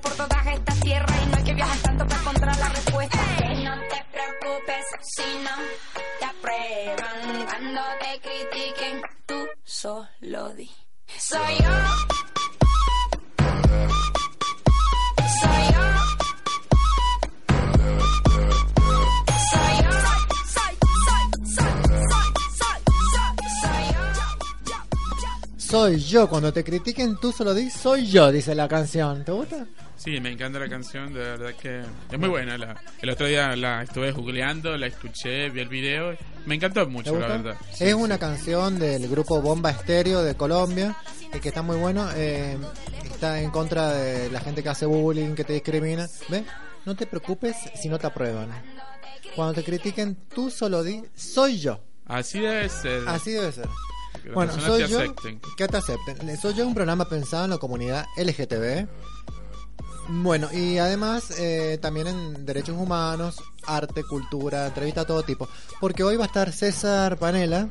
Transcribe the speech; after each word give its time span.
Por 0.00 0.12
todas 0.12 0.46
estas 0.46 0.80
tierras 0.80 1.22
y 1.22 1.30
no 1.30 1.36
hay 1.36 1.44
que 1.44 1.54
viajar 1.54 1.78
tanto 1.78 2.06
para 2.06 2.20
encontrar 2.20 2.58
la 2.58 2.68
respuesta. 2.68 3.18
Y 3.52 3.64
no 3.64 3.74
te 3.88 4.04
preocupes 4.12 4.84
si 5.02 5.22
no 5.42 5.56
te 6.18 6.24
aprueban 6.24 7.46
cuando 7.46 7.80
te 8.00 8.20
critiquen, 8.20 9.02
tú 9.26 9.46
solo 9.64 10.50
di. 10.50 10.70
Soy 11.18 11.58
yo. 11.58 11.70
Soy 25.58 25.98
yo. 26.00 26.28
Cuando 26.28 26.52
te 26.52 26.62
critiquen 26.62 27.16
tú 27.16 27.32
solo 27.32 27.52
di 27.52 27.70
soy 27.70 28.06
yo, 28.06 28.30
dice 28.30 28.54
la 28.54 28.68
canción. 28.68 29.24
¿Te 29.24 29.32
gusta? 29.32 29.66
Sí, 29.96 30.20
me 30.20 30.30
encanta 30.30 30.58
la 30.58 30.68
canción, 30.68 31.12
de 31.14 31.20
verdad 31.20 31.54
que 31.60 31.80
es 32.12 32.18
muy 32.18 32.28
buena. 32.28 32.58
La, 32.58 32.80
el 33.00 33.10
otro 33.10 33.26
día 33.26 33.56
la 33.56 33.82
estuve 33.82 34.12
googleando, 34.12 34.76
la 34.76 34.86
escuché, 34.86 35.48
vi 35.50 35.60
el 35.60 35.68
video. 35.68 36.16
Me 36.44 36.54
encantó 36.54 36.84
¿Te 36.84 36.90
mucho, 36.90 37.18
la 37.18 37.26
verdad. 37.28 37.56
es 37.80 37.94
una 37.94 38.18
canción 38.18 38.78
del 38.78 39.08
grupo 39.08 39.40
Bomba 39.40 39.70
Estéreo 39.70 40.22
de 40.22 40.34
Colombia, 40.34 40.96
eh, 41.32 41.40
que 41.40 41.48
está 41.48 41.62
muy 41.62 41.76
bueno. 41.76 42.08
eh, 42.14 42.56
está 43.10 43.40
en 43.40 43.50
contra 43.50 43.92
de 43.92 44.30
la 44.30 44.40
gente 44.40 44.62
que 44.62 44.68
hace 44.68 44.84
bullying, 44.86 45.34
que 45.34 45.44
te 45.44 45.54
discrimina. 45.54 46.06
¿Ves? 46.28 46.44
No 46.84 46.94
te 46.94 47.06
preocupes 47.06 47.56
si 47.74 47.88
no 47.88 47.98
te 47.98 48.06
aprueban. 48.06 48.50
Cuando 49.34 49.54
te 49.54 49.64
critiquen, 49.64 50.14
tú 50.32 50.50
solo 50.50 50.82
di 50.84 51.02
soy 51.16 51.58
yo. 51.58 51.80
Así 52.06 52.38
debe 52.38 52.68
ser. 52.68 53.08
Así 53.08 53.32
debe 53.32 53.50
ser. 53.50 53.66
Bueno, 54.34 54.52
soy 54.60 54.82
te 54.84 54.88
yo. 54.88 54.98
acepten. 55.00 55.40
Que 55.56 55.66
te 55.68 55.76
acepten. 55.78 56.36
Soy 56.36 56.54
yo 56.54 56.66
un 56.66 56.74
programa 56.74 57.08
pensado 57.08 57.44
en 57.44 57.50
la 57.50 57.58
comunidad 57.58 58.04
LGTB. 58.16 58.86
Bueno, 60.08 60.48
y 60.52 60.78
además 60.78 61.32
eh, 61.38 61.78
también 61.80 62.06
en 62.06 62.46
derechos 62.46 62.76
humanos, 62.76 63.42
arte, 63.66 64.04
cultura, 64.04 64.66
entrevista 64.66 65.00
de 65.00 65.06
todo 65.06 65.22
tipo. 65.22 65.48
Porque 65.80 66.04
hoy 66.04 66.16
va 66.16 66.24
a 66.24 66.26
estar 66.28 66.52
César 66.52 67.18
Panela, 67.18 67.68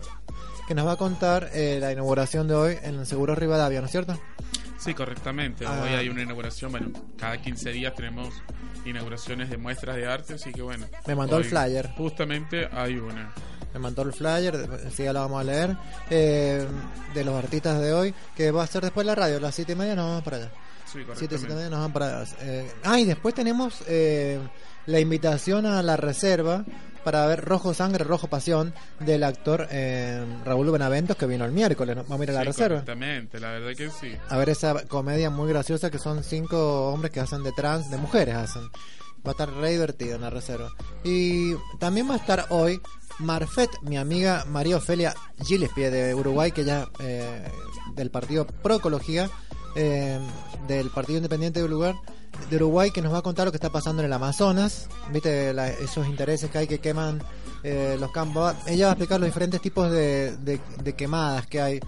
que 0.68 0.76
nos 0.76 0.86
va 0.86 0.94
a 0.94 0.98
contar 0.98 1.50
eh, 1.54 1.78
la 1.80 1.92
inauguración 1.92 2.48
de 2.48 2.56
hoy 2.56 2.78
en 2.82 2.96
el 2.96 3.06
Seguro 3.06 3.36
Rivadavia, 3.36 3.80
¿no 3.80 3.86
es 3.86 3.92
cierto? 3.92 4.20
Sí, 4.78 4.94
correctamente. 4.94 5.66
Ah. 5.66 5.82
Hoy 5.84 5.94
hay 5.94 6.10
una 6.10 6.24
inauguración. 6.24 6.72
Bueno, 6.72 6.92
cada 7.18 7.42
15 7.42 7.72
días 7.72 7.96
tenemos 7.96 8.34
inauguraciones 8.86 9.50
de 9.50 9.58
muestras 9.58 9.96
de 9.96 10.06
arte, 10.06 10.34
así 10.34 10.52
que 10.52 10.62
bueno. 10.62 10.86
Me 11.08 11.16
mandó 11.16 11.38
el 11.38 11.46
flyer. 11.46 11.92
Justamente 11.98 12.68
hay 12.72 12.98
una. 12.98 13.32
Me 13.74 13.80
mandó 13.80 14.04
el 14.04 14.14
flyer, 14.14 14.90
sí, 14.94 15.04
ya 15.04 15.12
lo 15.12 15.20
vamos 15.20 15.42
a 15.42 15.44
leer, 15.44 15.76
eh, 16.10 16.66
de 17.14 17.24
los 17.26 17.36
artistas 17.36 17.82
de 17.82 17.92
hoy, 17.92 18.14
que 18.34 18.52
va 18.52 18.64
a 18.64 18.68
ser 18.68 18.84
después 18.84 19.06
la 19.06 19.16
radio, 19.16 19.36
a 19.36 19.40
las 19.42 19.54
siete 19.54 19.74
y 19.74 19.76
media 19.76 19.96
nos 19.96 20.06
vamos 20.06 20.24
para 20.24 20.38
allá. 20.38 20.52
Sí, 20.86 21.00
y 21.00 21.38
nos 21.44 21.72
vamos 21.72 21.92
para. 21.92 22.24
Eh, 22.42 22.72
ah, 22.84 23.00
y 23.00 23.06
después 23.06 23.34
tenemos 23.34 23.82
eh, 23.88 24.40
la 24.86 25.00
invitación 25.00 25.66
a 25.66 25.82
la 25.82 25.98
reserva 25.98 26.64
para 27.04 27.26
ver 27.28 27.46
Rojo 27.46 27.74
Sangre, 27.74 28.04
Rojo 28.04 28.28
Pasión 28.28 28.74
del 29.00 29.24
actor 29.24 29.68
eh, 29.70 30.26
Raúl 30.44 30.72
Benaventos 30.72 31.16
que 31.18 31.28
vino 31.28 31.46
el 31.46 31.52
miércoles. 31.52 31.96
¿no? 31.96 32.04
Vamos 32.04 32.22
a 32.22 32.24
ir 32.24 32.30
a 32.32 32.34
la 32.34 32.40
Sí, 32.42 32.48
reserva. 32.48 32.76
Correctamente, 32.78 33.40
la 33.40 33.52
verdad 33.52 33.76
que 33.76 33.90
sí. 33.92 34.16
A 34.30 34.38
ver 34.38 34.50
esa 34.50 34.86
comedia 34.88 35.30
muy 35.30 35.48
graciosa 35.50 35.92
que 35.92 36.00
son 36.00 36.24
cinco 36.24 36.92
hombres 36.92 37.12
que 37.12 37.20
hacen 37.20 37.44
de 37.44 37.52
trans, 37.52 37.92
de 37.92 37.98
mujeres 37.98 38.36
hacen. 38.36 38.64
Va 39.26 39.30
a 39.30 39.32
estar 39.32 39.52
re 39.52 39.72
divertido 39.72 40.16
en 40.16 40.22
la 40.22 40.30
reserva. 40.30 40.72
Y 41.04 41.54
también 41.80 42.10
va 42.10 42.16
a 42.16 42.18
estar 42.18 42.46
hoy 42.50 42.82
Marfet, 43.20 43.70
mi 43.82 43.98
amiga 43.98 44.44
María 44.48 44.78
Ofelia 44.78 45.14
Gillespie 45.44 45.90
de 45.90 46.14
Uruguay, 46.14 46.52
que 46.52 46.64
ya 46.64 46.88
eh, 47.00 47.48
del 47.96 48.12
partido 48.12 48.46
Pro 48.46 48.76
Ecología, 48.76 49.30
eh, 49.76 50.20
del 50.68 50.90
Partido 50.90 51.18
Independiente 51.18 51.60
de 51.60 51.66
Uruguay, 51.66 51.94
de 52.50 52.56
Uruguay, 52.58 52.92
que 52.92 53.02
nos 53.02 53.14
va 53.14 53.20
a 53.20 53.22
contar 53.22 53.46
lo 53.46 53.52
que 53.52 53.58
está 53.58 53.70
pasando 53.72 54.02
en 54.02 54.08
el 54.08 54.14
Amazonas, 54.14 54.88
viste 55.12 55.54
la- 55.54 55.70
esos 55.70 56.08
intereses 56.08 56.50
que 56.52 56.58
hay 56.60 56.68
que 56.68 56.80
queman 56.80 57.22
eh, 57.64 57.98
los 58.00 58.12
campos. 58.12 58.54
Ella 58.68 58.86
va 58.86 58.92
a 58.92 58.94
explicar 58.94 59.20
los 59.20 59.28
diferentes 59.28 59.60
tipos 59.62 59.90
de, 59.92 60.36
de- 60.38 60.60
de 60.84 60.94
quemadas 60.94 61.48
que 61.48 61.62
hay, 61.62 61.80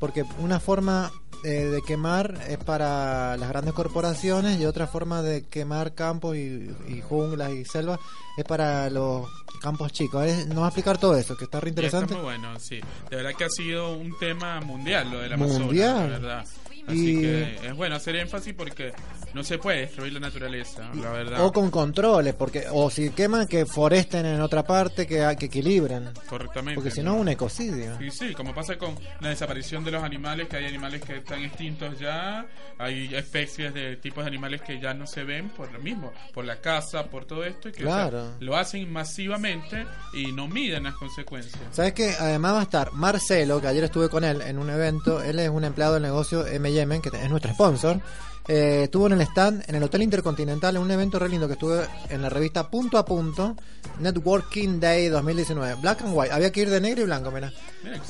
porque 0.00 0.24
una 0.38 0.60
forma 0.60 1.10
eh, 1.44 1.66
de 1.66 1.82
quemar 1.82 2.34
es 2.48 2.56
para 2.58 3.36
las 3.36 3.48
grandes 3.50 3.74
corporaciones 3.74 4.58
y 4.58 4.64
otra 4.64 4.86
forma 4.86 5.20
de 5.22 5.44
quemar 5.44 5.94
campos 5.94 6.34
y, 6.36 6.74
y 6.88 7.02
junglas 7.06 7.52
y 7.52 7.64
selvas 7.66 8.00
es 8.38 8.44
para 8.44 8.88
los 8.90 9.28
campos 9.60 9.92
chicos. 9.92 10.24
Eh, 10.24 10.46
Nos 10.48 10.58
va 10.60 10.64
a 10.64 10.68
explicar 10.68 10.96
todo 10.98 11.14
eso, 11.16 11.36
que 11.36 11.44
está 11.44 11.60
re 11.60 11.68
está 11.68 11.80
interesante. 11.82 12.14
muy 12.14 12.22
bueno, 12.24 12.58
sí. 12.58 12.80
De 13.10 13.16
verdad 13.16 13.32
que 13.36 13.44
ha 13.44 13.50
sido 13.50 13.92
un 13.96 14.16
tema 14.18 14.60
mundial 14.60 15.10
lo 15.10 15.18
del 15.18 15.34
Amazonas, 15.34 15.60
Mundial. 15.60 16.08
verdad. 16.08 16.46
Así 16.86 17.16
Y- 17.18 17.20
que 17.20 17.56
es 17.68 17.74
bueno 17.74 17.96
hacer 17.96 18.16
énfasis 18.16 18.54
porque 18.54 18.92
no 19.34 19.42
se 19.42 19.58
puede 19.58 19.80
destruir 19.80 20.12
la 20.12 20.20
naturaleza, 20.20 20.88
la 20.94 21.10
verdad. 21.10 21.44
O 21.44 21.52
con 21.52 21.70
controles, 21.70 22.34
porque 22.34 22.66
o 22.70 22.90
si 22.90 23.10
queman 23.10 23.46
que 23.48 23.66
foresten 23.66 24.24
en 24.26 24.40
otra 24.40 24.62
parte, 24.64 25.06
que, 25.06 25.34
que 25.38 25.46
equilibren. 25.46 26.10
Correctamente. 26.28 26.76
Porque 26.76 26.90
si 26.90 27.02
no, 27.02 27.14
es 27.16 27.20
un 27.20 27.28
ecocidio. 27.28 27.98
Sí, 27.98 28.10
sí, 28.10 28.32
como 28.34 28.54
pasa 28.54 28.76
con 28.78 28.94
la 29.20 29.30
desaparición 29.30 29.84
de 29.84 29.90
los 29.90 30.02
animales, 30.02 30.48
que 30.48 30.56
hay 30.56 30.66
animales 30.66 31.02
que 31.02 31.16
están 31.16 31.42
extintos 31.42 31.98
ya, 31.98 32.46
hay 32.78 33.14
especies 33.14 33.74
de 33.74 33.96
tipos 33.96 34.24
de 34.24 34.28
animales 34.28 34.62
que 34.62 34.80
ya 34.80 34.94
no 34.94 35.06
se 35.06 35.24
ven 35.24 35.48
por 35.50 35.70
lo 35.72 35.78
mismo, 35.80 36.12
por 36.32 36.44
la 36.44 36.60
caza, 36.60 37.04
por 37.06 37.24
todo 37.24 37.44
esto, 37.44 37.68
y 37.68 37.72
que 37.72 37.84
o 37.84 37.88
sea, 37.88 38.08
Claro. 38.10 38.32
lo 38.40 38.56
hacen 38.56 38.90
masivamente 38.92 39.86
y 40.14 40.32
no 40.32 40.46
miden 40.48 40.84
las 40.84 40.94
consecuencias. 40.94 41.56
¿Sabes 41.72 41.92
que 41.94 42.14
Además 42.18 42.54
va 42.54 42.60
a 42.60 42.62
estar 42.62 42.92
Marcelo, 42.92 43.60
que 43.60 43.66
ayer 43.66 43.84
estuve 43.84 44.08
con 44.08 44.24
él 44.24 44.40
en 44.42 44.58
un 44.58 44.70
evento. 44.70 45.22
Él 45.22 45.38
es 45.38 45.48
un 45.50 45.64
empleado 45.64 45.94
del 45.94 46.02
negocio 46.04 46.46
M&M, 46.82 47.00
que 47.02 47.08
es 47.16 47.30
nuestro 47.30 47.52
sponsor. 47.52 48.00
Eh, 48.48 48.82
estuvo 48.84 49.08
en 49.08 49.14
el 49.14 49.22
stand, 49.22 49.64
en 49.66 49.74
el 49.74 49.82
Hotel 49.82 50.02
Intercontinental, 50.02 50.76
en 50.76 50.82
un 50.82 50.90
evento 50.92 51.18
re 51.18 51.28
lindo 51.28 51.48
que 51.48 51.54
estuve 51.54 51.84
en 52.10 52.22
la 52.22 52.28
revista 52.28 52.70
Punto 52.70 52.96
a 52.96 53.04
Punto, 53.04 53.56
Networking 53.98 54.78
Day 54.78 55.08
2019. 55.08 55.80
Black 55.80 56.02
and 56.02 56.12
White. 56.16 56.32
Había 56.32 56.52
que 56.52 56.60
ir 56.60 56.70
de 56.70 56.80
negro 56.80 57.02
y 57.02 57.04
blanco, 57.06 57.32
mira. 57.32 57.52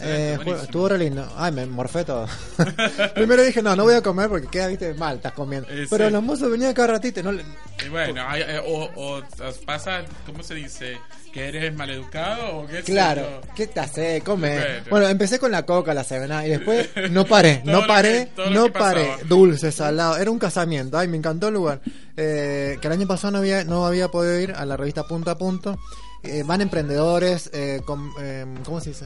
Eh, 0.03 0.37
estuvo 0.63 0.89
re 0.91 0.99
lindo. 0.99 1.27
Ay, 1.37 1.53
me 1.53 1.65
morfé 1.65 2.05
todo. 2.05 2.27
Primero 3.15 3.43
dije, 3.43 3.63
no, 3.63 3.75
no 3.77 3.85
voy 3.85 3.95
a 3.95 4.03
comer 4.03 4.29
porque 4.29 4.49
queda, 4.49 4.67
viste, 4.67 4.93
mal, 4.95 5.17
estás 5.17 5.33
comiendo. 5.33 5.69
Eh, 5.71 5.87
Pero 5.89 6.07
sí. 6.07 6.13
los 6.13 6.23
mozos 6.23 6.51
venían 6.51 6.75
cada 6.75 6.89
ratito. 6.89 7.23
No, 7.23 7.33
le- 7.33 7.43
Y 7.85 7.89
bueno, 7.89 8.23
hay- 8.29 8.43
eh, 8.43 8.61
o, 8.67 8.91
o 8.95 9.23
pasa, 9.65 10.03
¿cómo 10.27 10.43
se 10.43 10.55
dice? 10.55 10.99
¿Que 11.37 11.49
eres 11.49 11.75
maleducado 11.77 12.61
o 12.61 12.67
qué 12.67 12.83
Claro? 12.83 13.43
¿qué 13.55 13.67
te 13.67 13.79
hace? 13.81 14.23
Come. 14.23 14.55
Bueno. 14.59 14.85
Bueno, 14.89 15.09
empecé 15.09 15.39
con 15.39 15.51
la 15.53 15.67
coca, 15.67 15.93
la 15.93 16.03
sevena 16.03 16.47
y 16.47 16.51
después 16.51 16.89
no 17.11 17.27
paré, 17.27 17.61
no 17.67 17.87
paré, 17.87 18.31
que- 18.35 18.51
no 18.51 18.73
paré. 18.73 19.11
Dulce, 19.29 19.71
salado, 19.71 20.17
era 20.17 20.31
un 20.31 20.39
casamiento. 20.39 20.97
Ay, 20.99 21.09
me 21.09 21.19
encantó 21.19 21.49
el 21.49 21.55
lugar. 21.55 21.81
Eh, 22.17 22.79
que 22.81 22.87
el 22.87 22.93
año 22.95 23.07
pasado 23.07 23.33
no 23.33 23.39
había, 23.39 23.65
no 23.65 23.85
había 23.85 24.09
podido 24.09 24.41
ir 24.41 24.53
a 24.53 24.65
la 24.65 24.79
revista 24.79 25.03
Punto 25.05 25.31
a 25.31 25.37
Punto. 25.37 25.79
Eh, 26.23 26.43
van 26.43 26.63
emprendedores, 26.63 27.51
eh, 27.53 27.83
con, 27.85 28.11
eh, 28.19 28.47
¿cómo 28.65 28.81
se 28.81 28.91
dice? 28.91 29.05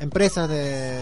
Empresas 0.00 0.48
de, 0.50 1.00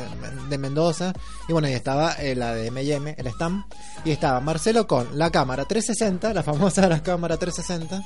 de 0.49 0.59
Mendoza. 0.59 1.13
Y 1.49 1.53
bueno, 1.53 1.69
y 1.69 1.73
estaba 1.73 2.13
eh, 2.21 2.37
la 2.37 2.55
de 2.55 2.69
M&M, 2.69 3.17
el 3.19 3.27
stand. 3.27 3.65
Y 4.05 4.13
estaba 4.13 4.39
Marcelo 4.41 4.87
con 4.87 5.19
la 5.19 5.31
cámara 5.31 5.65
360, 5.65 6.33
la 6.33 6.45
famosa 6.45 6.87
la 6.89 7.03
cámara 7.03 7.37
360. 7.37 8.01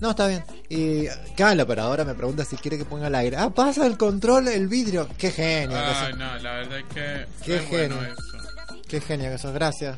No, 0.00 0.10
está 0.10 0.26
bien. 0.26 0.44
Y 0.68 1.06
cada 1.36 1.54
la 1.54 1.62
operadora 1.62 2.04
me 2.04 2.14
pregunta 2.14 2.44
si 2.44 2.56
quiere 2.56 2.76
que 2.76 2.84
ponga 2.84 3.06
el 3.06 3.14
aire. 3.14 3.36
Ah, 3.36 3.50
pasa 3.50 3.86
el 3.86 3.96
control, 3.96 4.48
el 4.48 4.68
vidrio. 4.68 5.08
Qué 5.16 5.30
genio. 5.30 5.76
que 5.78 6.16
no, 6.16 6.38
la 6.38 6.52
verdad 6.54 6.78
es 6.78 6.84
que 6.92 7.26
Qué 7.44 7.56
es 7.56 7.68
bueno 7.70 7.96
genio. 8.00 8.12
eso. 8.12 8.82
Qué 8.88 9.00
genio 9.00 9.30
que 9.30 9.38
sos. 9.38 9.52
Gracias. 9.54 9.96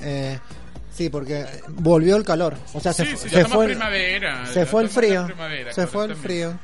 Eh, 0.00 0.38
sí, 0.92 1.08
porque 1.10 1.46
volvió 1.68 2.16
el 2.16 2.24
calor. 2.24 2.54
O 2.72 2.80
sea, 2.80 2.92
se, 2.92 3.04
Sí, 3.04 3.28
se 3.28 3.44
fue 3.44 3.66
primavera. 3.66 4.46
se 4.46 4.66
fue 4.66 4.82
el 4.82 4.88
frío. 4.88 5.28
Se 5.72 5.86
fue 5.86 6.06
el 6.06 6.16
frío. 6.16 6.58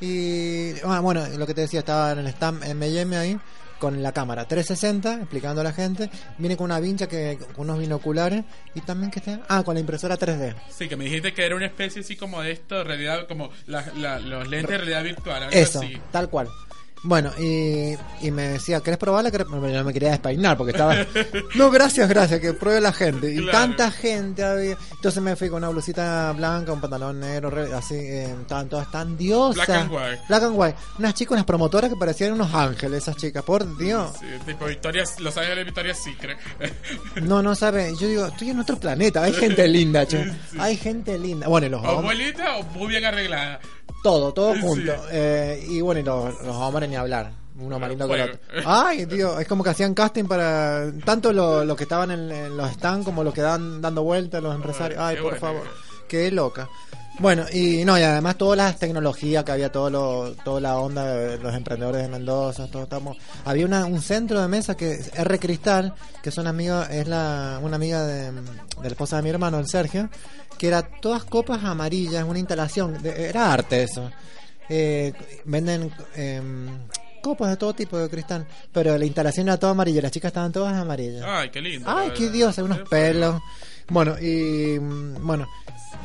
Y 0.00 0.72
ah, 0.84 0.98
bueno, 1.00 1.24
lo 1.28 1.46
que 1.46 1.54
te 1.54 1.60
decía, 1.60 1.80
estaba 1.80 2.12
en 2.12 2.18
el 2.20 2.26
stand 2.28 2.64
M&M 2.64 3.16
ahí 3.16 3.38
con 3.82 4.00
la 4.00 4.12
cámara 4.12 4.46
360 4.46 5.16
explicando 5.22 5.60
a 5.60 5.64
la 5.64 5.72
gente. 5.72 6.08
Viene 6.38 6.56
con 6.56 6.66
una 6.66 6.78
vincha 6.78 7.08
que 7.08 7.36
con 7.56 7.64
unos 7.68 7.80
binoculares 7.80 8.44
y 8.76 8.80
también 8.82 9.10
que 9.10 9.18
está 9.18 9.40
ah, 9.48 9.64
con 9.64 9.74
la 9.74 9.80
impresora 9.80 10.16
3D. 10.16 10.54
Sí, 10.70 10.88
que 10.88 10.96
me 10.96 11.04
dijiste 11.06 11.34
que 11.34 11.44
era 11.44 11.56
una 11.56 11.66
especie 11.66 12.02
así 12.02 12.14
como 12.14 12.40
de 12.42 12.52
esto, 12.52 12.84
realidad, 12.84 13.26
como 13.26 13.50
la- 13.66 13.84
la- 13.96 14.20
los 14.20 14.46
lentes 14.46 14.70
de 14.70 14.78
realidad 14.78 15.02
virtual, 15.02 15.42
algo 15.42 15.56
Eso, 15.56 15.80
así. 15.80 15.98
tal 16.12 16.30
cual. 16.30 16.46
Bueno, 17.04 17.32
y, 17.38 17.96
y 18.20 18.30
me 18.30 18.48
decía, 18.50 18.80
¿querés 18.80 18.98
probarla? 18.98 19.30
No 19.50 19.84
me 19.84 19.92
quería 19.92 20.10
despeinar 20.10 20.56
porque 20.56 20.70
estaba... 20.72 20.94
No, 21.56 21.70
gracias, 21.70 22.08
gracias, 22.08 22.40
que 22.40 22.52
pruebe 22.52 22.80
la 22.80 22.92
gente. 22.92 23.30
Y 23.32 23.38
Claro. 23.42 23.58
tanta 23.58 23.90
gente 23.90 24.44
había. 24.44 24.76
Entonces 24.92 25.20
me 25.22 25.34
fui 25.36 25.48
con 25.48 25.58
una 25.58 25.68
blusita 25.70 26.32
blanca, 26.32 26.72
un 26.72 26.80
pantalón 26.80 27.18
negro, 27.20 27.52
así, 27.76 27.94
eh, 27.96 28.34
estaban 28.40 28.68
todas 28.68 28.90
tan 28.90 29.16
diosas. 29.16 29.66
Black 29.66 29.70
and 29.80 29.90
white. 29.92 30.20
Black 30.28 30.42
and 30.44 30.54
white. 30.56 30.76
Unas 30.98 31.14
chicas, 31.14 31.32
unas 31.32 31.44
promotoras 31.44 31.90
que 31.90 31.96
parecían 31.96 32.32
unos 32.34 32.54
ángeles, 32.54 33.02
esas 33.02 33.16
chicas, 33.16 33.42
por 33.42 33.76
Dios. 33.76 34.12
Sí, 34.20 34.26
tipo 34.46 34.66
Victoria's, 34.66 35.18
Los 35.20 35.36
Ángeles 35.36 35.64
Victoria's 35.64 35.98
Secret. 35.98 36.38
No, 37.22 37.42
no 37.42 37.54
sabe. 37.54 37.94
Yo 38.00 38.06
digo, 38.08 38.26
estoy 38.26 38.50
en 38.50 38.60
otro 38.60 38.78
planeta. 38.78 39.22
Hay 39.22 39.32
gente 39.32 39.66
linda, 39.68 40.06
che. 40.06 40.24
Hay 40.58 40.76
gente 40.76 41.18
linda. 41.18 41.46
Bueno, 41.48 41.66
y 41.66 41.70
los 41.70 41.80
hombres. 41.80 41.98
Abuelita 41.98 42.56
o 42.56 42.62
muy 42.64 42.88
bien 42.88 43.04
arreglada. 43.04 43.60
Todo, 44.02 44.32
todo 44.32 44.54
Sí. 44.54 44.60
junto. 44.62 44.92
Eh, 45.10 45.64
y 45.68 45.80
bueno, 45.80 46.00
y 46.00 46.04
los, 46.04 46.40
los 46.42 46.56
hombres 46.56 46.88
ni 46.88 46.96
hablar. 46.96 47.32
Uno 47.58 47.78
más 47.78 47.88
lindo 47.90 48.08
que 48.08 48.14
el 48.14 48.20
otro. 48.22 48.38
Ay, 48.64 49.06
tío, 49.06 49.38
es 49.38 49.46
como 49.46 49.62
que 49.62 49.70
hacían 49.70 49.92
casting 49.94 50.24
para 50.24 50.90
tanto 51.04 51.32
los 51.32 51.66
lo 51.66 51.76
que 51.76 51.82
estaban 51.84 52.10
en, 52.10 52.32
en 52.32 52.56
los 52.56 52.70
stands 52.72 53.04
como 53.04 53.22
los 53.22 53.34
que 53.34 53.42
dan 53.42 53.80
dando 53.82 54.02
vueltas 54.02 54.42
los 54.42 54.54
empresarios. 54.54 54.98
Ay, 55.00 55.16
por 55.20 55.36
favor. 55.38 55.62
Qué 56.08 56.30
loca. 56.30 56.68
Bueno, 57.18 57.44
y 57.52 57.84
no, 57.84 57.98
y 57.98 58.02
además 58.02 58.36
todas 58.36 58.56
las 58.56 58.78
tecnologías 58.78 59.44
que 59.44 59.52
había, 59.52 59.70
todo 59.70 59.90
lo, 59.90 60.32
toda 60.44 60.60
la 60.60 60.78
onda 60.78 61.04
de 61.06 61.38
los 61.38 61.54
emprendedores 61.54 62.02
de 62.02 62.08
Mendoza, 62.08 62.66
todo 62.68 62.84
estamos. 62.84 63.16
Había 63.44 63.66
una, 63.66 63.84
un 63.84 64.00
centro 64.00 64.40
de 64.40 64.48
mesa 64.48 64.76
que 64.76 64.92
es 64.92 65.10
R 65.14 65.38
Cristal, 65.38 65.94
que 66.22 66.30
es 66.30 66.38
una 66.38 66.50
amiga, 66.50 66.88
es 66.90 67.06
la, 67.06 67.60
una 67.62 67.76
amiga 67.76 68.04
de, 68.06 68.32
de 68.32 68.42
la 68.82 68.88
esposa 68.88 69.16
de 69.16 69.22
mi 69.22 69.28
hermano, 69.30 69.58
el 69.58 69.68
Sergio, 69.68 70.08
que 70.58 70.68
era 70.68 70.82
todas 70.82 71.24
copas 71.24 71.62
amarillas, 71.64 72.24
una 72.26 72.38
instalación, 72.38 73.00
de- 73.02 73.28
era 73.28 73.52
arte 73.52 73.82
eso. 73.82 74.10
Eh, 74.68 75.12
venden 75.44 75.92
em, 76.16 76.68
copas 77.22 77.50
de 77.50 77.56
todo 77.58 77.74
tipo 77.74 77.98
de 77.98 78.08
cristal, 78.08 78.46
pero 78.72 78.96
la 78.96 79.04
instalación 79.04 79.48
era 79.48 79.58
toda 79.58 79.72
amarilla, 79.72 80.00
las 80.00 80.12
chicas 80.12 80.30
estaban 80.30 80.50
todas 80.50 80.74
amarillas. 80.74 81.24
Ay, 81.26 81.50
qué 81.50 81.60
lindo. 81.60 81.88
Ay, 81.88 82.10
qué 82.16 82.30
dios, 82.30 82.56
hay 82.58 82.64
unos 82.64 82.78
pelos. 82.88 83.40
Bueno, 83.90 84.18
y 84.18 84.78
mm, 84.80 85.26
bueno, 85.26 85.46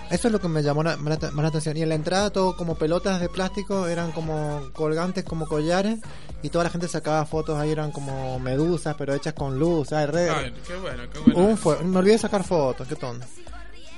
eso 0.10 0.28
es 0.28 0.32
lo 0.32 0.40
que 0.40 0.48
me 0.48 0.64
llamó 0.64 0.84
la, 0.84 0.98
más 0.98 1.20
la- 1.22 1.48
atención. 1.48 1.78
Y 1.78 1.82
en 1.84 1.90
la 1.90 1.96
entrada 1.96 2.30
todo 2.30 2.56
como 2.56 2.76
pelotas 2.76 3.20
de 3.20 3.30
plástico, 3.30 3.88
eran 3.88 4.12
como 4.12 4.70
colgantes, 4.74 5.24
como 5.24 5.48
collares, 5.48 6.00
y 6.44 6.50
toda 6.50 6.66
la 6.66 6.70
gente 6.70 6.88
sacaba 6.88 7.26
fotos 7.26 7.58
ahí, 7.60 7.72
eran 7.72 7.92
como 7.92 8.40
medusas, 8.40 8.96
pero 8.98 9.14
hechas 9.14 9.34
con 9.34 9.58
luz. 9.60 9.92
Ay, 9.94 10.08
qué 10.66 10.76
bueno, 10.78 11.04
qué 11.12 11.20
bueno. 11.20 11.40
un 11.40 11.58
fue- 11.58 11.84
me 11.84 11.98
olvidé 11.98 12.14
de 12.14 12.20
sacar 12.20 12.44
fotos, 12.44 12.88
qué 12.88 12.96
tonto. 12.96 13.26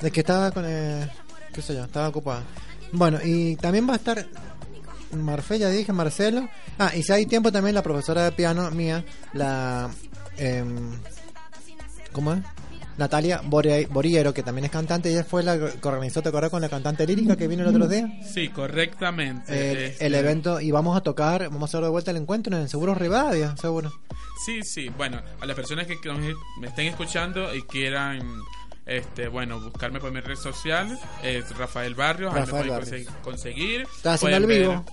De 0.02 0.12
que 0.12 0.22
estaba 0.22 0.52
con, 0.52 0.64
eh, 0.68 1.10
qué 1.54 1.62
sé 1.62 1.76
yo, 1.76 1.84
estaba 1.84 2.08
ocupada. 2.08 2.44
Bueno, 2.92 3.20
y 3.24 3.56
también 3.58 3.88
va 3.88 3.94
a 3.94 3.98
estar 3.98 4.26
Marfe, 5.12 5.58
ya 5.60 5.70
dije, 5.70 5.92
Marcelo. 5.92 6.48
Ah, 6.78 6.92
y 6.96 7.02
si 7.04 7.12
hay 7.12 7.26
tiempo 7.26 7.52
también 7.52 7.74
la 7.76 7.82
profesora 7.84 8.24
de 8.24 8.32
piano 8.32 8.70
mía, 8.72 9.04
la... 9.34 9.90
em, 10.38 11.00
¿Cómo 12.14 12.34
es? 12.34 12.40
Natalia 13.00 13.42
Boriero, 13.44 14.34
que 14.34 14.44
también 14.44 14.66
es 14.66 14.72
cantante, 14.72 15.10
ella 15.10 15.24
fue 15.24 15.42
la 15.42 15.58
que 15.58 15.88
organizó, 15.88 16.22
¿te 16.22 16.30
acuerdas 16.30 16.52
con 16.52 16.62
la 16.62 16.70
cantante 16.70 17.08
lírica 17.08 17.36
que 17.36 17.48
vino 17.48 17.64
el 17.64 17.70
otro 17.70 17.88
día? 17.88 18.08
Sí, 18.22 18.50
correctamente. 18.50 19.72
El, 19.72 19.78
Este, 19.78 20.06
el 20.06 20.16
evento, 20.16 20.60
y 20.62 20.70
vamos 20.72 20.96
a 20.96 21.02
tocar, 21.02 21.44
vamos 21.50 21.64
a 21.64 21.66
hacer 21.66 21.82
de 21.82 21.90
vuelta 21.90 22.12
el 22.12 22.18
encuentro 22.18 22.56
en 22.56 22.64
el 22.64 22.70
Seguro 22.70 22.94
Rivadia, 22.94 23.56
seguro. 23.58 23.92
Sí, 24.46 24.64
sí. 24.64 24.90
Bueno, 24.90 25.22
a 25.40 25.46
las 25.46 25.56
personas 25.56 25.88
que 25.88 26.00
que 26.00 26.12
me 26.62 26.68
estén 26.68 26.88
escuchando 26.88 27.54
y 27.56 27.62
quieran, 27.64 28.22
este, 28.90 29.28
bueno, 29.28 29.60
buscarme 29.62 30.00
por 30.00 30.12
mi 30.12 30.20
red 30.20 30.36
social, 30.36 31.00
es 31.24 31.56
Rafael 31.58 31.94
Barrios. 31.96 32.34
ahí 32.34 32.40
me 32.42 32.46
Rafael 32.48 32.68
pueden 32.68 32.86
Barrios. 32.86 33.14
conseguir. 33.24 33.82
Está 33.96 34.14
haciendo 34.14 34.38
el 34.38 34.46
vivo. 34.48 34.86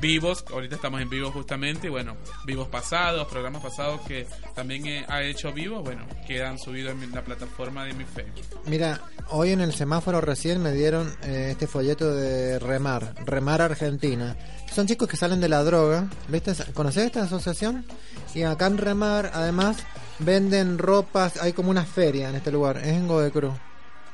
Vivos, 0.00 0.44
ahorita 0.52 0.74
estamos 0.76 1.00
en 1.00 1.08
vivo 1.08 1.30
justamente, 1.30 1.86
y 1.86 1.90
bueno, 1.90 2.16
vivos 2.44 2.68
pasados, 2.68 3.26
programas 3.28 3.62
pasados 3.62 4.02
que 4.02 4.26
también 4.54 4.86
eh, 4.86 5.06
ha 5.08 5.22
hecho 5.22 5.52
vivos, 5.54 5.82
bueno, 5.82 6.04
quedan 6.26 6.58
subidos 6.58 6.92
en 7.02 7.12
la 7.12 7.22
plataforma 7.24 7.84
de 7.84 7.94
mi 7.94 8.04
Facebook. 8.04 8.44
Mira, 8.66 9.00
hoy 9.30 9.52
en 9.52 9.62
el 9.62 9.72
semáforo 9.72 10.20
recién 10.20 10.62
me 10.62 10.72
dieron 10.72 11.10
eh, 11.22 11.48
este 11.52 11.66
folleto 11.66 12.14
de 12.14 12.58
Remar, 12.58 13.14
Remar 13.24 13.62
Argentina. 13.62 14.36
Son 14.70 14.86
chicos 14.86 15.08
que 15.08 15.16
salen 15.16 15.40
de 15.40 15.48
la 15.48 15.62
droga, 15.64 16.08
¿viste? 16.28 16.52
¿Conocés 16.74 17.04
esta 17.06 17.22
asociación? 17.22 17.86
Y 18.34 18.42
acá 18.42 18.66
en 18.66 18.76
Remar, 18.76 19.30
además, 19.32 19.78
venden 20.18 20.78
ropas, 20.78 21.36
hay 21.42 21.52
como 21.52 21.70
una 21.70 21.84
feria 21.84 22.28
en 22.30 22.36
este 22.36 22.50
lugar, 22.50 22.78
es 22.78 22.86
en 22.88 23.06
Godecruz. 23.08 23.54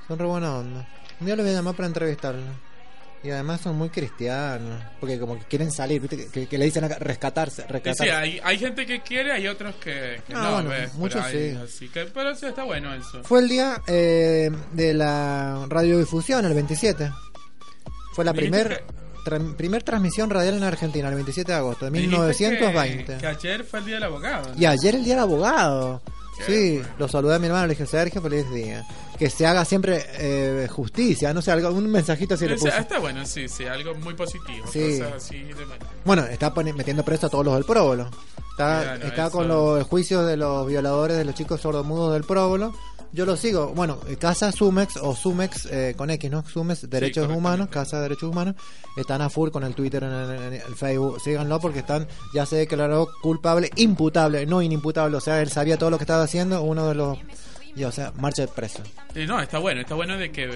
Son 0.09 0.19
re 0.19 0.27
buena 0.27 0.57
onda. 0.57 0.89
Un 1.21 1.27
día 1.27 1.37
los 1.37 1.45
voy 1.45 1.53
a 1.55 1.59
llamar 1.59 1.75
para 1.75 1.87
entrevistarlos. 1.87 2.45
Y 3.25 3.31
además 3.31 3.61
son 3.61 3.77
muy 3.77 3.89
cristianos, 3.89 4.83
porque 4.99 5.17
como 5.21 5.39
que 5.39 5.45
quieren 5.45 5.71
salir, 5.71 6.01
¿viste? 6.01 6.17
Que, 6.17 6.27
que- 6.27 6.49
que 6.49 6.59
le 6.59 6.65
dicen 6.65 6.83
acá, 6.83 6.97
rescatarse, 6.99 7.63
rescatarse. 7.69 8.03
sí, 8.03 8.11
hay, 8.11 8.41
hay 8.43 8.59
gente 8.59 8.85
que 8.85 9.01
quiere, 9.01 9.31
hay 9.31 9.47
otros 9.47 9.77
que, 9.77 10.21
que 10.27 10.35
Ah, 10.35 10.61
no, 10.61 10.69
bueno, 10.69 10.93
muchos 10.95 11.25
sí. 11.31 11.51
Así 11.63 11.89
que, 11.89 12.07
pero 12.07 12.35
sí, 12.35 12.47
está 12.47 12.65
bueno 12.65 12.93
eso. 12.93 13.23
Fue 13.23 13.39
el 13.39 13.49
día 13.49 13.81
eh, 13.87 14.51
de 14.73 14.93
la 14.95 15.67
radiodifusión, 15.69 16.45
el 16.47 16.55
27. 16.55 17.13
Fue 18.15 18.25
la 18.25 18.33
Dijiste 18.33 18.51
primer, 18.59 18.85
tra- 19.25 19.55
primer 19.57 19.83
transmisión 19.83 20.31
radial 20.31 20.55
en 20.57 20.63
Argentina, 20.65 21.09
el 21.09 21.15
27 21.15 21.51
de 21.53 21.59
agosto 21.59 21.85
de 21.87 21.91
Me 21.91 21.99
dijiste 21.99 22.17
1920. 22.19 23.13
Que, 23.15 23.19
que 23.21 23.27
ayer 23.27 23.65
fue 23.65 23.79
el 23.81 23.85
día 23.87 23.95
del 23.97 24.05
abogado. 24.05 24.49
¿no? 24.55 24.61
Y 24.61 24.67
ayer 24.67 24.95
el 24.95 25.05
día 25.05 25.15
del 25.15 25.23
abogado. 25.25 26.01
Sí, 26.47 26.79
bueno. 26.79 26.95
lo 26.99 27.09
saludé 27.09 27.35
a 27.37 27.39
mi 27.39 27.47
hermano, 27.47 27.67
le 27.67 27.75
dije, 27.75 27.87
Sergio, 27.87 28.21
feliz 28.23 28.51
día. 28.51 28.85
Que 29.19 29.29
se 29.31 29.47
haga 29.47 29.65
siempre 29.65 30.05
eh, 30.19 30.67
justicia, 30.69 31.33
no 31.33 31.43
sé, 31.43 31.53
algo, 31.53 31.69
un 31.71 31.89
mensajito 31.91 32.35
así 32.35 32.49
le 32.49 32.55
puse. 32.57 32.69
está 32.77 32.99
bueno, 32.99 33.25
sí, 33.27 33.49
sí, 33.49 33.65
algo 33.67 33.95
muy 33.97 34.15
positivo. 34.15 34.67
Sí. 34.73 34.99
Cosas 34.99 35.13
así 35.25 35.39
de 35.43 35.55
bueno. 36.05 36.25
Está 36.25 36.51
metiendo 36.51 37.05
preso 37.05 37.27
a 37.27 37.31
todos 37.31 37.45
los 37.45 37.55
del 37.55 37.65
próbolo. 37.65 38.11
Está, 38.53 38.97
está 38.97 39.27
eso. 39.27 39.31
con 39.31 39.49
los 39.49 39.87
juicios 39.87 40.27
de 40.27 40.37
los 40.37 40.67
violadores 40.67 41.17
de 41.17 41.25
los 41.25 41.35
chicos 41.35 41.61
sordomudos 41.61 42.15
del 42.15 42.25
próbolo. 42.25 42.75
Yo 43.13 43.27
lo 43.27 43.37
sigo. 43.37 43.69
Bueno, 43.75 43.99
eh, 44.09 44.17
Casa 44.17 44.51
Sumex 44.53 44.97
o 44.97 45.15
Sumex 45.15 45.67
eh, 45.67 45.95
con 45.97 46.09
X, 46.09 46.31
¿no? 46.31 46.45
Sumex, 46.47 46.89
Derechos. 46.89 47.29
Humanos, 47.29 47.69
Casa 47.69 47.97
de 47.97 48.05
Derechos 48.05 48.31
Humanos. 48.31 48.55
Están 48.97 49.21
a 49.21 49.29
full 49.29 49.51
con 49.51 49.65
el 49.65 49.75
Twitter, 49.75 50.03
en 50.03 50.13
el, 50.13 50.31
en 50.31 50.53
el 50.55 50.75
Facebook. 50.75 51.21
Síganlo 51.21 51.61
porque 51.61 51.81
están, 51.81 52.09
ya 52.33 52.47
se 52.47 52.57
declaró 52.57 53.09
culpable, 53.21 53.71
imputable, 53.77 54.47
no 54.47 54.63
inimputable. 54.63 55.17
O 55.17 55.21
sea, 55.21 55.43
él 55.43 55.51
sabía 55.51 55.77
todo 55.77 55.91
lo 55.91 55.99
que 55.99 56.05
estaba 56.05 56.23
haciendo. 56.23 56.63
Uno 56.63 56.89
de 56.89 56.95
los. 56.95 57.19
Y, 57.75 57.85
o 57.85 57.93
sea, 57.93 58.13
marcha 58.17 58.43
de 58.43 58.49
preso. 58.49 58.83
Y 59.15 59.27
no, 59.27 59.41
está 59.41 59.59
bueno, 59.59 59.81
está 59.81 59.95
bueno 59.95 60.19
de 60.19 60.31
que 60.31 60.47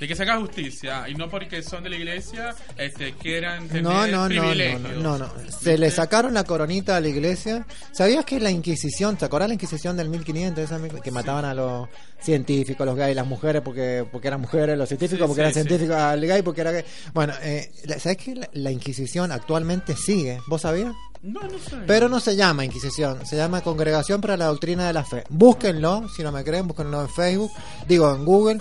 de 0.00 0.08
que 0.08 0.16
se 0.16 0.22
haga 0.22 0.38
justicia 0.38 1.06
y 1.08 1.14
no 1.14 1.28
porque 1.28 1.62
son 1.62 1.84
de 1.84 1.90
la 1.90 1.96
iglesia 1.96 2.54
este 2.78 3.12
quieran 3.12 3.68
tener 3.68 3.82
No, 3.82 4.06
no, 4.06 4.28
no, 4.30 4.54
no, 4.54 4.78
no, 4.78 4.88
no, 5.02 5.18
no. 5.18 5.30
Se 5.50 5.76
le 5.76 5.90
sacaron 5.90 6.32
la 6.32 6.44
coronita 6.44 6.96
a 6.96 7.00
la 7.00 7.08
iglesia. 7.08 7.66
¿Sabías 7.92 8.24
que 8.24 8.40
la 8.40 8.50
Inquisición, 8.50 9.16
¿te 9.16 9.26
acordás 9.26 9.48
la 9.48 9.54
Inquisición 9.54 9.98
del 9.98 10.08
1500? 10.08 10.64
Esa 10.64 10.80
que 11.02 11.10
mataban 11.10 11.44
a 11.44 11.52
los 11.52 11.88
científicos, 12.18 12.86
los 12.86 12.96
gays, 12.96 13.14
las 13.14 13.26
mujeres 13.26 13.60
porque 13.62 14.06
porque 14.10 14.28
eran 14.28 14.40
mujeres, 14.40 14.78
los 14.78 14.88
científicos 14.88 15.26
Sí, 15.26 15.28
porque 15.28 15.40
sí, 15.40 15.40
eran 15.42 15.52
científicos, 15.52 15.96
al 15.96 16.20
gay 16.20 16.40
porque 16.40 16.60
era 16.62 16.72
gay. 16.72 16.84
Bueno, 17.12 17.34
eh, 17.42 17.70
¿sabes 17.98 18.16
que 18.16 18.36
la, 18.36 18.48
la 18.54 18.70
Inquisición 18.70 19.32
actualmente 19.32 19.94
sigue? 19.96 20.40
¿Vos 20.48 20.62
sabías? 20.62 20.94
No, 21.22 21.40
no 21.42 21.58
sé. 21.58 21.76
Pero 21.86 22.08
no 22.08 22.18
se 22.20 22.34
llama 22.36 22.64
Inquisición, 22.64 23.26
se 23.26 23.36
llama 23.36 23.60
Congregación 23.60 24.20
para 24.22 24.36
la 24.38 24.46
Doctrina 24.46 24.86
de 24.86 24.92
la 24.94 25.04
Fe. 25.04 25.24
Búsquenlo, 25.28 26.08
si 26.08 26.22
no 26.22 26.32
me 26.32 26.42
creen, 26.44 26.66
búsquenlo 26.66 27.02
en 27.02 27.08
Facebook, 27.10 27.50
digo 27.86 28.14
en 28.14 28.24
Google, 28.24 28.60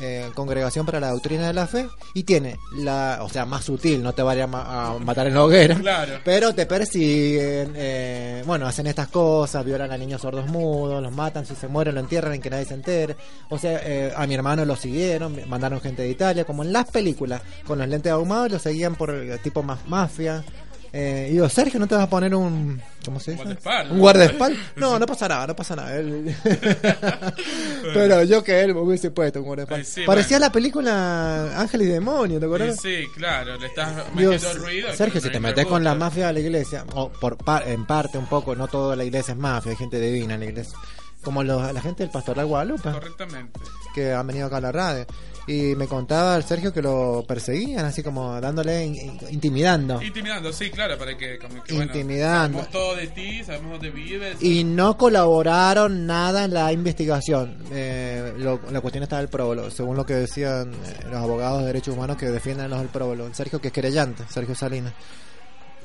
eh, 0.00 0.30
Congregación 0.34 0.86
para 0.86 1.00
la 1.00 1.10
Doctrina 1.10 1.48
de 1.48 1.52
la 1.52 1.66
Fe, 1.66 1.88
y 2.14 2.22
tiene 2.22 2.56
la, 2.76 3.18
o 3.22 3.28
sea, 3.28 3.44
más 3.44 3.64
sutil, 3.64 4.00
no 4.00 4.12
te 4.12 4.22
vaya 4.22 4.44
a, 4.44 4.46
ma- 4.46 4.86
a 4.94 4.98
matar 5.00 5.26
en 5.26 5.34
la 5.34 5.42
hoguera, 5.42 5.74
Claro. 5.74 6.20
pero 6.24 6.54
te 6.54 6.66
persiguen, 6.66 7.72
eh, 7.74 8.44
bueno, 8.46 8.68
hacen 8.68 8.86
estas 8.86 9.08
cosas, 9.08 9.64
violan 9.64 9.90
a 9.90 9.98
niños 9.98 10.20
sordos 10.22 10.46
mudos, 10.46 11.02
los 11.02 11.10
matan, 11.12 11.44
si 11.44 11.56
se 11.56 11.66
mueren 11.66 11.96
lo 11.96 12.00
entierran 12.00 12.34
en 12.34 12.40
que 12.40 12.50
nadie 12.50 12.64
se 12.66 12.74
entere. 12.74 13.16
O 13.50 13.58
sea, 13.58 13.80
eh, 13.82 14.12
a 14.16 14.24
mi 14.28 14.34
hermano 14.34 14.64
lo 14.64 14.76
siguieron, 14.76 15.36
mandaron 15.48 15.80
gente 15.80 16.02
de 16.02 16.10
Italia, 16.10 16.44
como 16.44 16.62
en 16.62 16.72
las 16.72 16.88
películas, 16.88 17.42
con 17.66 17.78
los 17.80 17.88
lentes 17.88 18.12
ahumados, 18.12 18.52
lo 18.52 18.58
seguían 18.60 18.94
por 18.94 19.10
el 19.10 19.40
tipo 19.40 19.64
más 19.64 19.80
mafia. 19.88 20.44
Eh, 20.92 21.26
y 21.28 21.32
digo, 21.34 21.48
Sergio, 21.48 21.78
¿no 21.78 21.86
te 21.86 21.94
vas 21.94 22.04
a 22.04 22.10
poner 22.10 22.34
un. 22.34 22.80
¿Cómo 23.04 23.20
se 23.20 23.32
dice? 23.32 23.42
Guardaespaldas. 23.44 23.92
Un 23.92 23.98
guardaespaldas. 23.98 24.58
No, 24.76 24.98
no 24.98 25.06
pasa 25.06 25.28
nada, 25.28 25.46
no 25.46 25.56
pasa 25.56 25.76
nada. 25.76 25.96
Él- 25.96 26.34
Pero 27.94 28.22
yo 28.24 28.42
que 28.42 28.60
él 28.60 28.74
me 28.74 28.80
hubiese 28.80 29.10
puesto 29.10 29.40
un 29.40 29.46
guardaespaldas. 29.46 29.86
Sí, 29.88 30.02
Parecía 30.06 30.38
bueno. 30.38 30.46
la 30.46 30.52
película 30.52 31.60
Ángel 31.60 31.82
y 31.82 31.86
Demonio, 31.86 32.38
¿te 32.40 32.46
acuerdas? 32.46 32.76
Sí, 32.80 33.02
sí, 33.02 33.06
claro, 33.16 33.56
le 33.58 33.66
estás 33.66 33.94
metiendo 34.14 34.54
ruido. 34.54 34.92
Sergio, 34.94 35.20
si 35.20 35.30
te 35.30 35.40
metes 35.40 35.66
con 35.66 35.84
la 35.84 35.94
mafia 35.94 36.28
de 36.28 36.32
la 36.34 36.40
iglesia, 36.40 36.84
o 36.94 37.08
por 37.10 37.36
pa- 37.36 37.62
en 37.66 37.86
parte 37.86 38.18
un 38.18 38.26
poco, 38.26 38.54
no 38.54 38.68
toda 38.68 38.96
la 38.96 39.04
iglesia 39.04 39.32
es 39.32 39.38
mafia, 39.38 39.70
hay 39.70 39.76
gente 39.76 40.00
divina 40.00 40.34
en 40.34 40.40
la 40.40 40.46
iglesia. 40.46 40.76
Como 41.22 41.42
los- 41.42 41.72
la 41.72 41.80
gente 41.80 42.04
del 42.04 42.10
Pastoral 42.12 42.46
Guadalupe, 42.46 42.90
Correctamente. 42.92 43.60
que 43.94 44.12
han 44.12 44.26
venido 44.26 44.46
acá 44.46 44.58
a 44.58 44.60
la 44.60 44.72
radio. 44.72 45.06
Y 45.48 45.74
me 45.76 45.86
contaba 45.88 46.36
el 46.36 46.44
Sergio 46.44 46.74
que 46.74 46.82
lo 46.82 47.24
perseguían, 47.26 47.86
así 47.86 48.02
como 48.02 48.38
dándole, 48.38 48.84
in- 48.84 48.94
in- 48.94 49.18
intimidando. 49.30 50.00
Intimidando, 50.02 50.52
sí, 50.52 50.70
claro, 50.70 50.98
para 50.98 51.16
que 51.16 51.38
como 51.38 51.62
que 51.64 51.72
bueno, 51.74 51.90
Intimidando. 51.90 52.58
sabemos 52.58 52.70
todo 52.70 52.96
de 52.96 53.06
ti, 53.08 53.42
sabemos 53.44 53.72
dónde 53.72 53.90
vives. 53.90 54.42
Y 54.42 54.62
no 54.64 54.98
colaboraron 54.98 56.06
nada 56.06 56.44
en 56.44 56.52
la 56.52 56.70
investigación. 56.70 57.56
Eh, 57.72 58.34
lo- 58.36 58.60
la 58.70 58.80
cuestión 58.82 59.04
está 59.04 59.16
del 59.18 59.28
próbolo, 59.28 59.70
según 59.70 59.96
lo 59.96 60.04
que 60.04 60.14
decían 60.14 60.70
eh, 60.72 61.04
los 61.10 61.16
abogados 61.16 61.60
de 61.60 61.66
derechos 61.68 61.94
humanos 61.96 62.18
que 62.18 62.26
defienden 62.26 62.68
los 62.68 62.80
del 62.80 62.88
próbolo. 62.90 63.32
Sergio, 63.32 63.58
que 63.58 63.68
es 63.68 63.72
querellante, 63.74 64.24
Sergio 64.28 64.54
Salinas. 64.54 64.92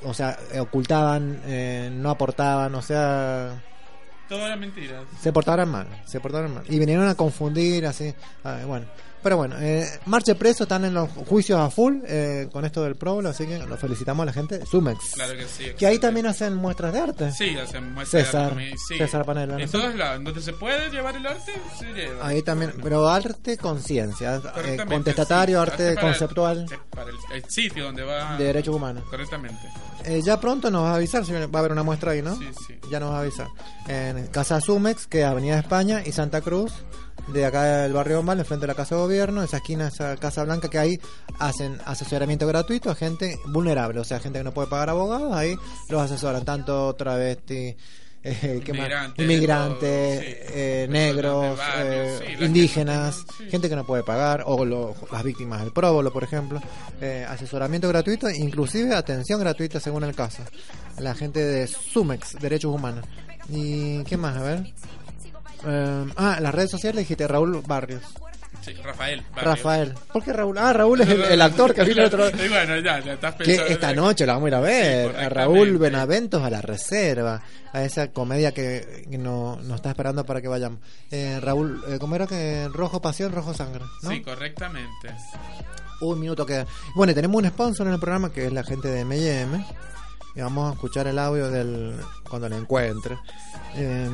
o 0.05 0.13
sea, 0.13 0.37
eh, 0.51 0.59
ocultaban, 0.59 1.39
eh, 1.45 1.89
no 1.89 2.09
aportaban, 2.09 2.75
o 2.75 2.81
sea, 2.81 3.63
Todo 4.29 4.45
era 4.45 4.55
mentira. 4.55 5.03
se 5.21 5.31
portaban 5.33 5.69
mal, 5.69 5.87
se 6.05 6.19
portaban 6.19 6.53
mal. 6.53 6.63
Y 6.69 6.79
vinieron 6.79 7.07
a 7.07 7.15
confundir, 7.15 7.85
así, 7.85 8.13
bueno. 8.65 8.85
Pero 9.21 9.37
bueno, 9.37 9.55
eh, 9.57 9.87
Marche 10.07 10.35
Preso 10.35 10.63
están 10.63 10.83
en 10.83 10.93
los 10.93 11.09
juicios 11.09 11.57
a 11.57 11.69
full 11.69 11.99
eh, 12.05 12.49
con 12.51 12.65
esto 12.65 12.83
del 12.83 12.97
Problo, 12.97 13.29
así 13.29 13.45
que 13.47 13.57
lo 13.57 13.77
felicitamos 13.77 14.23
a 14.23 14.25
la 14.25 14.33
gente 14.33 14.59
de 14.59 14.65
Sumex. 14.65 15.11
Claro 15.13 15.37
que 15.37 15.45
sí. 15.45 15.67
Que 15.77 15.85
ahí 15.87 15.97
también 15.97 16.25
hacen 16.25 16.55
muestras 16.55 16.91
de 16.91 16.99
arte. 16.99 17.31
Sí, 17.31 17.55
hacen 17.57 17.93
muestras 17.93 18.21
de 18.23 18.25
César, 18.25 18.41
arte 18.41 18.55
también, 18.55 18.77
sí. 18.85 18.97
César 18.97 19.23
Panela. 19.25 19.61
En 19.61 19.71
todos 19.71 19.95
lados, 19.95 20.21
donde 20.25 20.41
se 20.41 20.51
puede 20.51 20.89
llevar 20.89 21.15
el 21.15 21.25
arte, 21.25 21.53
se 21.79 21.85
lleva. 21.93 22.27
Ahí 22.27 22.41
también, 22.41 22.73
pero 22.83 23.07
arte 23.07 23.55
conciencia, 23.57 24.41
eh, 24.65 24.77
contestatario, 24.85 25.63
sí. 25.63 25.71
arte 25.71 25.93
para- 25.95 26.01
conceptual 26.01 26.65
sí, 26.67 26.75
Para 26.89 27.09
el, 27.09 27.15
el 27.31 27.49
sitio 27.49 27.85
donde 27.85 28.03
va. 28.03 28.35
de 28.35 28.43
derechos 28.43 28.75
humanos. 28.75 29.05
Correctamente. 29.09 29.69
Eh, 30.05 30.21
ya 30.23 30.39
pronto 30.39 30.69
nos 30.69 30.83
va 30.83 30.91
a 30.91 30.95
avisar 30.95 31.25
si 31.25 31.31
va 31.31 31.39
a 31.39 31.59
haber 31.59 31.71
una 31.71 31.83
muestra 31.83 32.11
ahí, 32.11 32.21
¿no? 32.21 32.35
Sí, 32.35 32.49
sí. 32.67 32.75
Ya 32.91 32.99
nos 32.99 33.11
va 33.11 33.17
a 33.17 33.21
avisar. 33.21 33.47
En 33.87 34.27
Casa 34.27 34.59
Sumex, 34.59 35.07
que 35.07 35.21
es 35.21 35.25
Avenida 35.25 35.57
España 35.57 36.01
y 36.05 36.11
Santa 36.11 36.41
Cruz, 36.41 36.73
de 37.27 37.45
acá 37.45 37.63
del 37.63 37.93
barrio 37.93 38.19
Ombal, 38.19 38.39
enfrente 38.39 38.63
de 38.63 38.67
la 38.67 38.75
Casa 38.75 38.95
de 38.95 39.01
Gobierno, 39.01 39.43
esa 39.43 39.57
esquina, 39.57 39.87
esa 39.87 40.17
Casa 40.17 40.43
Blanca, 40.43 40.69
que 40.69 40.77
ahí 40.77 40.99
hacen 41.39 41.79
asesoramiento 41.85 42.45
gratuito 42.47 42.91
a 42.91 42.95
gente 42.95 43.37
vulnerable, 43.45 43.99
o 43.99 44.03
sea, 44.03 44.19
gente 44.19 44.39
que 44.39 44.43
no 44.43 44.53
puede 44.53 44.67
pagar 44.67 44.89
abogados, 44.89 45.33
ahí 45.33 45.55
los 45.89 46.01
asesoran, 46.01 46.43
tanto 46.43 46.93
travesti, 46.95 47.75
eh, 48.23 48.61
¿qué 48.63 48.73
más? 48.73 48.89
Inmigrantes, 49.17 50.19
sí. 50.19 50.25
eh, 50.53 50.87
negros, 50.89 51.57
barrio, 51.57 51.91
eh, 51.93 52.19
sí, 52.39 52.45
indígenas, 52.45 53.25
sí. 53.37 53.49
gente 53.49 53.67
que 53.69 53.75
no 53.75 53.85
puede 53.85 54.03
pagar, 54.03 54.43
o 54.45 54.63
lo- 54.65 54.95
las 55.11 55.23
víctimas 55.23 55.61
del 55.61 55.71
próbolo, 55.71 56.11
por 56.13 56.23
ejemplo. 56.23 56.61
Eh, 57.01 57.25
asesoramiento 57.27 57.87
gratuito, 57.89 58.29
inclusive 58.29 58.95
atención 58.95 59.39
gratuita 59.39 59.79
según 59.79 60.03
el 60.05 60.15
caso. 60.15 60.43
La 60.99 61.13
gente 61.15 61.39
de 61.39 61.67
Sumex, 61.67 62.35
Derechos 62.39 62.73
Humanos. 62.73 63.05
¿Y 63.49 64.03
qué 64.05 64.15
más? 64.17 64.37
A 64.37 64.41
ver. 64.41 64.73
Eh, 65.65 66.05
ah, 66.17 66.37
las 66.41 66.53
redes 66.55 66.71
sociales 66.71 66.99
dijiste 66.99 67.27
Raúl 67.27 67.61
Barrios. 67.65 68.03
Sí, 68.63 68.73
Rafael. 68.83 69.21
Rafael. 69.35 69.93
¿Por 70.11 70.23
qué 70.23 70.31
Raúl? 70.33 70.57
Ah, 70.57 70.71
Raúl 70.73 71.01
es 71.01 71.09
el, 71.09 71.21
el 71.23 71.41
actor 71.41 71.73
que 71.73 71.83
vino 71.83 72.01
el 72.01 72.07
otro 72.07 72.29
Y 72.45 72.47
bueno, 72.47 72.79
ya, 72.79 72.99
ya 73.01 73.13
estás 73.13 73.35
que 73.35 73.43
pensando. 73.43 73.71
esta 73.71 73.93
noche 73.93 74.25
la 74.25 74.33
vamos 74.33 74.45
a 74.45 74.49
ir 74.49 74.55
a 74.55 74.59
ver 74.61 75.11
Sí, 75.11 75.17
a 75.25 75.29
Raúl. 75.29 75.77
Benaventos 75.77 76.41
a 76.43 76.49
la 76.49 76.61
reserva 76.61 77.41
a 77.73 77.83
esa 77.83 78.11
comedia 78.11 78.53
que, 78.53 79.05
que 79.09 79.17
no- 79.17 79.57
nos 79.63 79.75
está 79.77 79.89
esperando 79.89 80.25
para 80.25 80.41
que 80.41 80.47
vayamos 80.47 80.79
eh, 81.11 81.39
Raúl 81.41 81.83
eh, 81.87 81.97
¿cómo 81.99 82.15
era 82.15 82.27
que 82.27 82.69
rojo 82.71 83.01
pasión 83.01 83.31
rojo 83.31 83.53
sangre 83.53 83.83
¿no? 84.03 84.09
Sí, 84.11 84.21
correctamente. 84.21 85.09
un 86.01 86.19
minuto 86.19 86.45
queda 86.45 86.65
bueno 86.95 87.11
y 87.11 87.15
tenemos 87.15 87.41
un 87.41 87.49
sponsor 87.49 87.87
en 87.87 87.93
el 87.93 87.99
programa 87.99 88.31
que 88.31 88.45
es 88.45 88.53
la 88.53 88.63
gente 88.63 88.87
de 88.89 89.01
M&M 89.01 89.65
y 90.35 90.41
vamos 90.41 90.69
a 90.69 90.73
escuchar 90.73 91.07
el 91.07 91.17
audio 91.19 91.49
del 91.49 91.95
cuando 92.29 92.47
lo 92.47 92.55
encuentre 92.57 93.17
Eh, 93.75 94.09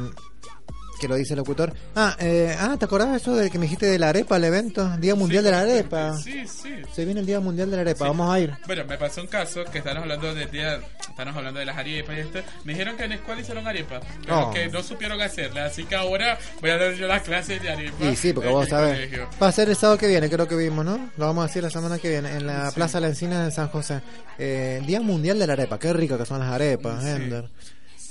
que 0.99 1.07
lo 1.07 1.15
dice 1.15 1.33
el 1.33 1.37
locutor 1.39 1.73
ah 1.95 2.15
eh, 2.19 2.55
ah 2.59 2.75
te 2.77 2.85
acordás 2.85 3.11
de 3.11 3.17
eso 3.17 3.35
de 3.35 3.49
que 3.49 3.57
me 3.57 3.63
dijiste 3.65 3.85
de 3.85 3.97
la 3.99 4.09
arepa 4.09 4.37
el 4.37 4.43
evento 4.43 4.87
Día 4.97 5.15
Mundial 5.15 5.43
de 5.43 5.51
la 5.51 5.61
Arepa 5.61 6.17
Sí, 6.17 6.45
sí. 6.47 6.75
se 6.93 7.05
viene 7.05 7.21
el 7.21 7.25
Día 7.25 7.39
Mundial 7.39 7.69
de 7.71 7.75
la 7.77 7.81
Arepa 7.81 8.05
Sí. 8.05 8.09
vamos 8.09 8.33
a 8.33 8.39
ir 8.39 8.53
Bueno, 8.67 8.83
me 8.85 8.97
pasó 8.97 9.21
un 9.21 9.27
caso 9.27 9.63
que 9.71 9.79
estamos 9.79 10.03
hablando 10.03 10.33
del 10.33 10.49
día, 10.51 10.79
estamos 11.09 11.35
hablando 11.35 11.59
de 11.59 11.65
las 11.65 11.77
arepas 11.77 12.17
y 12.17 12.19
esto. 12.19 12.39
Me 12.63 12.73
dijeron 12.73 12.97
que 12.97 13.03
en 13.03 13.09
la 13.09 13.15
escuela 13.15 13.41
hicieron 13.41 13.67
arepas, 13.67 14.01
pero 14.23 14.47
Oh. 14.49 14.51
que 14.51 14.67
no 14.69 14.83
supieron 14.83 15.21
hacerlas, 15.21 15.71
así 15.71 15.83
que 15.85 15.95
ahora 15.95 16.37
voy 16.61 16.69
a 16.71 16.77
dar 16.77 16.93
yo 16.93 17.07
las 17.07 17.21
clases 17.23 17.61
de 17.61 17.69
arepas. 17.69 18.01
Y 18.07 18.15
sí, 18.15 18.33
porque 18.33 18.49
vos 18.49 18.67
sabés. 18.69 19.09
Va 19.41 19.47
a 19.47 19.51
ser 19.51 19.69
el 19.69 19.75
sábado 19.75 19.97
que 19.97 20.07
viene, 20.07 20.29
creo 20.29 20.47
que 20.47 20.55
vimos, 20.55 20.85
¿no? 20.85 21.09
Lo 21.17 21.25
vamos 21.27 21.43
a 21.43 21.47
decir 21.47 21.63
la 21.63 21.69
semana 21.69 21.97
que 21.99 22.09
viene, 22.09 22.31
en 22.35 22.45
la 22.47 22.71
Plaza 22.71 22.99
La 22.99 23.07
Encina 23.07 23.43
de 23.45 23.51
San 23.51 23.67
José. 23.69 24.01
Eh, 24.37 24.81
Día 24.85 25.01
Mundial 25.01 25.39
de 25.39 25.47
la 25.47 25.53
Arepa. 25.53 25.77
Qué 25.79 25.91
rico 25.93 26.17
que 26.17 26.25
son 26.25 26.39
las 26.39 26.49
arepas, 26.49 27.03
Sí. 27.03 27.09
Ender. 27.09 27.49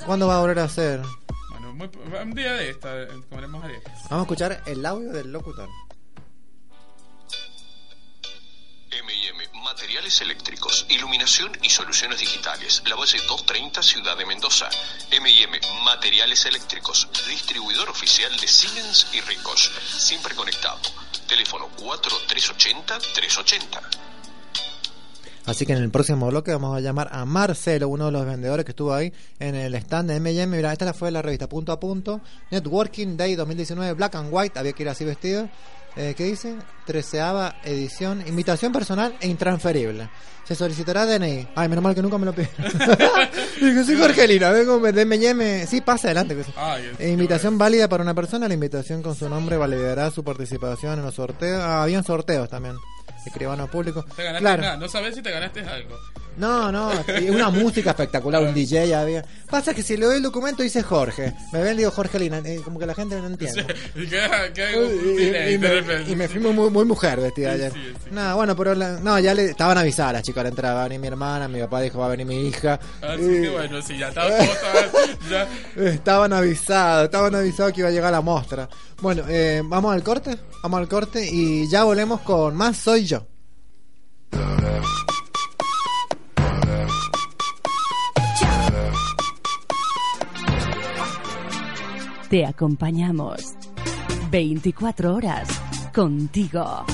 ¿Cuándo 0.06 0.26
va 0.28 0.36
a 0.38 0.40
volver 0.40 0.58
a 0.60 0.64
hacer? 0.64 1.00
Bueno, 1.72 1.92
muy- 2.06 2.18
un 2.22 2.34
día 2.34 2.52
de 2.54 2.70
esta 2.70 3.02
eh, 3.02 3.08
comeremos 3.28 3.62
arepas. 3.64 3.92
Vamos 4.10 4.20
a 4.20 4.22
escuchar 4.22 4.62
el 4.66 4.84
audio 4.86 5.12
del 5.12 5.30
locutor. 5.32 5.68
M&M 8.90 9.48
Materiales 9.64 10.20
Eléctricos, 10.22 10.86
Iluminación 10.88 11.52
y 11.62 11.68
Soluciones 11.70 12.20
Digitales. 12.20 12.82
La 12.86 12.94
base 12.96 13.18
230, 13.18 13.82
Ciudad 13.82 14.16
de 14.16 14.24
Mendoza. 14.24 14.70
M&M 15.10 15.60
Materiales 15.84 16.46
Eléctricos, 16.46 17.06
distribuidor 17.28 17.90
oficial 17.90 18.34
de 18.38 18.48
Siemens 18.48 19.06
y 19.12 19.20
Ricos. 19.20 19.70
Siempre 19.98 20.34
conectado. 20.34 20.78
Teléfono 21.26 21.68
4380-380. 21.76 23.80
Así 25.48 25.64
que 25.66 25.72
en 25.72 25.82
el 25.82 25.90
próximo 25.90 26.26
bloque 26.28 26.52
vamos 26.52 26.76
a 26.76 26.80
llamar 26.80 27.08
a 27.10 27.24
Marcelo, 27.24 27.88
uno 27.88 28.06
de 28.06 28.12
los 28.12 28.26
vendedores 28.26 28.64
que 28.64 28.72
estuvo 28.72 28.92
ahí 28.92 29.12
en 29.38 29.54
el 29.54 29.74
stand 29.76 30.10
de 30.10 30.16
M&M. 30.16 30.56
Mira, 30.56 30.72
esta 30.72 30.92
fue 30.92 31.10
la 31.10 31.22
revista 31.22 31.48
Punto 31.48 31.72
a 31.72 31.80
Punto, 31.80 32.20
Networking 32.50 33.16
Day 33.16 33.34
2019, 33.34 33.94
Black 33.94 34.14
and 34.16 34.28
White, 34.30 34.58
había 34.58 34.72
que 34.72 34.82
ir 34.82 34.88
así 34.88 35.04
vestido. 35.04 35.48
Eh, 35.96 36.14
¿Qué 36.16 36.24
dice? 36.24 36.54
Treceava 36.86 37.56
edición, 37.64 38.22
invitación 38.28 38.72
personal 38.72 39.16
e 39.20 39.26
intransferible. 39.26 40.08
Se 40.46 40.54
solicitará 40.54 41.04
DNI. 41.06 41.48
Ay, 41.56 41.68
menos 41.68 41.82
mal 41.82 41.94
que 41.94 42.02
nunca 42.02 42.16
me 42.18 42.26
lo 42.26 42.32
pide. 42.32 42.48
Digo, 43.60 43.84
soy 43.84 43.96
Jorgelina, 43.98 44.50
vengo 44.50 44.78
de 44.80 45.02
M&M. 45.02 45.66
Sí, 45.66 45.80
pasa 45.80 46.08
adelante. 46.08 46.36
que 46.36 46.44
sí. 46.44 46.52
Ay, 46.56 46.90
Eh, 46.98 47.10
invitación 47.10 47.58
válida 47.58 47.88
para 47.88 48.02
una 48.02 48.14
persona. 48.14 48.46
La 48.48 48.54
invitación 48.54 49.02
con 49.02 49.14
su 49.14 49.28
nombre 49.28 49.56
validará 49.56 50.10
su 50.10 50.22
participación 50.22 50.98
en 50.98 51.04
los 51.04 51.14
sorteos. 51.16 51.60
Ah, 51.60 51.82
habían 51.82 52.04
sorteos 52.04 52.48
también. 52.48 52.76
Escribano 53.28 53.66
público. 53.68 54.04
Te 54.16 54.24
ganaste 54.24 54.42
Claro. 54.42 54.62
nada, 54.62 54.76
no 54.76 54.88
sabes 54.88 55.14
si 55.14 55.22
te 55.22 55.30
ganaste 55.30 55.60
algo. 55.60 55.96
No, 56.38 56.70
no, 56.70 56.90
una 57.30 57.50
música 57.50 57.90
espectacular, 57.90 58.42
un 58.42 58.54
DJ 58.54 58.94
había. 58.94 59.24
Pasa 59.50 59.74
que 59.74 59.82
si 59.82 59.96
le 59.96 60.06
doy 60.06 60.16
el 60.18 60.22
documento 60.22 60.62
dice 60.62 60.82
Jorge. 60.82 61.34
Me 61.52 61.62
ven, 61.62 61.76
digo 61.76 61.90
Jorge 61.90 62.18
Lina, 62.18 62.38
eh, 62.44 62.60
como 62.64 62.78
que 62.78 62.86
la 62.86 62.94
gente 62.94 63.16
no 63.20 63.26
entiende. 63.26 63.66
Y 63.96 64.06
que, 64.06 64.20
que 64.54 64.76
Uy, 64.78 65.20
y, 65.20 65.22
y- 65.24 65.54
y 65.54 65.58
me, 65.58 66.02
y 66.12 66.16
me 66.16 66.28
fui 66.28 66.40
muy, 66.40 66.70
muy, 66.70 66.84
mujer 66.84 67.20
vestida 67.20 67.48
Sí, 67.54 67.60
ayer. 67.60 67.72
sí, 67.72 67.78
sí. 68.04 68.10
No, 68.12 68.36
bueno, 68.36 68.54
pero 68.56 68.74
la- 68.74 69.00
no, 69.00 69.18
ya 69.18 69.34
le 69.34 69.46
estaban 69.46 69.76
avisadas 69.78 70.12
las 70.12 70.22
chicas, 70.22 70.42
la 70.44 70.50
entrada 70.50 70.74
va 70.74 70.80
a 70.80 70.84
venir 70.84 71.00
mi 71.00 71.08
hermana, 71.08 71.48
mi 71.48 71.60
papá 71.60 71.80
dijo 71.80 71.98
va 71.98 72.06
a 72.06 72.10
venir 72.10 72.26
mi 72.26 72.46
hija. 72.46 72.78
Así 73.02 73.22
Y- 73.22 73.42
que 73.42 73.48
bueno, 73.50 73.82
si 73.82 73.98
ya 73.98 74.08
estaba 74.08 74.30
ya. 75.30 75.48
Estaban 75.76 76.32
avisados, 76.32 77.04
estaban 77.06 77.34
avisados 77.34 77.72
que 77.72 77.80
iba 77.80 77.88
a 77.88 77.92
llegar 77.92 78.12
la 78.12 78.20
mostra. 78.20 78.68
Bueno, 79.00 79.24
eh, 79.28 79.62
vamos 79.64 79.92
al 79.92 80.02
corte, 80.02 80.38
vamos 80.62 80.78
al 80.78 80.88
corte 80.88 81.26
y 81.28 81.68
ya 81.68 81.84
volvemos 81.84 82.20
con 82.20 82.54
más 82.54 82.76
Soy 82.76 83.04
Yo. 83.06 83.26
Te 92.28 92.44
acompañamos 92.44 93.54
24 94.30 95.14
horas 95.14 95.48
contigo. 95.94 96.84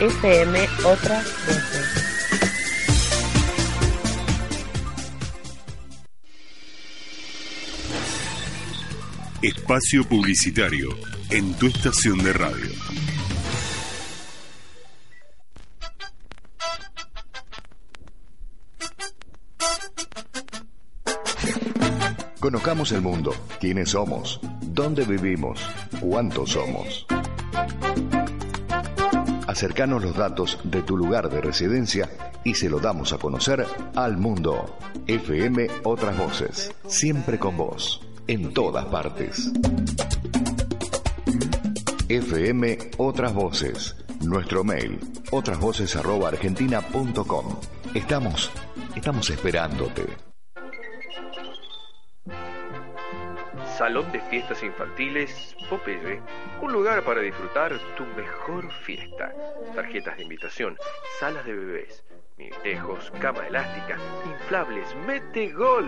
FM 0.00 0.58
Otras 0.82 1.26
Voces. 1.46 2.06
Espacio 9.42 10.08
publicitario 10.08 10.88
en 11.28 11.52
tu 11.58 11.66
estación 11.66 12.16
de 12.24 12.32
radio. 12.32 12.70
Conozcamos 22.40 22.90
el 22.92 23.00
mundo, 23.00 23.34
quiénes 23.60 23.90
somos, 23.90 24.40
dónde 24.62 25.04
vivimos, 25.04 25.60
cuántos 26.00 26.50
somos. 26.50 27.06
Acercanos 29.46 30.04
los 30.04 30.14
datos 30.16 30.58
de 30.64 30.82
tu 30.82 30.98
lugar 30.98 31.30
de 31.30 31.40
residencia 31.40 32.10
y 32.44 32.54
se 32.54 32.68
lo 32.68 32.78
damos 32.78 33.14
a 33.14 33.18
conocer 33.18 33.66
al 33.94 34.18
mundo. 34.18 34.76
FM 35.06 35.68
Otras 35.84 36.18
Voces, 36.18 36.74
siempre 36.86 37.38
con 37.38 37.56
vos, 37.56 38.02
en 38.26 38.52
todas 38.52 38.84
partes. 38.86 39.52
FM 42.08 42.78
Otras 42.98 43.32
Voces, 43.32 43.96
nuestro 44.20 44.62
mail, 44.62 45.00
otrasvoces.argentina.com. 45.30 47.46
Estamos, 47.94 48.50
estamos 48.94 49.30
esperándote. 49.30 50.25
Salón 53.76 54.10
de 54.10 54.20
Fiestas 54.22 54.62
Infantiles 54.62 55.54
Popeye, 55.68 56.22
un 56.62 56.72
lugar 56.72 57.04
para 57.04 57.20
disfrutar 57.20 57.78
tu 57.94 58.06
mejor 58.16 58.72
fiesta. 58.72 59.34
Tarjetas 59.74 60.16
de 60.16 60.22
invitación, 60.22 60.78
salas 61.20 61.44
de 61.44 61.52
bebés, 61.52 62.02
minitejos, 62.38 63.12
cama 63.20 63.46
elástica, 63.46 63.98
inflables, 64.24 64.96
mete 65.06 65.52
gol. 65.52 65.84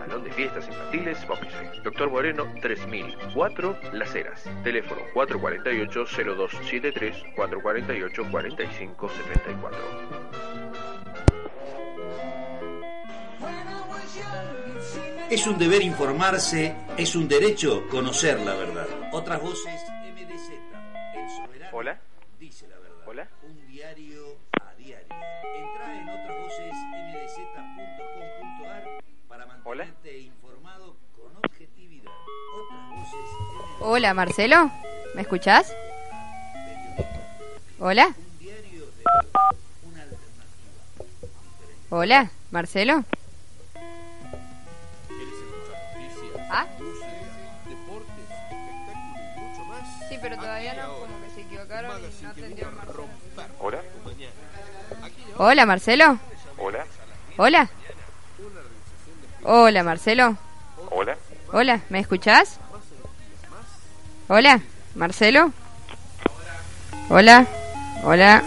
Salón 0.00 0.24
de 0.24 0.32
Fiestas 0.32 0.66
Infantiles 0.66 1.24
Popeye. 1.24 1.52
Doctor 1.84 2.10
Moreno 2.10 2.52
3004 2.60 3.78
Las 3.92 4.12
Heras. 4.12 4.50
Teléfono 4.64 5.00
448-0273 5.14 7.36
448-4574. 7.36 10.23
Es 15.34 15.46
un 15.48 15.58
deber 15.58 15.82
informarse, 15.82 16.76
es 16.96 17.16
un 17.16 17.26
derecho 17.26 17.88
conocer 17.88 18.38
la 18.38 18.54
verdad. 18.54 18.86
Otras 19.10 19.42
voces, 19.42 19.82
MDZ, 20.12 20.50
el 21.16 21.28
soberano 21.28 21.76
Hola. 21.76 21.98
dice 22.38 22.68
la 22.68 22.78
verdad. 22.78 22.98
Hola. 23.04 23.28
Un 23.42 23.66
diario 23.66 24.38
a 24.62 24.72
diario. 24.76 25.08
Entra 25.56 26.00
en 26.00 26.08
otrasvocesmdz.com.ar 26.08 28.84
para 29.28 29.44
mantenerte 29.46 30.20
informado 30.20 30.94
con 31.16 31.36
objetividad. 31.44 32.12
Otras 32.12 32.90
voces 32.90 33.18
Hola, 33.80 34.14
Marcelo. 34.14 34.70
¿Me 35.16 35.22
escuchás? 35.22 35.74
Hola. 37.80 38.14
Hola, 41.90 42.30
Marcelo. 42.52 43.04
Hola, 55.36 55.66
Marcelo. 55.66 56.18
Hola. 56.58 56.84
Hola. 57.36 57.68
Hola, 59.42 59.82
Marcelo. 59.82 60.36
Hola. 60.90 61.16
Hola, 61.52 61.80
¿me 61.88 62.00
escuchás? 62.00 62.60
Hola, 64.28 64.60
Marcelo. 64.94 65.52
Hola. 67.08 67.46
Hola. 68.04 68.42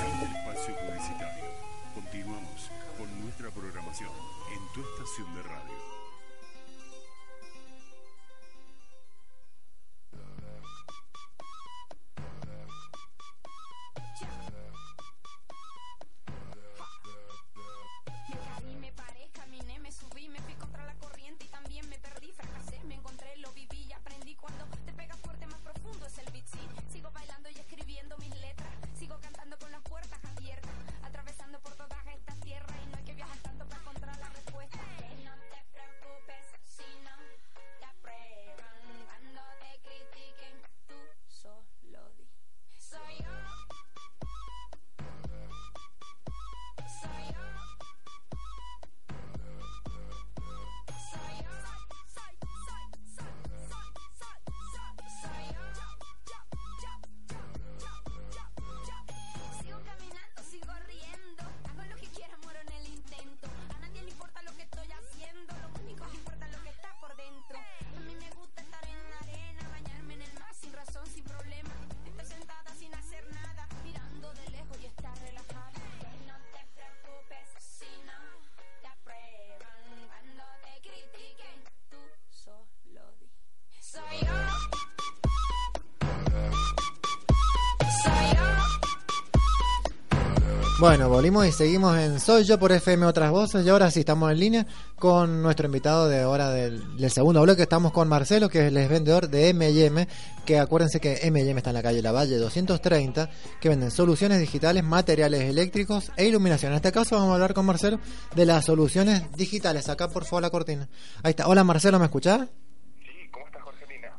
Bueno, 90.79 91.09
volvimos 91.09 91.47
y 91.47 91.51
seguimos 91.51 91.97
en 91.97 92.19
Soy 92.19 92.43
Yo 92.43 92.59
por 92.59 92.71
FM 92.71 93.07
Otras 93.07 93.31
Voces 93.31 93.65
y 93.65 93.69
ahora 93.69 93.89
sí 93.89 94.01
estamos 94.01 94.31
en 94.31 94.39
línea 94.39 94.67
con 94.95 95.41
nuestro 95.41 95.65
invitado 95.65 96.07
de 96.07 96.21
ahora 96.21 96.51
del, 96.51 96.97
del 96.97 97.09
segundo 97.09 97.41
bloque. 97.41 97.63
Estamos 97.63 97.91
con 97.91 98.07
Marcelo, 98.07 98.47
que 98.47 98.59
es 98.59 98.65
el 98.71 98.87
vendedor 98.87 99.27
de 99.27 99.49
M&M, 99.49 100.07
que 100.45 100.59
acuérdense 100.59 100.99
que 100.99 101.17
M&M 101.23 101.57
está 101.57 101.71
en 101.71 101.73
la 101.73 101.81
calle 101.81 102.03
La 102.03 102.11
Valle 102.11 102.37
230, 102.37 103.27
que 103.59 103.69
venden 103.69 103.89
soluciones 103.89 104.39
digitales, 104.39 104.83
materiales 104.83 105.41
eléctricos 105.41 106.11
e 106.15 106.27
iluminación. 106.27 106.73
En 106.73 106.75
este 106.75 106.91
caso 106.91 107.15
vamos 107.15 107.31
a 107.31 107.33
hablar 107.33 107.55
con 107.55 107.65
Marcelo 107.65 107.99
de 108.35 108.45
las 108.45 108.65
soluciones 108.65 109.31
digitales. 109.35 109.89
Acá 109.89 110.09
por 110.09 110.25
favor 110.25 110.43
la 110.43 110.51
cortina. 110.51 110.87
Ahí 111.23 111.31
está. 111.31 111.47
Hola 111.47 111.63
Marcelo, 111.63 111.97
¿me 111.97 112.05
escuchás? 112.05 112.47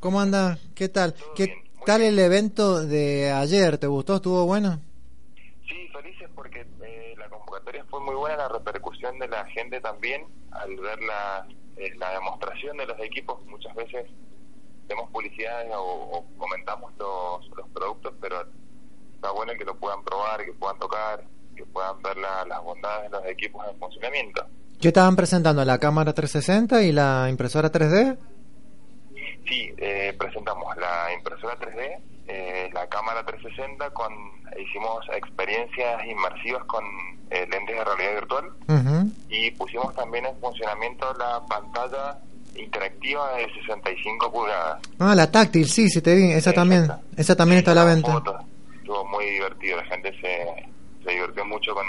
¿Cómo 0.01 0.21
anda? 0.21 0.59
¿Qué 0.75 0.89
tal? 0.89 1.15
¿Qué 1.37 1.55
tal 1.87 2.01
el 2.01 2.19
evento 2.19 2.85
de 2.85 3.31
ayer? 3.31 3.79
¿Te 3.79 3.87
gustó? 3.87 4.17
¿Estuvo 4.17 4.45
bueno? 4.45 4.88
Porque 6.35 6.67
eh, 6.83 7.15
la 7.19 7.29
convocatoria 7.29 7.85
fue 7.91 8.01
muy 8.01 8.15
buena, 8.15 8.37
la 8.37 8.49
repercusión 8.49 9.19
de 9.19 9.29
la 9.29 9.45
gente 9.47 9.81
también, 9.81 10.27
al 10.53 10.77
ver 10.77 11.01
la, 11.03 11.47
eh, 11.77 11.93
la 11.97 12.11
demostración 12.13 12.77
de 12.77 12.87
los 12.87 12.99
equipos, 13.01 13.45
muchas 13.47 13.75
veces 13.75 14.07
hacemos 14.85 15.11
publicidades 15.11 15.71
o, 15.75 15.83
o 15.83 16.25
comentamos 16.39 16.93
los, 16.99 17.49
los 17.57 17.69
productos, 17.71 18.15
pero 18.21 18.43
está 19.15 19.31
bueno 19.33 19.53
que 19.59 19.65
lo 19.65 19.77
puedan 19.77 20.03
probar, 20.05 20.45
que 20.45 20.53
puedan 20.53 20.79
tocar, 20.79 21.25
que 21.57 21.65
puedan 21.67 22.01
ver 22.03 22.17
la- 22.17 22.45
las 22.47 22.63
bondades 22.63 23.11
de 23.11 23.19
los 23.19 23.27
equipos 23.27 23.67
en 23.71 23.79
funcionamiento. 23.79 24.47
¿Qué 24.81 24.89
estaban 24.89 25.17
presentando? 25.17 25.65
¿La 25.65 25.79
cámara 25.79 26.13
360 26.13 26.83
y 26.85 26.93
la 26.93 27.27
impresora 27.29 27.71
3D? 27.73 28.17
Sí, 29.49 29.73
eh, 29.79 30.15
presentamos 30.19 30.77
la 30.77 31.13
impresora 31.15 31.59
3D, 31.59 31.99
eh, 32.29 32.71
la 32.75 32.87
cámara 32.89 33.25
360, 33.25 33.91
con 33.91 34.13
hicimos 34.59 35.07
experiencias 35.15 36.05
inmersivas 36.05 36.65
con 36.65 36.85
eh, 37.31 37.47
lentes 37.51 37.77
de 37.77 37.85
realidad 37.85 38.15
virtual 38.15 38.53
y 39.29 39.51
pusimos 39.53 39.95
también 39.95 40.27
en 40.27 40.39
funcionamiento 40.39 41.13
la 41.15 41.41
pantalla 41.47 42.19
interactiva 42.55 43.33
de 43.35 43.53
65 43.55 44.33
pulgadas. 44.33 44.83
Ah, 44.99 45.15
la 45.15 45.31
táctil, 45.31 45.67
sí, 45.69 45.89
sí 45.89 46.03
te 46.03 46.15
vi. 46.15 46.33
Esa 46.33 46.53
también. 46.53 46.89
Esa 47.17 47.37
también 47.37 47.59
está 47.59 47.73
a 47.73 47.75
la 47.75 47.85
venta. 47.85 48.13
Fotos. 48.13 48.45
Estuvo 48.77 49.05
muy 49.07 49.25
divertido, 49.27 49.77
la 49.77 49.85
gente 49.85 50.13
se, 50.21 50.67
se 51.05 51.11
divirtió 51.11 51.45
mucho 51.45 51.75
con, 51.75 51.87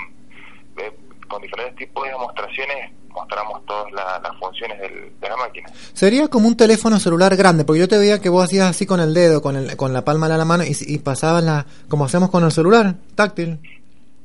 con 1.30 1.42
diferentes 1.42 1.76
tipos 1.78 2.04
de 2.04 2.10
demostraciones, 2.12 2.92
mostramos 3.10 3.66
todas 3.66 3.92
la- 3.94 4.20
las 4.20 4.38
funciones 4.40 4.80
del- 4.82 5.18
de 5.20 5.30
la 5.30 5.38
máquina. 5.38 5.70
Sería 5.94 6.28
como 6.28 6.48
un 6.48 6.58
teléfono 6.58 7.00
celular 7.00 7.36
grande, 7.36 7.64
porque 7.64 7.80
yo 7.80 7.88
te 7.88 7.98
veía 7.98 8.20
que 8.20 8.30
vos 8.30 8.44
hacías 8.44 8.68
así 8.70 8.86
con 8.86 9.00
el 9.00 9.14
dedo, 9.14 9.42
con, 9.42 9.56
el, 9.56 9.78
con 9.78 9.94
la 9.94 10.04
palma 10.04 10.28
de 10.28 10.38
la 10.38 10.46
mano 10.46 10.64
y, 10.64 10.76
y 10.80 10.98
pasabas 10.98 11.44
la, 11.44 11.66
como 11.88 12.06
hacemos 12.06 12.30
con 12.30 12.44
el 12.44 12.52
celular, 12.52 12.96
táctil. 13.16 13.60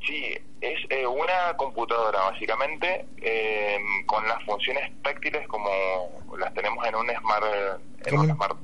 Sí, 0.06 0.34
es 0.60 0.78
eh, 0.90 1.06
una 1.06 1.56
computadora 1.56 2.20
básicamente 2.30 3.06
eh, 3.22 3.78
con 4.06 4.26
las 4.26 4.42
funciones 4.44 4.90
táctiles 5.02 5.46
como 5.48 5.68
las 6.38 6.52
tenemos 6.54 6.84
en 6.86 6.94
un 6.94 7.06
smart, 7.20 7.44
en 8.06 8.18
un 8.18 8.30
smart. 8.34 8.56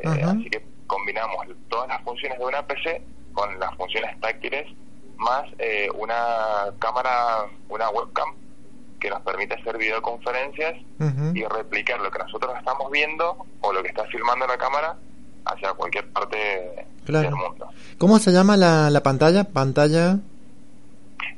Eh, 0.00 0.22
así 0.24 0.50
que 0.50 0.64
combinamos 0.86 1.46
todas 1.68 1.88
las 1.88 2.02
funciones 2.02 2.38
de 2.38 2.44
una 2.44 2.66
PC 2.66 3.02
con 3.32 3.58
las 3.58 3.74
funciones 3.76 4.18
táctiles 4.20 4.66
más 5.18 5.44
eh, 5.58 5.88
una 5.94 6.16
cámara, 6.78 7.46
una 7.68 7.88
webcam 7.90 8.28
que 9.00 9.10
nos 9.10 9.20
permite 9.22 9.54
hacer 9.54 9.76
videoconferencias 9.76 10.74
y 11.34 11.44
replicar 11.44 12.00
lo 12.00 12.10
que 12.10 12.18
nosotros 12.18 12.52
estamos 12.58 12.90
viendo 12.90 13.36
o 13.60 13.72
lo 13.72 13.82
que 13.82 13.88
está 13.88 14.04
filmando 14.06 14.46
la 14.46 14.56
cámara 14.56 14.96
hacia 15.44 15.72
cualquier 15.74 16.10
parte 16.12 16.86
Claro. 17.04 17.28
del 17.28 17.36
mundo. 17.36 17.68
¿Cómo 17.98 18.18
se 18.18 18.32
llama 18.32 18.56
la, 18.56 18.90
la 18.90 19.02
pantalla? 19.02 19.44
Pantalla 19.44 20.18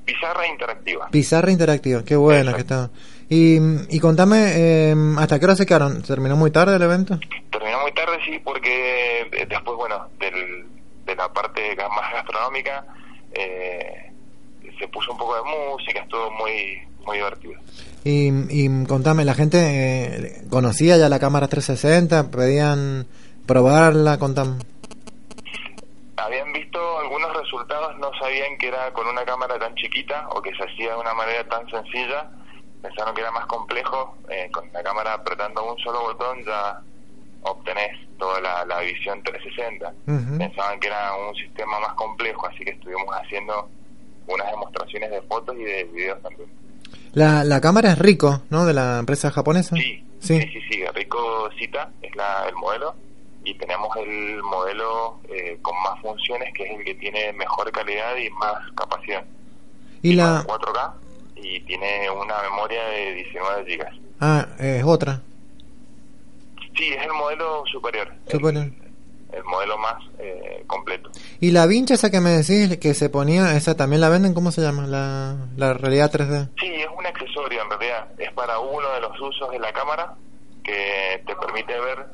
Pizarra 0.04 0.46
interactiva. 0.46 1.08
pizarra 1.10 1.50
interactiva. 1.50 2.02
Qué 2.04 2.16
buena 2.16 2.54
que 2.54 2.60
está. 2.60 2.90
Y, 3.28 3.58
y 3.94 4.00
contame, 4.00 4.52
eh, 4.56 4.94
¿hasta 5.18 5.38
qué 5.38 5.44
hora 5.44 5.54
se 5.56 5.66
quedaron? 5.66 6.00
¿Terminó 6.02 6.34
muy 6.36 6.50
tarde 6.50 6.76
el 6.76 6.82
evento? 6.82 7.18
Terminó 7.50 7.80
muy 7.82 7.92
tarde, 7.92 8.16
sí, 8.24 8.38
porque 8.42 9.20
eh, 9.32 9.46
después, 9.50 9.76
bueno, 9.76 10.08
del, 10.18 10.66
de 11.04 11.14
la 11.14 11.30
parte 11.30 11.76
más 11.76 12.10
gastronómica, 12.14 12.86
eh, 13.32 14.12
se 14.78 14.88
puso 14.88 15.12
un 15.12 15.18
poco 15.18 15.34
de 15.36 15.42
música, 15.42 16.00
estuvo 16.00 16.30
muy 16.32 16.82
muy 17.04 17.16
divertido. 17.16 17.54
Y, 18.04 18.28
y 18.50 18.86
contame, 18.86 19.24
¿la 19.24 19.34
gente 19.34 19.58
eh, 19.58 20.42
conocía 20.50 20.96
ya 20.98 21.08
la 21.08 21.18
cámara 21.18 21.48
360? 21.48 22.30
¿Pedían 22.30 23.06
probarla? 23.46 24.18
Contame. 24.18 24.58
Habían 26.16 26.52
visto 26.52 26.98
algunos 26.98 27.34
resultados, 27.34 27.96
no 27.98 28.10
sabían 28.20 28.58
que 28.58 28.68
era 28.68 28.92
con 28.92 29.06
una 29.06 29.24
cámara 29.24 29.58
tan 29.58 29.74
chiquita 29.76 30.28
o 30.30 30.42
que 30.42 30.50
se 30.54 30.64
hacía 30.64 30.92
de 30.92 31.00
una 31.00 31.14
manera 31.14 31.44
tan 31.48 31.68
sencilla 31.70 32.30
pensaron 32.82 33.14
que 33.14 33.20
era 33.20 33.30
más 33.30 33.46
complejo, 33.46 34.16
eh, 34.28 34.48
con 34.52 34.70
la 34.72 34.82
cámara 34.82 35.14
apretando 35.14 35.72
un 35.72 35.78
solo 35.78 36.00
botón 36.02 36.44
ya 36.44 36.80
obtenés 37.42 37.96
toda 38.18 38.40
la, 38.40 38.64
la 38.64 38.80
visión 38.80 39.22
360. 39.22 39.92
Ujú. 40.06 40.38
Pensaban 40.38 40.80
que 40.80 40.88
era 40.88 41.14
un 41.16 41.34
sistema 41.34 41.78
más 41.80 41.94
complejo, 41.94 42.46
así 42.46 42.64
que 42.64 42.70
estuvimos 42.70 43.08
haciendo 43.14 43.68
unas 44.26 44.50
demostraciones 44.50 45.10
de 45.10 45.22
fotos 45.22 45.56
y 45.58 45.64
de 45.64 45.84
videos 45.84 46.20
también. 46.22 46.48
La, 47.12 47.44
la 47.44 47.60
cámara 47.60 47.92
es 47.92 47.98
Rico, 47.98 48.42
¿no? 48.50 48.66
De 48.66 48.74
la 48.74 48.98
empresa 48.98 49.30
japonesa. 49.30 49.76
Sí, 49.76 50.04
sí, 50.20 50.40
sí, 50.40 50.60
sí, 50.70 50.84
Rico 50.94 51.48
Cita 51.58 51.90
es 52.02 52.14
la, 52.14 52.46
el 52.48 52.54
modelo 52.54 52.94
y 53.44 53.54
tenemos 53.54 53.88
el 53.96 54.42
modelo 54.42 55.20
eh, 55.28 55.58
con 55.62 55.74
más 55.82 56.00
funciones 56.02 56.52
que 56.54 56.64
es 56.64 56.78
el 56.78 56.84
que 56.84 56.94
tiene 56.96 57.32
mejor 57.32 57.70
calidad 57.72 58.16
y 58.16 58.28
más 58.30 58.58
capacidad. 58.76 59.24
Y 60.02 60.12
la... 60.12 60.44
4K 60.44 60.92
y 61.36 61.60
tiene 61.60 62.10
una 62.10 62.42
memoria 62.42 62.84
de 62.88 63.14
19 63.14 63.70
gigas. 63.70 63.94
Ah, 64.20 64.46
es 64.58 64.84
otra. 64.84 65.22
Sí, 66.78 66.92
es 66.92 67.04
el 67.04 67.12
modelo 67.12 67.64
superior, 67.70 68.10
el 69.30 69.44
modelo 69.44 69.76
más 69.78 69.96
eh, 70.18 70.64
completo. 70.66 71.10
Y 71.40 71.50
la 71.50 71.66
vincha 71.66 71.94
esa 71.94 72.10
que 72.10 72.20
me 72.20 72.30
decís 72.30 72.78
que 72.78 72.94
se 72.94 73.10
ponía, 73.10 73.54
esa 73.56 73.76
también 73.76 74.00
la 74.00 74.08
venden, 74.08 74.32
¿cómo 74.32 74.50
se 74.52 74.62
llama? 74.62 74.86
La, 74.86 75.36
la 75.56 75.74
realidad 75.74 76.10
3D. 76.10 76.48
Sí, 76.58 76.66
es 76.66 76.86
un 76.96 77.04
accesorio 77.04 77.62
en 77.62 77.68
realidad. 77.68 78.08
Es 78.18 78.32
para 78.32 78.58
uno 78.58 78.88
de 78.94 79.00
los 79.02 79.20
usos 79.20 79.50
de 79.50 79.58
la 79.58 79.70
cámara 79.72 80.14
que 80.64 81.22
te 81.26 81.34
permite 81.36 81.78
ver 81.78 82.06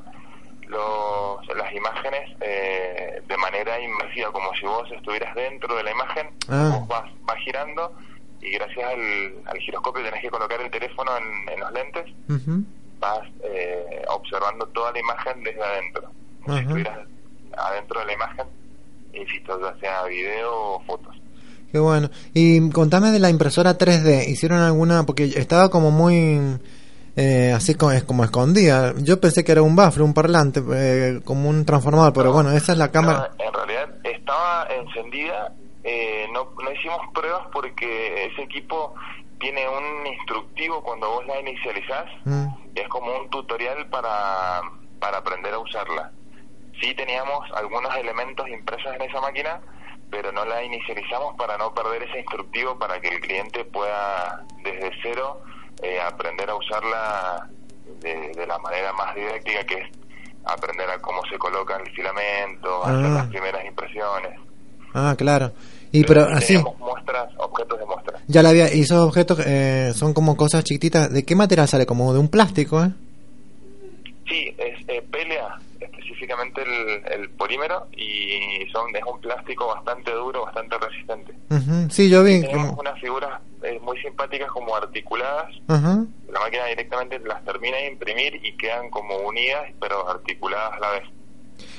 los, 0.66 1.46
las 1.56 1.72
imágenes 1.72 2.30
eh, 2.40 3.22
de 3.28 3.36
manera 3.36 3.78
inmersiva, 3.80 4.32
como 4.32 4.52
si 4.54 4.66
vos 4.66 4.90
estuvieras 4.90 5.34
dentro 5.34 5.76
de 5.76 5.82
la 5.82 5.90
imagen, 5.92 6.28
Ah. 6.48 6.76
vos 6.78 6.88
vas, 6.88 7.04
vas 7.22 7.36
girando 7.44 7.92
y 8.40 8.50
gracias 8.52 8.84
al, 8.90 9.34
al 9.46 9.58
giroscopio 9.58 10.02
tenés 10.02 10.20
que 10.22 10.30
colocar 10.30 10.60
el 10.60 10.70
teléfono 10.70 11.10
en, 11.16 11.48
en 11.54 11.60
los 11.60 11.72
lentes, 11.72 12.04
Ujú. 12.28 12.64
Vas 13.04 13.28
eh, 13.42 14.02
observando 14.08 14.66
toda 14.68 14.92
la 14.92 14.98
imagen 14.98 15.42
desde 15.42 15.62
adentro, 15.62 16.10
como 16.42 16.56
si 16.56 16.62
estuvieras 16.62 16.98
adentro 17.56 18.00
de 18.00 18.06
la 18.06 18.12
imagen, 18.14 18.46
insisto, 19.12 19.60
ya 19.60 19.78
sea 19.80 20.04
video 20.04 20.52
o 20.52 20.80
fotos. 20.84 21.14
Qué 21.70 21.78
bueno. 21.78 22.08
Y 22.34 22.70
contame 22.70 23.10
de 23.10 23.18
la 23.18 23.30
impresora 23.30 23.76
3D. 23.76 24.28
¿Hicieron 24.28 24.60
alguna? 24.60 25.04
Porque 25.06 25.24
estaba 25.24 25.70
como 25.70 25.90
muy... 25.90 26.38
eh, 27.16 27.52
así 27.54 27.74
como, 27.74 27.92
es 27.92 28.04
como 28.04 28.22
escondida. 28.24 28.94
Yo 28.98 29.20
pensé 29.20 29.42
que 29.44 29.52
era 29.52 29.62
un 29.62 29.74
buffer, 29.74 30.02
un 30.02 30.14
parlante, 30.14 30.62
eh, 30.72 31.20
como 31.24 31.48
un 31.48 31.64
transformador, 31.64 32.12
pero 32.12 32.32
bueno, 32.32 32.52
esa 32.52 32.72
es 32.72 32.78
la 32.78 32.90
cámara. 32.92 33.30
No, 33.38 33.44
en 33.46 33.52
realidad 33.52 33.88
estaba 34.04 34.66
encendida, 34.70 35.52
eh, 35.82 36.26
no, 36.32 36.48
no 36.62 36.72
hicimos 36.72 37.00
pruebas 37.12 37.46
porque 37.52 38.26
ese 38.26 38.42
equipo 38.42 38.94
tiene 39.44 39.68
un 39.68 40.06
instructivo 40.06 40.82
cuando 40.82 41.06
vos 41.10 41.26
la 41.26 41.38
inicializás, 41.38 42.06
Mm. 42.24 42.46
es 42.74 42.88
como 42.88 43.14
un 43.14 43.28
tutorial 43.28 43.86
para, 43.90 44.62
para 44.98 45.18
aprender 45.18 45.52
a 45.52 45.58
usarla. 45.58 46.10
Sí 46.80 46.94
teníamos 46.94 47.40
algunos 47.54 47.94
elementos 47.94 48.48
impresos 48.48 48.94
en 48.94 49.02
esa 49.02 49.20
máquina, 49.20 49.60
pero 50.10 50.32
no 50.32 50.46
la 50.46 50.62
inicializamos 50.64 51.36
para 51.36 51.58
no 51.58 51.74
perder 51.74 52.04
ese 52.04 52.20
instructivo 52.20 52.78
para 52.78 52.98
que 53.02 53.08
el 53.08 53.20
cliente 53.20 53.66
pueda 53.66 54.42
desde 54.62 54.90
cero 55.02 55.42
eh, 55.82 56.00
aprender 56.00 56.48
a 56.48 56.54
usarla 56.54 57.46
de, 58.00 58.30
de 58.32 58.46
la 58.46 58.58
manera 58.60 58.94
más 58.94 59.14
didáctica 59.14 59.64
que 59.64 59.74
es 59.74 59.88
aprender 60.46 60.88
a 60.88 60.98
cómo 61.02 61.20
se 61.28 61.36
coloca 61.36 61.76
el 61.76 61.90
filamento, 61.92 62.82
hacer 62.82 62.96
Ah. 63.06 63.08
las 63.20 63.26
primeras 63.26 63.62
impresiones. 63.66 64.40
Ah, 64.94 65.14
claro. 65.18 65.52
Y 65.96 66.04
pero 66.04 66.22
así, 66.22 66.58
muestras, 66.78 67.28
objetos 67.38 67.78
de 67.78 67.86
muestra. 67.86 68.18
ya 68.26 68.42
la 68.42 68.48
había... 68.48 68.74
Y 68.74 68.80
esos 68.80 68.98
objetos 69.00 69.38
eh, 69.46 69.92
son 69.94 70.12
como 70.12 70.36
cosas 70.36 70.64
chiquititas. 70.64 71.10
¿De 71.12 71.22
qué 71.24 71.36
material 71.36 71.68
sale? 71.68 71.86
Como 71.86 72.12
de 72.12 72.18
un 72.18 72.28
plástico, 72.28 72.82
¿eh? 72.82 72.90
Sí, 74.28 74.54
es 74.58 74.88
eh, 74.88 75.02
pelea 75.10 75.56
específicamente 75.80 76.62
el, 76.62 77.20
el 77.22 77.30
polímero 77.30 77.86
y 77.96 78.66
son 78.72 78.94
es 78.96 79.02
un 79.04 79.20
plástico 79.20 79.66
bastante 79.68 80.10
duro, 80.12 80.44
bastante 80.46 80.76
resistente. 80.78 81.32
Ujú. 81.50 81.90
Sí, 81.90 82.08
yo 82.08 82.24
vi. 82.24 82.40
Tenemos 82.40 82.68
como- 82.70 82.80
unas 82.80 82.98
figuras 83.00 83.40
eh, 83.62 83.78
muy 83.82 83.96
simpáticas 84.00 84.50
como 84.50 84.74
articuladas. 84.74 85.52
Ajá. 85.68 86.04
La 86.32 86.40
máquina 86.40 86.64
directamente 86.66 87.18
las 87.20 87.44
termina 87.44 87.76
de 87.76 87.88
imprimir 87.92 88.34
y 88.44 88.56
quedan 88.56 88.88
como 88.90 89.16
unidas 89.18 89.64
pero 89.80 90.08
articuladas 90.08 90.72
a 90.72 90.80
la 90.80 90.90
vez. 90.92 91.02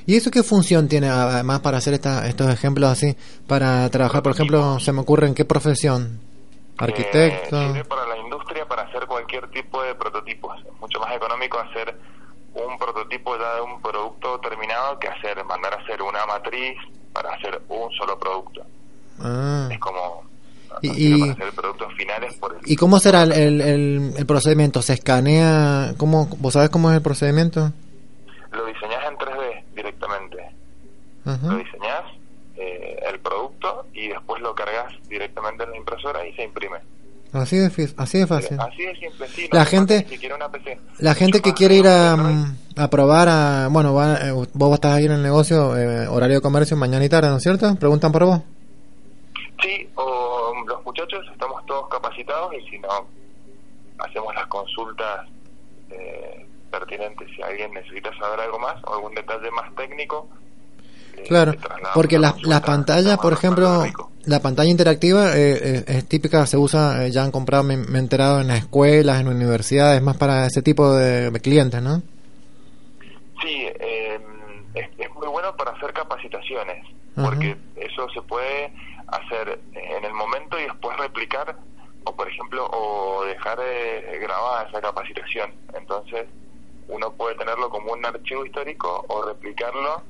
¿Y 0.08 0.16
eso 0.18 0.30
qué 0.32 0.44
función 0.44 0.88
tiene 0.88 1.10
además 1.10 1.60
para 1.62 1.78
hacer 1.78 1.94
esta, 1.96 2.28
estos 2.28 2.48
ejemplos 2.52 2.90
así? 2.90 3.16
Para 3.48 3.90
trabajar, 3.90 4.22
por 4.22 4.34
ejemplo, 4.34 4.80
se 4.80 4.92
me 4.92 5.02
ocurre 5.02 5.28
en 5.28 5.34
qué 5.34 5.46
profesión? 5.46 6.20
Arquitecto. 6.78 7.60
Eh, 7.62 7.68
sirve 7.68 7.86
para 7.86 8.06
la 8.08 8.18
industria 8.18 8.66
para 8.68 8.84
hacer 8.84 9.06
cualquier 9.08 9.50
tipo 9.50 9.82
de 9.82 9.96
prototipos. 9.96 10.56
Es 10.66 10.80
mucho 10.80 11.00
más 11.00 11.16
económico 11.16 11.58
hacer 11.60 11.96
un 12.54 12.78
prototipo 12.78 13.36
ya 13.38 13.56
de 13.56 13.62
un 13.62 13.82
producto 13.82 14.40
terminado 14.40 14.98
que 15.00 15.08
hacer 15.08 15.44
mandar 15.46 15.74
a 15.74 15.78
hacer 15.78 16.02
una 16.02 16.26
matriz 16.26 16.76
para 17.14 17.34
hacer 17.34 17.62
un 17.70 17.92
solo 17.94 18.18
producto. 18.20 18.62
Ah. 19.20 19.70
Es 19.72 19.80
como 19.80 20.24
Y, 20.82 21.16
y, 21.16 21.30
hacer 21.32 21.52
productos 21.54 21.94
finales 21.98 22.36
por 22.38 22.54
el 22.54 22.60
¿y 22.70 22.76
cómo 22.76 23.00
será 23.00 23.24
el, 23.24 23.32
el, 23.32 23.62
el- 24.18 24.26
procedimiento? 24.26 24.82
¿Se 24.82 24.94
escanea? 24.94 25.94
¿Cómo, 25.98 26.28
¿Vos 26.40 26.54
sabés 26.54 26.70
cómo 26.70 26.90
es 26.92 26.98
el 26.98 27.02
procedimiento? 27.02 27.72
lo 28.52 28.66
diseñás 28.68 29.04
en 29.10 29.18
3D 29.18 29.64
directamente. 29.76 30.38
Lo 31.26 31.58
diseñás 31.58 32.04
eh, 32.56 33.00
el 33.12 33.20
producto 33.20 33.88
y 33.94 34.08
después 34.10 34.42
lo 34.42 34.54
cargas 34.56 34.94
directamente 35.10 35.64
en 35.64 35.72
la 35.72 35.78
impresora 35.78 36.26
y 36.28 36.34
se 36.36 36.44
imprime. 36.44 36.78
Así 37.34 37.58
de, 37.58 37.66
así 37.98 38.20
de 38.20 38.28
fácil. 38.28 38.58
Así 38.60 38.84
de 38.84 38.96
simple, 38.96 39.28
sí. 39.28 39.50
La 39.52 39.60
no 39.60 39.66
falta 39.66 39.96
gente- 40.04 40.34
una 40.34 40.50
PC. 40.50 40.80
La 41.00 41.16
gente 41.16 41.42
que 41.42 41.54
quiere 41.54 41.76
ir 41.76 41.88
a, 41.88 42.16
mm, 42.16 42.58
a 42.78 42.88
probar, 42.90 43.28
a, 43.28 43.68
bueno, 43.70 43.94
va- 43.94 44.16
eh, 44.22 44.32
vos 44.54 44.74
estás 44.76 44.94
ahí 44.94 45.06
en 45.06 45.12
el 45.14 45.24
negocio, 45.24 45.76
eh, 45.76 46.08
horario 46.08 46.38
de 46.38 46.42
comercio 46.42 46.78
mañana 46.78 47.04
y 47.04 47.10
tarde, 47.10 47.30
¿no 47.30 47.38
es 47.38 47.44
cierto? 47.44 47.76
Preguntan 47.76 48.12
por 48.14 48.24
vos. 48.26 48.42
Sí, 49.62 49.90
o 49.96 50.54
los 50.68 50.86
muchachos 50.86 51.26
estamos 51.34 51.66
todos 51.66 51.90
capacitados 51.90 52.54
y 52.54 52.70
si 52.70 52.80
no, 52.80 52.90
hacemos 54.00 54.34
las 54.36 54.46
consultas 54.48 55.28
eh, 55.90 56.45
pertinentes. 56.80 57.28
Si 57.36 57.42
alguien 57.42 57.72
necesita 57.72 58.12
saber 58.18 58.40
algo 58.42 58.60
más 58.60 58.76
o 58.84 58.94
algún 58.96 59.14
detalle 59.16 59.50
más 59.52 59.74
técnico, 59.76 60.28
eh, 61.18 61.24
Claro, 61.28 61.54
porque 61.94 62.20
la 62.20 62.32
las, 62.32 62.44
las 62.44 62.62
pantallas, 62.62 63.18
por 63.18 63.34
ejemplo, 63.34 63.86
la 64.26 64.40
pantalla 64.42 64.70
interactiva 64.70 65.36
eh, 65.38 65.60
eh, 65.62 65.84
es 65.88 66.10
típica, 66.10 66.46
se 66.46 66.58
usa, 66.58 67.06
eh, 67.06 67.12
ya 67.12 67.24
han 67.24 67.32
comprado, 67.32 67.64
me, 67.64 67.78
me 67.78 67.98
he 67.98 68.02
enterado, 68.02 68.42
en 68.42 68.52
escuelas, 68.52 69.22
en 69.22 69.28
universidades, 69.28 70.02
más 70.02 70.18
para 70.18 70.48
ese 70.48 70.62
tipo 70.62 70.94
de, 70.94 71.32
clientes, 71.42 71.82
¿no? 71.82 72.02
Sí, 73.42 73.68
eh, 73.80 74.20
es, 74.74 74.90
es 74.98 75.14
muy 75.14 75.28
bueno 75.28 75.56
para 75.56 75.72
hacer 75.72 75.94
capacitaciones, 75.94 76.84
porque 77.16 77.56
eso 77.78 78.10
se 78.10 78.22
puede 78.24 78.74
hacer 79.08 79.60
en 79.74 80.04
el 80.04 80.14
momento 80.14 80.60
y 80.60 80.64
después 80.64 80.98
replicar, 80.98 81.56
o 82.04 82.16
por 82.16 82.28
ejemplo, 82.28 82.68
o 82.72 83.24
dejar 83.26 83.60
eh, 83.62 84.20
grabada 84.22 84.68
esa 84.68 84.82
capacitación. 84.82 85.54
Entonces, 85.76 86.28
uno 86.88 87.12
puede 87.14 87.36
tenerlo 87.36 87.70
como 87.70 87.94
un 87.94 88.06
archivo 88.06 88.46
histórico 88.46 89.06
o 89.08 89.24
replicarlo 89.24 90.02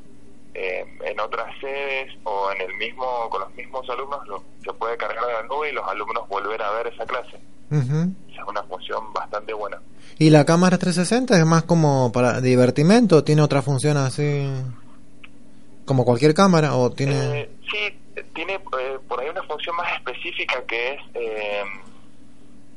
eh, 0.53 0.85
en 1.03 1.19
otras 1.19 1.47
sedes 1.59 2.13
o 2.23 2.51
en 2.51 2.61
el 2.61 2.73
mismo 2.77 3.29
con 3.29 3.41
los 3.41 3.53
mismos 3.55 3.89
alumnos 3.89 4.27
lo, 4.27 4.43
se 4.63 4.73
puede 4.73 4.97
cargar 4.97 5.23
a 5.23 5.41
la 5.41 5.43
nube 5.43 5.69
y 5.69 5.73
los 5.73 5.87
alumnos 5.87 6.27
volver 6.29 6.61
a 6.61 6.71
ver 6.71 6.87
esa 6.87 7.05
clase. 7.05 7.39
Esa 7.71 8.41
es 8.41 8.47
una 8.47 8.63
función 8.63 9.11
bastante 9.11 9.53
buena. 9.53 9.81
¿Y 10.17 10.29
la 10.29 10.45
cámara 10.45 10.77
360 10.77 11.37
es 11.37 11.45
más 11.45 11.63
como 11.63 12.11
para 12.11 12.39
divertimento 12.39 13.23
tiene 13.23 13.41
otra 13.41 13.61
función 13.61 13.97
así? 13.97 14.49
¿Como 15.85 16.05
cualquier 16.05 16.33
cámara 16.33 16.75
o 16.75 16.91
tiene...? 16.91 17.41
Eh, 17.41 17.49
sí, 17.69 18.23
tiene 18.33 18.53
eh, 18.53 18.99
por 19.07 19.19
ahí 19.19 19.29
una 19.29 19.43
función 19.43 19.75
más 19.75 19.91
específica 19.93 20.63
que 20.65 20.93
es 20.93 21.01
eh, 21.15 21.63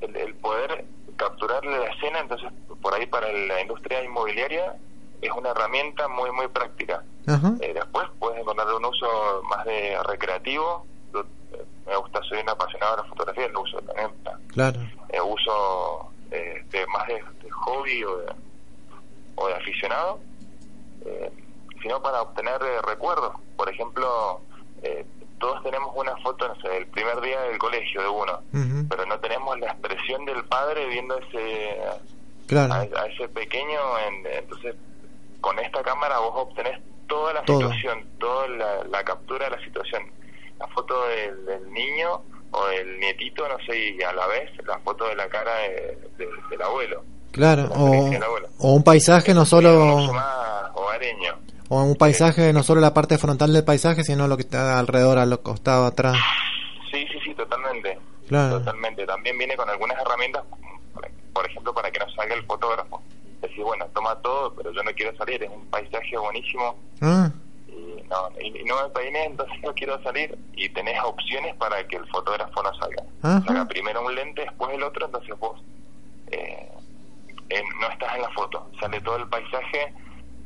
el, 0.01 0.17
el 0.17 0.35
poder 0.35 0.85
capturar 1.19 1.63
la 1.67 1.85
escena, 1.89 2.21
entonces 2.21 2.51
por 2.81 2.95
ahí 2.95 3.05
para 3.07 3.31
la 3.31 3.61
industria 3.61 4.03
inmobiliaria 4.03 4.75
es 5.21 5.31
una 5.33 5.51
herramienta 5.51 6.09
muy 6.09 6.31
muy 6.33 6.49
práctica. 6.49 7.03
Eh, 7.61 7.73
después 7.75 8.07
puedes 8.19 8.41
encontrar 8.41 8.69
un 8.73 8.85
uso 8.87 9.43
más 9.51 9.65
de 9.67 9.99
recreativo. 10.05 10.87
Yo, 11.13 11.21
eh, 11.53 11.65
me 11.87 11.97
gusta, 11.97 12.23
soy 12.23 12.39
un 12.41 12.49
apasionado 12.49 12.97
de 12.97 13.03
la 13.03 13.09
fotografía, 13.09 13.49
lo 13.49 13.61
uso 13.63 13.79
también. 13.83 14.11
Claro. 14.49 14.81
eh, 15.11 15.21
uso 15.21 16.11
eh, 16.31 16.65
de 16.71 16.87
más 16.87 17.07
de, 17.09 17.15
de 17.43 17.51
hobby 17.51 18.05
o 18.05 18.17
de, 18.19 18.33
o 19.37 19.49
de 19.49 19.55
aficionado, 19.55 20.21
sino 21.83 22.01
para 22.03 22.23
obtener 22.23 22.61
recuerdos. 22.87 23.35
Por 23.57 23.69
ejemplo, 23.71 24.41
eh, 24.83 25.05
todos 25.39 25.63
tenemos 25.63 25.91
una 25.95 26.17
foto, 26.19 26.49
no 26.49 26.61
sé, 26.61 26.69
del 26.69 26.87
primer 26.89 27.21
día 27.21 27.41
del 27.43 27.59
colegio 27.59 28.03
de 28.03 28.09
uno, 28.09 28.41
pero 28.89 29.07
no 29.07 29.19
tenemos 29.21 29.59
la 29.61 29.69
expresión 29.73 30.25
del 30.25 30.45
padre 30.45 30.87
viendo 30.89 31.17
ese 31.19 31.77
Claro. 32.47 32.73
a, 32.75 32.79
a 32.79 33.07
ese 33.07 33.29
pequeño. 33.29 33.79
En, 34.07 34.27
entonces, 34.27 34.75
con 35.41 35.59
esta 35.59 35.83
cámara 35.83 36.19
vos 36.19 36.33
obtenés 36.35 36.81
toda 37.07 37.33
la 37.35 37.43
Todo. 37.45 37.61
situación, 37.61 38.05
toda 38.19 38.49
la, 38.49 38.85
la 38.85 39.05
captura 39.05 39.49
de 39.51 39.57
la 39.57 39.65
situación. 39.65 40.03
La 40.59 40.67
foto 40.69 41.07
del, 41.09 41.45
del 41.47 41.73
niño 41.73 42.23
o 42.51 42.69
el 42.69 42.99
nietito, 42.99 43.47
no 43.49 43.57
sé, 43.67 43.77
y 43.95 44.03
a 44.03 44.13
la 44.13 44.27
vez 44.27 44.51
la 44.67 44.79
foto 44.81 45.07
de 45.07 45.15
la 45.17 45.29
cara 45.29 45.55
de- 45.59 45.99
de- 46.19 46.29
del 46.51 46.63
abuelo. 46.63 47.03
Claro, 47.31 47.69
La 47.69 47.75
o, 47.77 48.11
del 48.11 48.23
o 48.59 48.73
un 48.73 48.83
paisaje 48.83 49.35
no 49.35 49.45
solo 49.45 49.99
más 50.13 50.71
hogareño. 50.75 51.35
O 51.69 51.83
un 51.83 51.97
paisaje 51.97 52.53
no 52.53 52.63
solo 52.63 52.81
la 52.81 52.95
parte 52.95 53.19
frontal 53.19 53.53
del 53.53 53.65
paisaje, 53.65 54.03
sino 54.05 54.27
lo 54.27 54.37
que 54.37 54.43
está 54.43 54.79
alrededor, 54.79 55.19
a 55.19 55.27
los 55.27 55.41
costados, 55.41 55.91
atrás. 55.93 56.17
Sí, 56.91 57.07
sí, 57.13 57.19
sí, 57.25 57.35
totalmente. 57.35 57.99
Claro. 58.29 58.59
Totalmente. 58.59 59.05
También 59.07 59.37
viene 59.39 59.57
con 59.57 59.69
algunas 59.69 59.99
herramientas, 60.01 60.43
por- 61.33 61.47
ejemplo, 61.49 61.73
para 61.73 61.91
que 61.91 61.99
no 62.01 62.11
salga 62.11 62.35
el 62.35 62.45
fotógrafo. 62.45 63.03
Decir, 63.41 63.63
bueno, 63.65 63.87
toma 63.95 64.17
todo, 64.17 64.53
pero 64.55 64.73
yo 64.73 64.83
no 64.83 64.91
quiero 64.93 65.17
salir, 65.17 65.43
es 65.43 65.49
un 65.51 65.65
paisaje 65.67 66.19
buenísimo 66.19 66.77
Ah, 67.01 67.31
y 67.69 68.03
no, 68.09 68.29
y, 68.41 68.61
y 68.61 68.65
no 68.65 68.83
me 68.83 68.89
peiné, 68.91 69.25
entonces 69.27 69.57
no 69.63 69.73
quiero 69.75 70.03
salir. 70.03 70.37
Y 70.55 70.69
tenés 70.71 71.01
opciones 71.05 71.55
para 71.57 71.87
que 71.87 71.97
el 71.97 72.07
fotógrafo 72.09 72.63
no 72.63 72.75
salga. 72.75 73.03
Ajá. 73.23 73.43
Saca 73.47 73.65
primero 73.69 74.05
un 74.05 74.15
lente, 74.15 74.43
después 74.43 74.75
el 74.75 74.83
otro, 74.83 75.07
entonces 75.07 75.39
vos 75.39 75.61
eh, 76.33 76.69
eh, 77.51 77.63
no 77.81 77.89
estás 77.89 78.15
en 78.17 78.23
la 78.23 78.31
foto. 78.31 78.69
Sale 78.81 79.01
todo 79.01 79.17
el 79.17 79.29
paisaje 79.29 79.95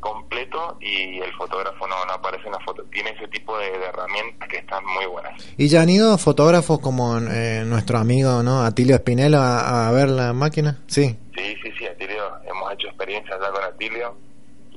completo 0.03 0.77
y 0.81 1.21
el 1.21 1.33
fotógrafo 1.35 1.87
no, 1.87 2.05
no 2.05 2.13
aparece 2.13 2.47
en 2.47 2.53
la 2.53 2.59
foto. 2.61 2.83
Tiene 2.91 3.11
ese 3.11 3.29
tipo 3.29 3.57
de, 3.57 3.71
de 3.71 3.87
herramientas 3.87 4.49
que 4.49 4.59
están 4.59 4.85
muy 4.85 5.07
buenas. 5.07 5.33
y 5.57 5.69
ya 5.69 5.81
han 5.83 5.89
ido 5.89 6.19
fotógrafos 6.19 6.81
como 6.81 7.19
eh, 7.19 7.63
nuestro 7.65 7.99
amigo, 7.99 8.43
¿no? 8.43 8.63
Atilio 8.65 8.97
Espinel 8.97 9.35
a, 9.35 9.89
a 9.89 9.93
ver 9.93 10.09
la 10.11 10.33
máquina. 10.33 10.79
Sí. 10.89 11.17
Sí, 11.37 11.57
sí, 11.63 11.73
sí, 11.79 11.87
Atilio, 11.87 12.25
hemos 12.45 12.73
hecho 12.73 12.89
experiencias 12.89 13.39
ya 13.41 13.51
con 13.51 13.63
Atilio 13.65 14.15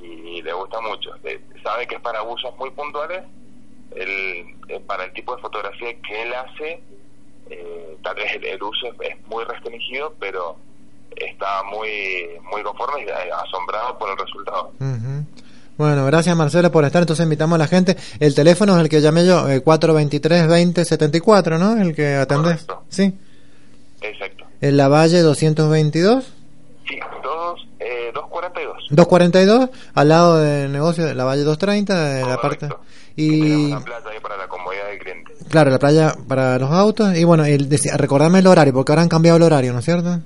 y 0.00 0.40
le 0.42 0.52
gusta 0.52 0.80
mucho. 0.80 1.10
Sabe 1.62 1.86
que 1.86 1.96
es 1.96 2.00
para 2.00 2.22
usos 2.22 2.56
muy 2.56 2.70
puntuales, 2.70 3.22
el, 3.96 4.54
eh, 4.68 4.80
para 4.86 5.04
el 5.04 5.12
tipo 5.12 5.34
de 5.34 5.42
fotografía 5.42 5.92
que 6.00 6.22
él 6.22 6.32
hace, 6.34 6.80
eh, 7.50 7.96
tal 8.02 8.14
vez 8.14 8.32
el, 8.36 8.44
el 8.44 8.62
uso 8.62 8.86
es, 8.86 9.10
es 9.10 9.26
muy 9.26 9.44
restringido, 9.44 10.14
pero 10.20 10.56
está 11.16 11.62
muy 11.64 12.28
muy 12.52 12.62
conforme 12.62 13.02
y 13.02 13.08
eh, 13.08 13.30
asombrado 13.44 13.98
por 13.98 14.10
el 14.10 14.18
resultado. 14.18 14.72
Bueno, 15.76 16.06
gracias 16.06 16.34
Marcelo 16.36 16.70
por 16.72 16.84
estar. 16.84 17.02
Entonces 17.02 17.24
invitamos 17.24 17.56
a 17.56 17.58
la 17.58 17.66
gente. 17.68 17.96
El 18.18 18.34
teléfono 18.34 18.74
es 18.76 18.82
el 18.82 18.88
que 18.88 19.00
llamé 19.00 19.26
yo, 19.26 19.48
eh, 19.48 19.62
423-2074, 19.62 21.58
¿no? 21.58 21.80
El 21.80 21.94
que 21.94 22.14
atendés. 22.14 22.66
Sí. 22.88 23.12
Exacto. 24.00 24.44
En 24.60 24.76
la 24.76 24.88
Valle 24.88 25.20
222, 25.20 26.32
Sí, 26.88 26.98
dos, 27.22 27.66
eh, 27.80 28.10
242. 28.14 28.76
242, 28.90 29.70
al 29.94 30.08
lado 30.08 30.38
del 30.38 30.70
negocio 30.72 31.04
de 31.04 31.14
la 31.14 31.24
Valle 31.24 31.42
230, 31.42 32.04
de 32.14 32.24
la 32.24 32.40
parte. 32.40 32.68
Y 33.16 33.66
Una 33.72 33.80
playa 33.80 34.08
ahí 34.10 34.20
para 34.20 34.36
la 34.36 34.46
comodidad 34.46 34.86
del 34.90 34.98
cliente. 35.00 35.32
claro, 35.50 35.70
la 35.70 35.78
playa 35.78 36.14
para 36.28 36.58
los 36.58 36.70
autos. 36.70 37.16
Y 37.16 37.24
bueno, 37.24 37.44
el, 37.44 37.68
recordame 37.96 38.38
el 38.38 38.46
horario, 38.46 38.72
porque 38.72 38.92
ahora 38.92 39.02
han 39.02 39.08
cambiado 39.08 39.36
el 39.36 39.42
horario, 39.42 39.72
¿no 39.72 39.80
es 39.80 39.84
cierto? 39.84 40.20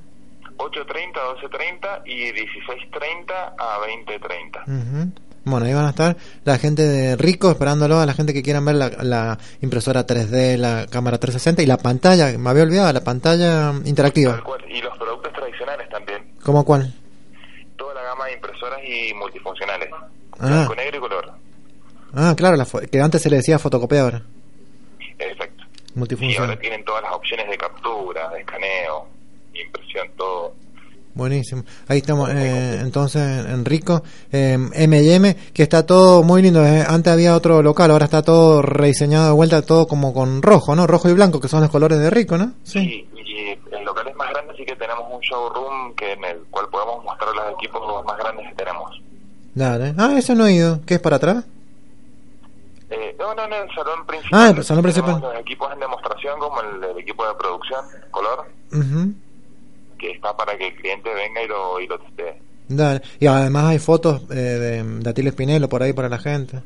8.30, 0.59 1.15
12.30 1.41 2.03
y 2.05 2.31
16.30 2.33 3.55
a 3.59 3.79
20.30. 3.87 4.63
Ujú. 4.67 5.13
Bueno, 5.45 5.67
ahí 5.67 5.73
van 5.73 5.87
a 5.87 5.91
estar 5.91 6.17
la 6.45 6.59
gente 6.59 6.83
de 6.83 7.17
Rico 7.17 7.51
esperándolo, 7.51 7.99
a 7.99 8.07
la 8.07 8.13
gente 8.15 8.35
que 8.35 8.43
quieran 8.43 8.65
ver 8.65 8.75
la, 8.75 8.89
la 9.03 9.39
impresora 9.63 10.07
3D, 10.07 10.57
la 10.59 10.87
cámara 10.91 11.19
360 11.19 11.63
y 11.63 11.67
la 11.67 11.79
pantalla, 11.79 12.37
me 12.39 12.51
había 12.51 12.63
olvidado, 12.65 12.93
la 12.93 13.01
pantalla 13.03 13.73
interactiva. 13.85 14.43
Y 14.69 14.81
los 14.83 14.97
productos 14.99 15.33
tradicionales 15.33 15.89
también. 15.89 16.23
¿Cómo 16.43 16.65
cuál? 16.65 16.93
Toda 17.77 17.95
la 17.95 18.03
gama 18.03 18.27
de 18.27 18.35
impresoras 18.35 18.79
y 18.87 19.15
multifuncionales. 19.15 19.89
Ah. 20.39 20.47
Blanco, 20.47 20.75
negro 20.75 20.97
y 20.97 21.01
color. 21.01 21.33
Ah, 22.15 22.35
claro, 22.37 22.57
la 22.57 22.67
que 22.91 23.01
antes 23.01 23.23
se 23.23 23.31
le 23.31 23.37
decía 23.37 23.59
fotocopiadora, 23.59 24.23
Exacto. 25.19 25.65
Y 25.95 25.99
multifunción. 25.99 26.45
ahora 26.45 26.59
tienen 26.59 26.85
todas 26.85 27.03
las 27.03 27.13
opciones 27.13 27.49
de 27.49 27.57
captura, 27.57 28.29
de 28.31 28.41
escaneo, 28.41 29.07
impresión, 29.55 30.09
todo. 30.17 30.55
Buenísimo. 31.25 31.65
Ahí 31.87 31.99
estamos, 31.99 32.31
eh, 32.31 32.79
entonces, 32.81 33.21
en 33.45 33.63
Rico, 33.67 34.03
eh, 34.33 34.57
M&M, 34.73 35.37
que 35.53 35.63
está 35.63 35.85
todo 35.85 36.23
muy 36.23 36.41
lindo. 36.41 36.65
eh. 36.65 36.83
Antes 36.89 37.13
había 37.13 37.37
otro 37.37 37.61
local, 37.61 37.91
ahora 37.91 38.07
está 38.07 38.23
todo 38.23 38.63
rediseñado 38.63 39.27
de 39.27 39.33
vuelta, 39.35 39.61
todo 39.61 39.87
como 39.87 40.15
con 40.15 40.41
rojo, 40.41 40.75
¿no? 40.75 40.87
Rojo 40.87 41.11
y 41.11 41.13
blanco, 41.13 41.39
que 41.39 41.49
son 41.49 41.61
los 41.61 41.69
colores 41.69 41.99
de 41.99 42.09
Rico, 42.09 42.39
¿no? 42.39 42.53
Sí. 42.63 43.07
Y 43.15 43.49
en 43.77 43.85
locales 43.85 44.17
más 44.17 44.31
grandes 44.31 44.57
sí 44.57 44.65
que 44.65 44.75
tenemos 44.77 45.05
un 45.13 45.21
showroom 45.21 45.95
que 45.95 46.13
en 46.13 46.25
el 46.25 46.39
cual 46.51 46.69
podemos 46.71 47.05
mostrar 47.05 47.35
los 47.35 47.53
equipos 47.53 47.83
más 48.07 48.17
grandes 48.17 48.49
que 48.49 48.55
tenemos. 48.55 48.91
Dale. 49.55 49.93
Ah, 49.99 50.15
eso 50.17 50.35
no 50.35 50.47
he 50.47 50.55
ido. 50.55 50.81
¿Qué 50.87 50.95
es 50.95 51.01
para 51.01 51.17
atrás? 51.17 51.45
Eh, 52.89 53.15
no, 53.19 53.35
no, 53.35 53.47
no, 53.47 53.57
el 53.57 53.69
salón 53.75 54.07
principal. 54.07 54.41
Ah, 54.41 54.55
el 54.57 54.65
salón 54.65 54.83
principal. 54.85 55.21
Los 55.21 55.35
equipos 55.39 55.71
en 55.71 55.81
demostración, 55.81 56.39
como 56.41 56.63
el, 56.63 56.83
el 56.83 56.99
equipo 56.99 57.27
de 57.29 57.35
producción, 57.35 57.85
color, 58.11 58.47
Ujú. 58.73 59.13
Que 60.01 60.11
está 60.13 60.37
para 60.37 60.57
que 60.57 60.69
el 60.69 60.75
cliente 60.75 61.13
venga 61.15 61.43
y 61.43 61.47
lo, 61.49 61.81
y 61.81 61.87
lo 61.87 61.99
testee. 61.99 62.35
Dale. 62.69 63.03
Y 63.19 63.27
además 63.27 63.65
hay 63.67 63.79
fotos 63.79 64.23
eh, 64.31 64.35
de, 64.35 64.83
de 64.83 65.11
Atilio 65.11 65.33
Spinello 65.33 65.69
por 65.69 65.83
ahí 65.83 65.93
para 65.93 66.09
la 66.09 66.19
gente. 66.19 66.61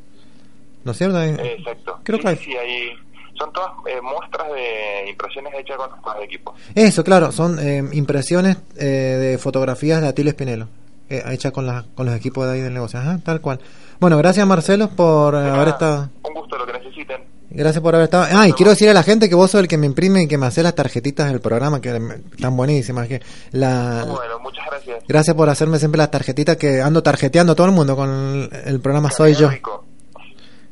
¿No 0.84 0.92
es 0.92 0.98
cierto? 0.98 1.22
Exacto. 1.22 1.98
Creo 2.04 2.18
sí, 2.18 2.22
que 2.22 2.28
hay- 2.28 2.36
sí, 2.36 2.56
hay- 2.56 2.90
son 3.38 3.52
todas 3.52 3.72
eh, 3.88 4.00
muestras 4.00 4.46
de 4.52 5.10
impresiones 5.10 5.52
hechas 5.58 5.76
con, 5.76 6.14
los 6.14 6.24
equipos. 6.24 6.54
Eso, 6.74 7.02
claro, 7.02 7.32
son 7.32 7.58
eh, 7.58 7.82
impresiones 7.92 8.58
eh, 8.78 8.84
de 8.84 9.38
fotografías 9.38 10.00
de 10.00 10.06
Atilio 10.08 10.30
Spinello, 10.32 10.68
eh, 11.10 11.22
hechas 11.32 11.50
con, 11.50 11.66
las 11.66 11.82
con 11.96 12.06
los 12.06 12.14
equipos 12.14 12.46
de 12.46 12.52
ahí 12.52 12.60
del 12.60 12.72
negocio. 12.74 13.00
Ajá, 13.00 13.18
tal 13.24 13.40
cual. 13.40 13.58
Bueno, 13.98 14.18
gracias 14.18 14.46
Marcelo 14.46 14.88
por 14.90 15.34
haber 15.34 15.68
estado. 15.68 16.10
Un 16.22 16.34
gusto, 16.34 16.56
lo 16.58 16.64
que 16.66 16.74
necesiten. 16.74 17.22
Gracias 17.56 17.80
por 17.82 17.94
haber 17.94 18.04
estado. 18.06 18.26
Ah, 18.32 18.48
y 18.48 18.52
quiero 18.52 18.70
decir 18.70 18.88
a 18.88 18.92
la 18.94 19.02
gente 19.04 19.28
que 19.28 19.34
vos 19.34 19.50
sos 19.50 19.60
el 19.60 19.68
que 19.68 19.78
me 19.78 19.86
imprime 19.86 20.22
y 20.22 20.28
que 20.28 20.36
me 20.36 20.46
hace 20.46 20.62
las 20.62 20.74
tarjetitas 20.74 21.28
del 21.28 21.40
programa, 21.40 21.80
que 21.80 21.96
están 22.34 22.56
buenísimas. 22.56 23.06
Que 23.06 23.22
la, 23.52 24.04
Bueno, 24.08 24.38
muchas 24.40 24.66
gracias. 24.66 25.04
gracias 25.06 25.36
por 25.36 25.48
hacerme 25.48 25.78
siempre 25.78 25.98
las 25.98 26.10
tarjetitas 26.10 26.56
que 26.56 26.82
ando 26.82 27.02
tarjeteando 27.02 27.52
a 27.52 27.54
todo 27.54 27.66
el 27.68 27.72
mundo 27.72 27.94
con 27.94 28.10
el, 28.10 28.50
el 28.64 28.80
programa 28.80 29.10
Soy 29.10 29.34
Yo. 29.34 29.50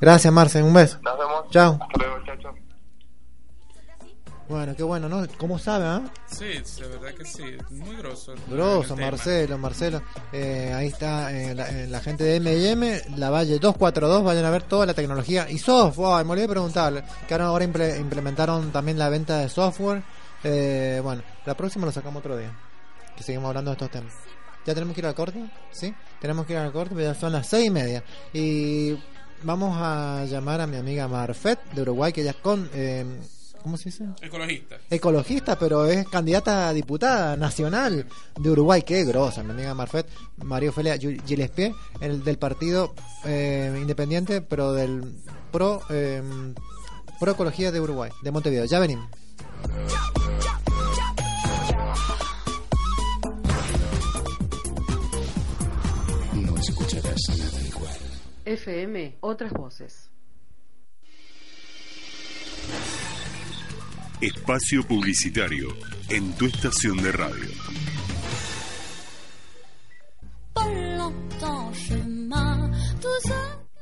Gracias, 0.00 0.32
Marce. 0.32 0.60
Un 0.62 0.74
beso. 0.74 0.98
Nos 1.02 1.16
vemos. 1.16 1.44
Chao. 1.50 1.78
Hasta 1.80 1.98
luego, 1.98 2.16
chao, 2.26 2.34
chao. 2.41 2.41
Bueno, 4.52 4.76
qué 4.76 4.82
bueno, 4.82 5.08
¿no? 5.08 5.26
¿Cómo 5.38 5.58
sabe, 5.58 5.86
ah? 5.86 6.02
Sí, 6.26 6.44
de 6.44 6.88
verdad 6.88 7.14
que 7.16 7.24
sí. 7.24 7.42
Muy 7.70 7.96
grosso. 7.96 8.34
Grosso. 8.50 8.94
Marcelo, 8.96 9.56
Marcelo. 9.56 10.02
Eh, 10.30 10.70
ahí 10.76 10.88
está 10.88 11.32
eh, 11.32 11.54
la, 11.54 11.70
eh, 11.70 11.86
la 11.88 12.00
gente 12.00 12.22
de 12.24 12.36
M&M, 12.36 13.00
la 13.16 13.30
Valle 13.30 13.58
242, 13.58 14.22
vayan 14.22 14.44
a 14.44 14.50
ver 14.50 14.64
toda 14.64 14.84
la 14.84 14.92
tecnología 14.92 15.48
y 15.50 15.56
software. 15.56 16.26
Me 16.26 16.32
olvidé 16.32 16.48
preguntarle, 16.48 17.02
que 17.26 17.32
ahora, 17.32 17.46
ahora 17.46 17.64
imple- 17.64 17.98
implementaron 17.98 18.70
también 18.72 18.98
la 18.98 19.08
venta 19.08 19.38
de 19.38 19.48
software. 19.48 20.02
Eh, 20.44 21.00
bueno, 21.02 21.22
la 21.46 21.56
próxima 21.56 21.86
lo 21.86 21.92
sacamos 21.92 22.20
otro 22.20 22.36
día, 22.36 22.54
que 23.16 23.22
seguimos 23.22 23.48
hablando 23.48 23.70
de 23.70 23.76
estos 23.76 23.90
temas. 23.90 24.12
¿Ya 24.66 24.74
tenemos 24.74 24.94
que 24.94 25.00
ir 25.00 25.06
al 25.06 25.14
corte? 25.14 25.42
¿Sí? 25.70 25.94
Tenemos 26.20 26.44
que 26.44 26.52
ir 26.52 26.58
al 26.58 26.72
corte, 26.72 26.94
pero 26.94 27.10
ya 27.14 27.18
son 27.18 27.32
las 27.32 27.46
seis 27.48 27.68
y 27.68 27.70
media. 27.70 28.04
Y 28.34 28.98
vamos 29.44 29.78
a 29.80 30.26
llamar 30.26 30.60
a 30.60 30.66
mi 30.66 30.76
amiga 30.76 31.08
Marfet 31.08 31.58
de 31.72 31.80
Uruguay, 31.80 32.12
que 32.12 32.20
ella 32.20 32.32
es 32.32 32.36
con... 32.36 32.68
¿Cómo 33.62 33.76
se 33.76 33.90
dice? 33.90 34.04
Ecologista. 34.20 34.76
ecologista, 34.90 35.58
pero 35.58 35.86
es 35.86 36.08
candidata 36.08 36.68
a 36.68 36.72
diputada 36.72 37.36
nacional 37.36 38.06
de 38.38 38.50
Uruguay. 38.50 38.82
Qué 38.82 39.04
grosa, 39.04 39.42
mi 39.42 39.52
amiga 39.52 39.74
Marfet, 39.74 40.06
María 40.38 40.70
Ofelia 40.70 40.98
Gillespie, 40.98 41.74
el 42.00 42.24
del 42.24 42.38
partido 42.38 42.94
eh, 43.24 43.78
independiente, 43.80 44.40
pero 44.40 44.72
del 44.72 45.14
pro, 45.52 45.82
eh, 45.90 46.22
pro 47.20 47.32
ecología 47.32 47.70
de 47.70 47.80
Uruguay, 47.80 48.10
de 48.22 48.30
Montevideo. 48.32 48.64
Ya 48.64 48.80
venimos. 48.80 49.08
No 56.34 56.56
escucharás 56.58 57.20
nada 57.28 57.60
igual. 57.62 57.96
FM, 58.44 59.16
otras 59.20 59.52
voces. 59.52 60.11
Espacio 64.22 64.84
publicitario 64.86 65.76
en 66.08 66.32
tu 66.34 66.46
estación 66.46 66.96
de 67.02 67.10
radio. 67.10 67.48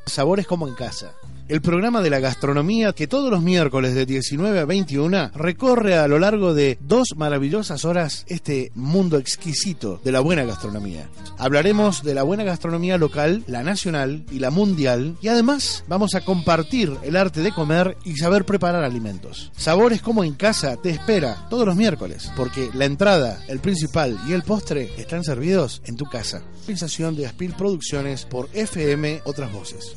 Sabores 0.07 0.47
como 0.47 0.67
en 0.67 0.75
casa. 0.75 1.13
El 1.51 1.63
programa 1.63 2.01
de 2.01 2.11
la 2.11 2.21
gastronomía 2.21 2.93
que 2.93 3.09
todos 3.09 3.29
los 3.29 3.43
miércoles 3.43 3.93
de 3.93 4.07
19 4.07 4.61
a 4.61 4.65
21 4.67 5.33
recorre 5.35 5.97
a 5.97 6.07
lo 6.07 6.21
largo 6.21 6.55
de 6.55 6.79
dos 6.81 7.09
maravillosas 7.17 7.85
horas 7.85 8.25
este 8.29 8.71
mundo 8.77 9.19
exquisito 9.19 10.01
de 10.05 10.13
la 10.13 10.21
buena 10.21 10.45
gastronomía. 10.45 11.09
Hablaremos 11.39 12.05
de 12.05 12.15
la 12.15 12.23
buena 12.23 12.45
gastronomía 12.45 12.99
local, 12.99 13.43
la 13.49 13.65
nacional 13.65 14.25
y 14.31 14.39
la 14.39 14.53
mundial 14.53 15.17
y 15.21 15.27
además 15.27 15.83
vamos 15.89 16.15
a 16.15 16.21
compartir 16.21 16.97
el 17.03 17.17
arte 17.17 17.41
de 17.41 17.51
comer 17.51 17.97
y 18.05 18.15
saber 18.15 18.45
preparar 18.45 18.85
alimentos. 18.85 19.51
Sabores 19.57 20.03
como 20.03 20.23
en 20.23 20.35
casa 20.35 20.77
te 20.77 20.91
espera 20.91 21.49
todos 21.51 21.67
los 21.67 21.75
miércoles 21.75 22.31
porque 22.37 22.71
la 22.75 22.85
entrada, 22.85 23.43
el 23.49 23.59
principal 23.59 24.17
y 24.29 24.35
el 24.35 24.45
postre 24.45 24.93
están 24.99 25.25
servidos 25.25 25.83
en 25.85 25.97
tu 25.97 26.05
casa. 26.05 26.45
De 26.69 27.27
Aspil 27.27 27.55
Producciones 27.55 28.25
por 28.25 28.49
FM 28.53 29.23
Otras 29.25 29.53
Voces. 29.53 29.97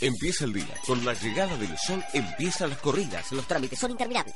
Empieza 0.00 0.46
el 0.46 0.54
día. 0.54 0.74
Con 0.86 1.04
la 1.04 1.12
llegada 1.12 1.56
del 1.58 1.76
sol 1.76 2.02
empiezan 2.14 2.70
las 2.70 2.78
corridas. 2.78 3.30
Los 3.32 3.46
trámites 3.46 3.78
son 3.78 3.90
interminables. 3.90 4.34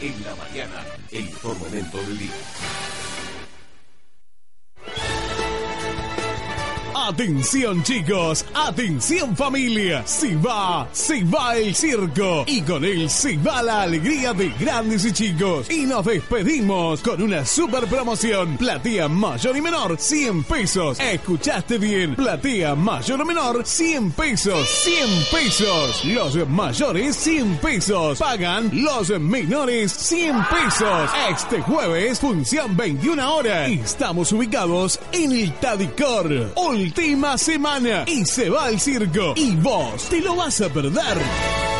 En 0.00 0.24
la 0.24 0.34
mañana, 0.36 0.84
el 1.10 1.24
mejor 1.24 1.58
momento 1.58 1.98
del 1.98 2.18
día. 2.18 2.30
Atención 7.02 7.82
chicos, 7.82 8.44
atención 8.54 9.34
familia, 9.34 10.02
si 10.06 10.34
va, 10.34 10.86
si 10.92 11.22
va 11.22 11.56
el 11.56 11.74
circo. 11.74 12.44
Y 12.46 12.60
con 12.60 12.84
él 12.84 13.08
se 13.08 13.38
va 13.38 13.62
la 13.62 13.82
alegría 13.82 14.34
de 14.34 14.50
grandes 14.60 15.06
y 15.06 15.12
chicos. 15.12 15.70
Y 15.70 15.86
nos 15.86 16.04
despedimos 16.04 17.00
con 17.00 17.22
una 17.22 17.44
super 17.46 17.86
promoción, 17.86 18.58
platea 18.58 19.08
mayor 19.08 19.56
y 19.56 19.60
menor 19.62 19.96
100 19.98 20.44
pesos, 20.44 21.00
escuchaste 21.00 21.78
bien, 21.78 22.14
platea 22.14 22.74
mayor 22.74 23.22
o 23.22 23.24
menor 23.24 23.64
100 23.64 24.12
pesos, 24.12 24.68
100 24.68 25.08
pesos, 25.32 26.04
los 26.04 26.48
mayores 26.48 27.16
100 27.16 27.56
pesos, 27.56 28.18
pagan 28.18 28.70
los 28.72 29.08
menores 29.18 29.90
100 29.90 30.36
pesos, 30.48 31.10
este 31.30 31.62
jueves 31.62 32.20
función 32.20 32.76
21 32.76 33.34
horas, 33.34 33.70
estamos 33.70 34.30
ubicados 34.32 35.00
en 35.12 35.32
el 35.32 35.52
Tadicor, 35.54 36.52
última 36.90 37.38
semana 37.38 38.04
y 38.08 38.24
se 38.24 38.50
va 38.50 38.64
al 38.64 38.80
circo 38.80 39.34
y 39.36 39.54
vos 39.54 40.08
te 40.08 40.20
lo 40.20 40.34
vas 40.34 40.60
a 40.60 40.68
perder. 40.68 41.79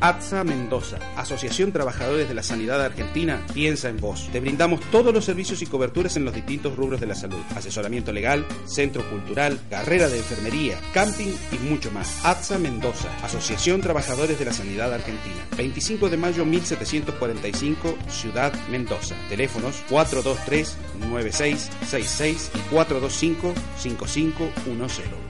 ATSA 0.00 0.44
Mendoza, 0.44 0.98
Asociación 1.16 1.72
Trabajadores 1.72 2.28
de 2.28 2.34
la 2.34 2.42
Sanidad 2.42 2.84
Argentina, 2.84 3.40
piensa 3.52 3.88
en 3.88 3.98
vos. 3.98 4.28
Te 4.32 4.40
brindamos 4.40 4.80
todos 4.90 5.14
los 5.14 5.24
servicios 5.24 5.62
y 5.62 5.66
coberturas 5.66 6.16
en 6.16 6.24
los 6.24 6.34
distintos 6.34 6.74
rubros 6.76 7.00
de 7.00 7.06
la 7.06 7.14
salud. 7.14 7.38
Asesoramiento 7.54 8.12
legal, 8.12 8.44
centro 8.66 9.08
cultural, 9.10 9.58
carrera 9.70 10.08
de 10.08 10.18
enfermería, 10.18 10.78
camping 10.92 11.32
y 11.52 11.58
mucho 11.68 11.90
más. 11.90 12.24
ATSA 12.24 12.58
Mendoza, 12.58 13.08
Asociación 13.22 13.80
Trabajadores 13.80 14.38
de 14.38 14.44
la 14.44 14.52
Sanidad 14.52 14.92
Argentina. 14.92 15.46
25 15.56 16.08
de 16.08 16.16
mayo 16.16 16.44
1745, 16.44 17.96
Ciudad 18.08 18.52
Mendoza. 18.70 19.14
Teléfonos 19.28 19.82
423-9666 19.88 22.50
y 22.54 22.58
425-5510. 22.74 25.25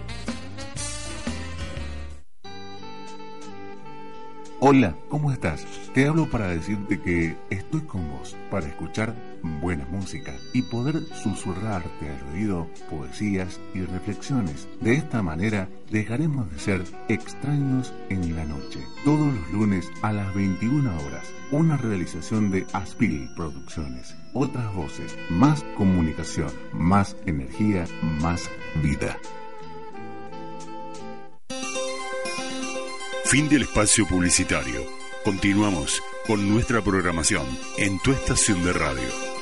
Hola, 4.58 4.96
¿cómo 5.10 5.32
estás? 5.32 5.66
Te 5.92 6.08
hablo 6.08 6.30
para 6.30 6.48
decirte 6.48 6.98
que 6.98 7.36
estoy 7.50 7.82
con 7.82 8.08
vos 8.08 8.34
para 8.50 8.66
escuchar 8.66 9.14
buena 9.60 9.84
música 9.90 10.32
y 10.54 10.62
poder 10.62 11.02
susurrarte 11.22 12.08
al 12.08 12.34
oído 12.34 12.66
poesías 12.88 13.60
y 13.74 13.82
reflexiones. 13.82 14.66
De 14.80 14.94
esta 14.94 15.22
manera 15.22 15.68
dejaremos 15.90 16.50
de 16.50 16.58
ser 16.58 16.84
extraños 17.08 17.92
en 18.08 18.34
la 18.34 18.46
noche. 18.46 18.80
Todos 19.04 19.30
los 19.30 19.52
lunes 19.52 19.90
a 20.00 20.14
las 20.14 20.34
21 20.34 20.90
horas. 20.90 21.30
Una 21.50 21.76
realización 21.76 22.50
de 22.50 22.64
Aspil 22.72 23.28
Producciones. 23.36 24.16
Otras 24.32 24.74
voces, 24.74 25.18
más 25.28 25.62
comunicación, 25.76 26.50
más 26.72 27.14
energía, 27.26 27.84
más 28.22 28.50
vida. 28.82 29.18
Fin 33.28 33.48
del 33.48 33.62
espacio 33.62 34.06
publicitario. 34.06 34.86
Continuamos 35.24 36.00
con 36.28 36.48
nuestra 36.48 36.80
programación 36.80 37.44
en 37.76 37.98
tu 37.98 38.12
estación 38.12 38.64
de 38.64 38.72
radio. 38.72 39.35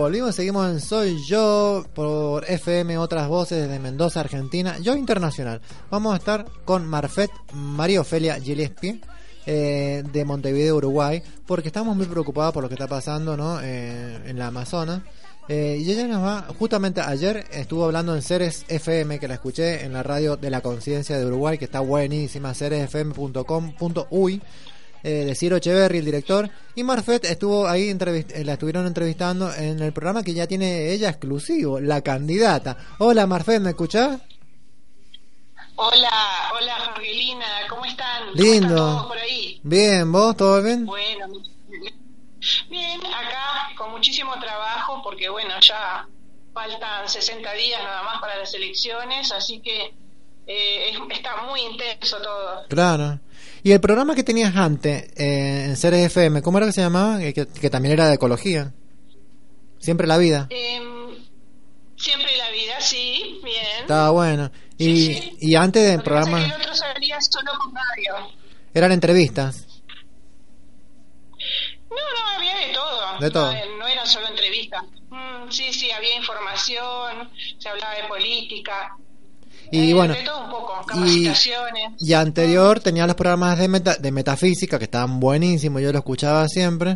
Volvimos, 0.00 0.34
seguimos 0.34 0.70
en 0.70 0.80
Soy 0.80 1.22
Yo 1.26 1.84
por 1.94 2.50
FM 2.50 2.96
Otras 2.96 3.28
Voces 3.28 3.68
desde 3.68 3.78
Mendoza, 3.78 4.20
Argentina. 4.20 4.78
Yo 4.78 4.96
Internacional. 4.96 5.60
Vamos 5.90 6.14
a 6.14 6.16
estar 6.16 6.46
con 6.64 6.86
Marfet 6.86 7.30
María 7.52 8.00
Ofelia 8.00 8.40
Gillespie. 8.40 8.98
eh, 9.44 10.02
de 10.10 10.24
Montevideo, 10.24 10.76
Uruguay, 10.76 11.22
porque 11.46 11.68
estamos 11.68 11.96
muy 11.96 12.06
preocupados 12.06 12.54
por 12.54 12.62
lo 12.62 12.68
que 12.68 12.76
está 12.76 12.86
pasando 12.86 13.36
¿no? 13.36 13.60
Eh, 13.62 14.18
en 14.24 14.38
la 14.38 14.46
Amazonas. 14.46 15.02
Eh, 15.48 15.78
y 15.80 15.90
ella 15.90 16.06
nos 16.06 16.24
va, 16.24 16.46
justamente 16.58 17.02
ayer 17.02 17.44
estuvo 17.52 17.84
hablando 17.84 18.14
en 18.14 18.22
Ceres 18.22 18.64
FM, 18.68 19.18
que 19.18 19.28
la 19.28 19.34
escuché 19.34 19.84
en 19.84 19.92
la 19.92 20.02
radio 20.02 20.36
de 20.36 20.48
la 20.48 20.62
conciencia 20.62 21.18
de 21.18 21.26
Uruguay, 21.26 21.58
que 21.58 21.66
está 21.66 21.80
buenísima, 21.80 22.54
ceresfm.com.uy 22.54 24.40
eh, 25.02 25.24
de 25.26 25.34
Ciro 25.34 25.56
Echeverry, 25.56 25.98
el 25.98 26.04
director, 26.04 26.48
y 26.74 26.82
Marfet 26.84 27.24
estuvo 27.24 27.66
ahí, 27.68 27.90
eh, 27.90 28.44
la 28.44 28.52
estuvieron 28.54 28.86
entrevistando 28.86 29.52
en 29.54 29.80
el 29.80 29.92
programa 29.92 30.22
que 30.22 30.34
ya 30.34 30.46
tiene 30.46 30.90
ella 30.92 31.08
exclusivo, 31.10 31.80
La 31.80 32.00
Candidata. 32.02 32.76
Hola 32.98 33.26
Marfet, 33.26 33.60
¿me 33.60 33.70
escuchás? 33.70 34.20
Hola, 35.76 36.10
hola 36.54 36.74
Jorgelina, 36.92 37.46
¿cómo 37.68 37.84
están? 37.86 38.22
¿Cómo 38.32 38.34
Lindo. 38.34 38.66
están 38.68 38.76
todos 38.76 39.06
por 39.06 39.18
ahí? 39.18 39.60
Bien, 39.62 40.12
¿vos? 40.12 40.36
¿Todo 40.36 40.62
bien? 40.62 40.84
Bueno, 40.84 41.26
bien, 42.68 43.00
acá 43.06 43.70
con 43.76 43.90
muchísimo 43.92 44.32
trabajo 44.40 45.00
porque 45.02 45.28
bueno, 45.30 45.54
ya 45.60 46.06
faltan 46.52 47.08
60 47.08 47.52
días 47.54 47.82
nada 47.82 48.02
más 48.02 48.20
para 48.20 48.36
las 48.38 48.52
elecciones, 48.54 49.32
así 49.32 49.60
que 49.60 49.94
eh, 50.46 50.90
es- 50.90 50.98
está 51.16 51.42
muy 51.44 51.60
intenso 51.62 52.18
todo. 52.20 52.66
Claro. 52.68 53.18
Y 53.62 53.72
el 53.72 53.80
programa 53.80 54.14
que 54.14 54.22
tenías 54.22 54.56
antes 54.56 55.10
eh, 55.16 55.64
en 55.66 55.76
Ceres 55.76 56.06
FM, 56.06 56.42
¿cómo 56.42 56.58
era 56.58 56.66
que 56.66 56.72
se 56.72 56.80
llamaba? 56.80 57.22
Eh, 57.22 57.32
Que, 57.34 57.46
que 57.46 57.70
también 57.70 57.92
era 57.92 58.08
de 58.08 58.14
ecología. 58.14 58.72
Siempre 59.78 60.06
la 60.06 60.16
vida. 60.18 60.46
Em, 60.50 61.14
siempre 61.96 62.36
la 62.36 62.50
vida, 62.50 62.80
sí, 62.80 63.40
bien. 63.44 63.64
Estaba 63.82 64.10
bueno. 64.10 64.50
Y, 64.78 65.36
y 65.40 65.54
antes 65.56 65.86
del 65.90 66.02
programa 66.02 66.42
el 66.44 66.52
otro 66.52 66.74
salía 66.74 67.18
solo 67.20 67.50
con 67.58 67.74
radio. 67.74 68.30
eran 68.72 68.92
entrevistas. 68.92 69.66
No, 71.90 71.96
no, 71.96 72.36
había 72.36 72.56
de 72.56 72.72
todo. 72.72 73.18
De 73.20 73.30
todo. 73.30 73.52
No, 73.52 73.76
no 73.78 73.86
eran 73.86 74.06
solo 74.06 74.28
entrevistas. 74.28 74.82
Mm, 75.10 75.50
sí, 75.50 75.72
sí, 75.72 75.90
había 75.90 76.16
información, 76.16 77.30
se 77.58 77.68
hablaba 77.68 77.94
de 77.94 78.04
política. 78.04 78.96
Y 79.70 79.90
eh, 79.90 79.94
bueno, 79.94 80.14
de 80.14 80.22
todo 80.22 80.44
un 80.44 80.50
poco, 80.50 80.72
y, 80.82 81.26
capacitaciones. 81.26 81.92
y 81.98 82.12
anterior 82.12 82.80
tenía 82.80 83.06
los 83.06 83.14
programas 83.16 83.58
de, 83.58 83.68
meta- 83.68 83.96
de 83.96 84.10
metafísica 84.12 84.78
que 84.78 84.84
estaban 84.84 85.20
buenísimos, 85.20 85.80
yo 85.82 85.92
lo 85.92 85.98
escuchaba 85.98 86.46
siempre. 86.48 86.94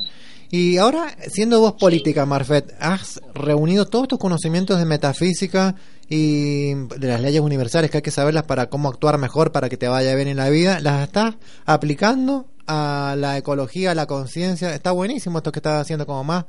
Y 0.51 0.77
ahora, 0.79 1.17
siendo 1.29 1.59
vos 1.61 1.73
política, 1.73 2.27
Marfet, 2.27 2.75
has 2.79 3.21
reunido 3.35 3.87
todos 3.87 4.07
tus 4.09 4.19
conocimientos 4.19 4.79
de 4.79 4.85
metafísica 4.85 5.75
y 6.09 6.75
de 6.75 7.09
las 7.09 7.21
leyes 7.21 7.41
universales 7.41 7.91
que 7.91 7.97
hay 7.99 8.03
que 8.03 8.11
saberlas 8.11 8.45
para 8.45 8.67
cómo 8.69 8.89
actuar 8.89 9.19
mejor, 9.19 9.51
para 9.53 9.69
que 9.69 9.77
te 9.77 9.89
vaya 9.89 10.15
bien 10.15 10.29
en 10.29 10.37
la 10.37 10.51
vida, 10.51 10.79
las 10.81 11.03
estás 11.03 11.35
aplicando 11.65 12.47
a 12.67 13.15
la 13.19 13.37
ecología, 13.37 13.93
a 13.93 13.95
la 13.95 14.07
conciencia. 14.07 14.75
Está 14.75 14.93
buenísimo 14.93 15.39
esto 15.39 15.51
que 15.51 15.59
estás 15.59 15.81
haciendo 15.81 16.07
como 16.07 16.23
más 16.25 16.45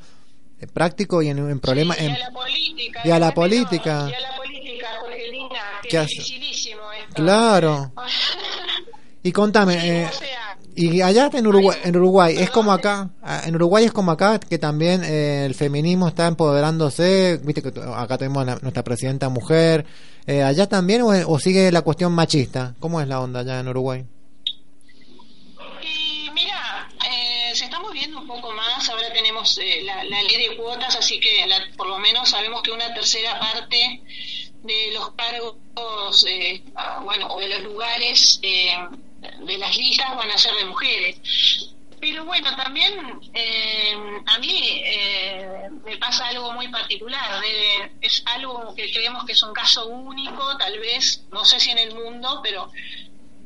práctico 0.74 1.22
y 1.22 1.30
en, 1.30 1.38
en 1.40 1.60
problemas. 1.60 2.00
y 2.00 2.06
en- 2.06 2.12
a 2.14 2.18
la 2.20 2.32
política. 2.32 3.02
y 3.04 3.12
a 3.12 3.20
la 3.20 3.34
política. 3.34 4.08
Y 4.10 4.14
a 4.14 4.20
la 4.20 4.36
política, 4.38 4.88
Jorgelina, 5.02 5.60
que 5.84 5.88
¿Qué 5.90 5.98
es 5.98 6.04
hace? 6.04 6.16
dificilísimo 6.16 6.82
esto. 6.94 7.14
Claro. 7.16 7.92
Y 9.24 9.32
contame, 9.32 10.04
eh, 10.04 10.08
y 10.76 11.02
allá 11.02 11.32
en 11.34 11.48
Uruguay, 11.48 11.80
en 11.84 11.96
Uruguay 11.98 12.36
es 12.38 12.52
como 12.52 12.72
acá, 12.72 13.10
ah, 13.24 13.42
en 13.44 13.56
Uruguay 13.56 13.86
es 13.86 13.92
como 13.92 14.12
acá 14.12 14.40
que 14.40 14.60
también 14.60 15.04
eh, 15.04 15.46
el 15.48 15.56
feminismo 15.56 16.08
está 16.08 16.28
empoderándose, 16.28 17.40
viste 17.44 17.64
que 17.64 17.70
acá 17.96 18.20
tenemos 18.20 18.46
la- 18.46 18.60
nuestra 18.62 18.84
presidenta 18.84 19.28
mujer, 19.30 19.84
eh, 20.28 20.44
allá 20.44 20.70
también 20.70 21.02
o, 21.02 21.08
o 21.08 21.40
sigue 21.40 21.72
la 21.72 21.82
cuestión 21.82 22.14
machista, 22.14 22.76
¿cómo 22.80 23.02
es 23.02 23.08
la 23.08 23.20
onda 23.20 23.40
allá 23.40 23.60
en 23.60 23.68
Uruguay? 23.68 24.06
Y 25.82 26.30
mira, 26.32 26.88
eh, 27.10 27.56
se 27.56 27.66
está 27.66 27.80
moviendo 27.80 28.20
un 28.20 28.28
poco 28.28 28.52
más 28.54 28.75
ahora 28.90 29.12
tenemos 29.14 29.58
eh, 29.58 29.82
la, 29.84 30.04
ley 30.04 30.48
de 30.50 30.56
cuotas, 30.56 30.96
así 30.96 31.20
que 31.20 31.46
la- 31.48 31.68
por 31.78 31.88
lo 31.88 31.98
menos 32.00 32.30
sabemos 32.30 32.62
que 32.62 32.72
una 32.72 32.94
tercera 32.94 33.40
parte 33.40 34.02
de 34.64 34.92
los 34.94 35.12
cargos, 35.16 36.26
eh, 36.28 36.62
bueno, 37.04 37.28
o 37.28 37.40
de 37.40 37.50
los 37.50 37.62
lugares 37.64 38.40
eh, 38.42 38.76
de 39.42 39.58
las 39.58 39.76
listas 39.78 40.16
van 40.16 40.32
a 40.32 40.38
ser 40.38 40.54
de 40.56 40.66
mujeres. 40.66 41.18
Pero 42.00 42.26
bueno, 42.26 42.56
también 42.56 43.20
eh, 43.34 43.94
a 44.26 44.38
mí 44.40 44.82
me 45.84 45.98
pasa 45.98 46.28
algo 46.28 46.52
muy 46.54 46.68
particular. 46.68 47.42
de- 47.42 47.92
es 48.02 48.22
algo 48.26 48.74
que 48.76 48.92
creemos 48.92 49.26
que 49.26 49.32
es 49.34 49.42
un 49.44 49.54
caso 49.54 49.88
único, 49.88 50.58
tal 50.58 50.78
vez, 50.80 51.24
no 51.32 51.44
sé 51.46 51.60
si 51.60 51.72
en 51.72 51.80
el 51.80 51.96
mundo, 51.96 52.42
pero 52.44 52.70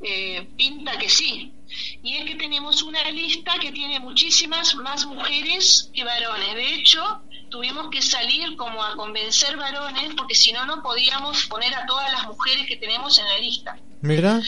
eh, 0.03 0.47
pinta 0.57 0.97
que 0.97 1.09
sí. 1.09 1.53
Y 2.01 2.17
es 2.17 2.25
que 2.25 2.35
tenemos 2.35 2.81
una 2.81 3.03
lista 3.11 3.53
que 3.59 3.71
tiene 3.71 3.99
muchísimas 3.99 4.75
más 4.75 5.05
mujeres 5.05 5.89
que 5.93 6.03
varones. 6.03 6.55
De 6.55 6.75
hecho, 6.75 7.21
tuvimos 7.49 7.89
que 7.89 8.01
salir 8.01 8.55
como 8.55 8.83
a 8.83 8.95
convencer 8.95 9.55
varones, 9.57 10.13
porque 10.15 10.35
si 10.35 10.51
no, 10.51 10.65
no 10.65 10.81
podíamos 10.81 11.45
poner 11.45 11.73
a 11.75 11.85
todas 11.85 12.11
las 12.11 12.27
mujeres 12.27 12.65
que 12.67 12.77
tenemos 12.77 13.19
en 13.19 13.25
la 13.25 13.37
lista. 13.37 13.77
Mira, 14.01 14.41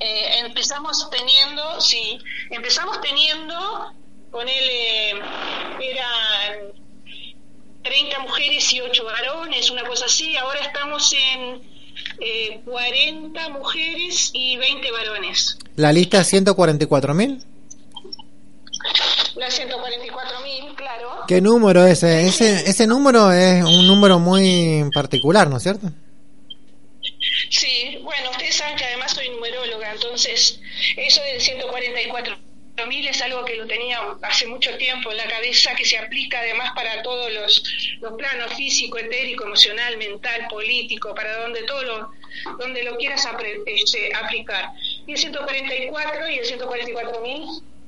Eh, 0.00 0.38
empezamos 0.46 1.10
teniendo, 1.10 1.80
sí, 1.80 2.18
empezamos 2.50 3.00
teniendo, 3.00 3.92
ponele, 4.30 5.10
eran 5.10 6.72
30 7.82 8.18
mujeres 8.20 8.72
y 8.72 8.80
8 8.80 9.04
varones, 9.04 9.70
una 9.70 9.82
cosa 9.84 10.04
así, 10.04 10.36
ahora 10.36 10.60
estamos 10.60 11.12
en 11.12 11.77
eh, 12.20 12.60
40 12.64 13.48
mujeres 13.50 14.30
y 14.32 14.56
20 14.56 14.90
varones. 14.90 15.58
la 15.76 15.92
lista 15.92 16.20
es 16.20 16.32
144.000. 16.32 17.42
La 19.36 19.48
144.000, 19.48 20.74
claro. 20.74 21.10
¿Qué 21.28 21.40
número 21.40 21.86
es 21.86 22.02
ese? 22.02 22.26
ese? 22.26 22.70
Ese 22.70 22.86
número 22.86 23.30
es 23.32 23.62
un 23.62 23.86
número 23.86 24.18
muy 24.18 24.84
particular, 24.92 25.48
¿no 25.48 25.58
es 25.58 25.62
cierto? 25.62 25.90
Sí, 27.50 27.98
bueno, 28.02 28.30
ustedes 28.30 28.56
saben 28.56 28.76
que 28.76 28.84
además 28.84 29.12
soy 29.12 29.28
numeróloga, 29.30 29.92
entonces 29.92 30.60
eso 30.96 31.20
del 31.22 31.40
144 31.40 32.47
mil 32.86 33.06
es 33.08 33.20
algo 33.22 33.44
que 33.44 33.56
lo 33.56 33.66
tenía 33.66 33.98
hace 34.22 34.46
mucho 34.46 34.76
tiempo 34.76 35.10
en 35.10 35.16
la 35.18 35.26
cabeza, 35.26 35.74
que 35.74 35.84
se 35.84 35.98
aplica 35.98 36.38
además 36.40 36.72
para 36.74 37.02
todos 37.02 37.32
los, 37.32 37.62
los 38.00 38.12
planos 38.14 38.54
físico, 38.54 38.98
etérico, 38.98 39.44
emocional, 39.44 39.96
mental, 39.96 40.46
político, 40.48 41.14
para 41.14 41.42
donde 41.42 41.62
todo 41.64 41.82
lo, 41.82 42.10
donde 42.58 42.82
lo 42.84 42.96
quieras 42.96 43.26
este, 43.66 44.14
aplicar. 44.14 44.70
Y 45.06 45.12
el 45.12 45.18
144 45.18 46.28
y 46.28 46.38
el 46.38 46.44
144 46.44 47.20
mil 47.20 47.42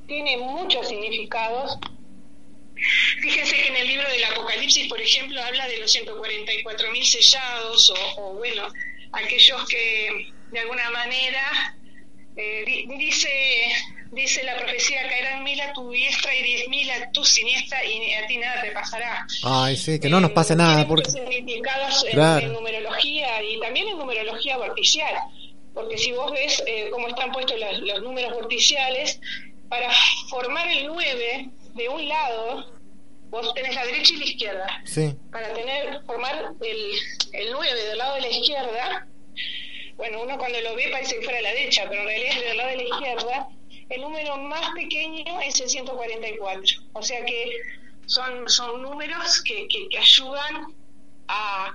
tiene 0.06 0.36
muchos 0.38 0.88
significados. 0.88 1.78
Fíjense 3.20 3.56
que 3.56 3.68
en 3.68 3.76
el 3.76 3.86
libro 3.86 4.08
del 4.08 4.24
Apocalipsis, 4.24 4.88
por 4.88 5.00
ejemplo, 5.00 5.42
habla 5.42 5.68
de 5.68 5.78
los 5.78 5.92
144 5.92 6.90
mil 6.92 7.04
sellados 7.04 7.92
o, 8.16 8.34
bueno, 8.34 8.68
aquellos 9.12 9.66
que 9.68 10.32
de 10.50 10.58
alguna 10.60 10.90
manera 10.90 11.76
eh, 12.36 12.64
di- 12.66 12.86
dice 12.96 13.28
dice 14.12 14.42
la 14.44 14.56
profecía 14.56 15.08
caerán 15.08 15.44
mil 15.44 15.60
a 15.60 15.72
tu 15.72 15.90
diestra 15.90 16.34
y 16.34 16.42
diez 16.42 16.68
mil 16.68 16.90
a 16.90 17.10
tu 17.12 17.24
siniestra 17.24 17.84
y 17.84 18.12
a 18.14 18.26
ti 18.26 18.38
nada 18.38 18.62
te 18.62 18.70
pasará. 18.72 19.26
Ay, 19.44 19.76
sí, 19.76 20.00
que 20.00 20.08
no 20.08 20.20
nos 20.20 20.32
pase 20.32 20.56
nada. 20.56 20.86
Porque... 20.86 21.10
Significados 21.10 22.04
en 22.12 22.52
numerología 22.52 23.42
y 23.42 23.60
también 23.60 23.88
en 23.88 23.98
numerología 23.98 24.56
vorticial, 24.56 25.14
porque 25.74 25.96
si 25.98 26.12
vos 26.12 26.32
ves 26.32 26.62
eh, 26.66 26.88
cómo 26.90 27.08
están 27.08 27.32
puestos 27.32 27.58
los, 27.58 27.80
los 27.80 28.02
números 28.02 28.32
vorticiales, 28.34 29.20
para 29.68 29.88
formar 30.28 30.68
el 30.68 30.88
9 30.88 31.48
de 31.76 31.88
un 31.88 32.08
lado, 32.08 32.66
vos 33.30 33.54
tenés 33.54 33.74
la 33.76 33.86
derecha 33.86 34.12
y 34.14 34.16
la 34.16 34.24
izquierda. 34.24 34.82
Sí. 34.84 35.14
Para 35.30 35.54
tener 35.54 36.02
formar 36.04 36.52
el, 36.60 36.92
el 37.32 37.52
9 37.52 37.84
del 37.84 37.98
lado 37.98 38.16
de 38.16 38.20
la 38.22 38.28
izquierda, 38.28 39.06
bueno, 39.96 40.22
uno 40.22 40.36
cuando 40.38 40.60
lo 40.60 40.74
ve 40.74 40.88
parece 40.90 41.16
que 41.16 41.22
fuera 41.22 41.38
a 41.38 41.42
la 41.42 41.50
derecha, 41.50 41.84
pero 41.88 42.02
en 42.02 42.08
realidad 42.08 42.32
es 42.36 42.44
del 42.44 42.56
lado 42.56 42.70
de 42.70 42.76
la 42.76 42.82
izquierda, 42.82 43.48
el 43.90 44.00
número 44.00 44.36
más 44.38 44.70
pequeño 44.74 45.40
es 45.40 45.60
el 45.60 45.68
144. 45.68 46.62
O 46.94 47.02
sea 47.02 47.24
que 47.24 47.50
son, 48.06 48.48
son 48.48 48.82
números 48.82 49.42
que, 49.42 49.68
que, 49.68 49.98
ayudan 49.98 50.74
a, 51.28 51.74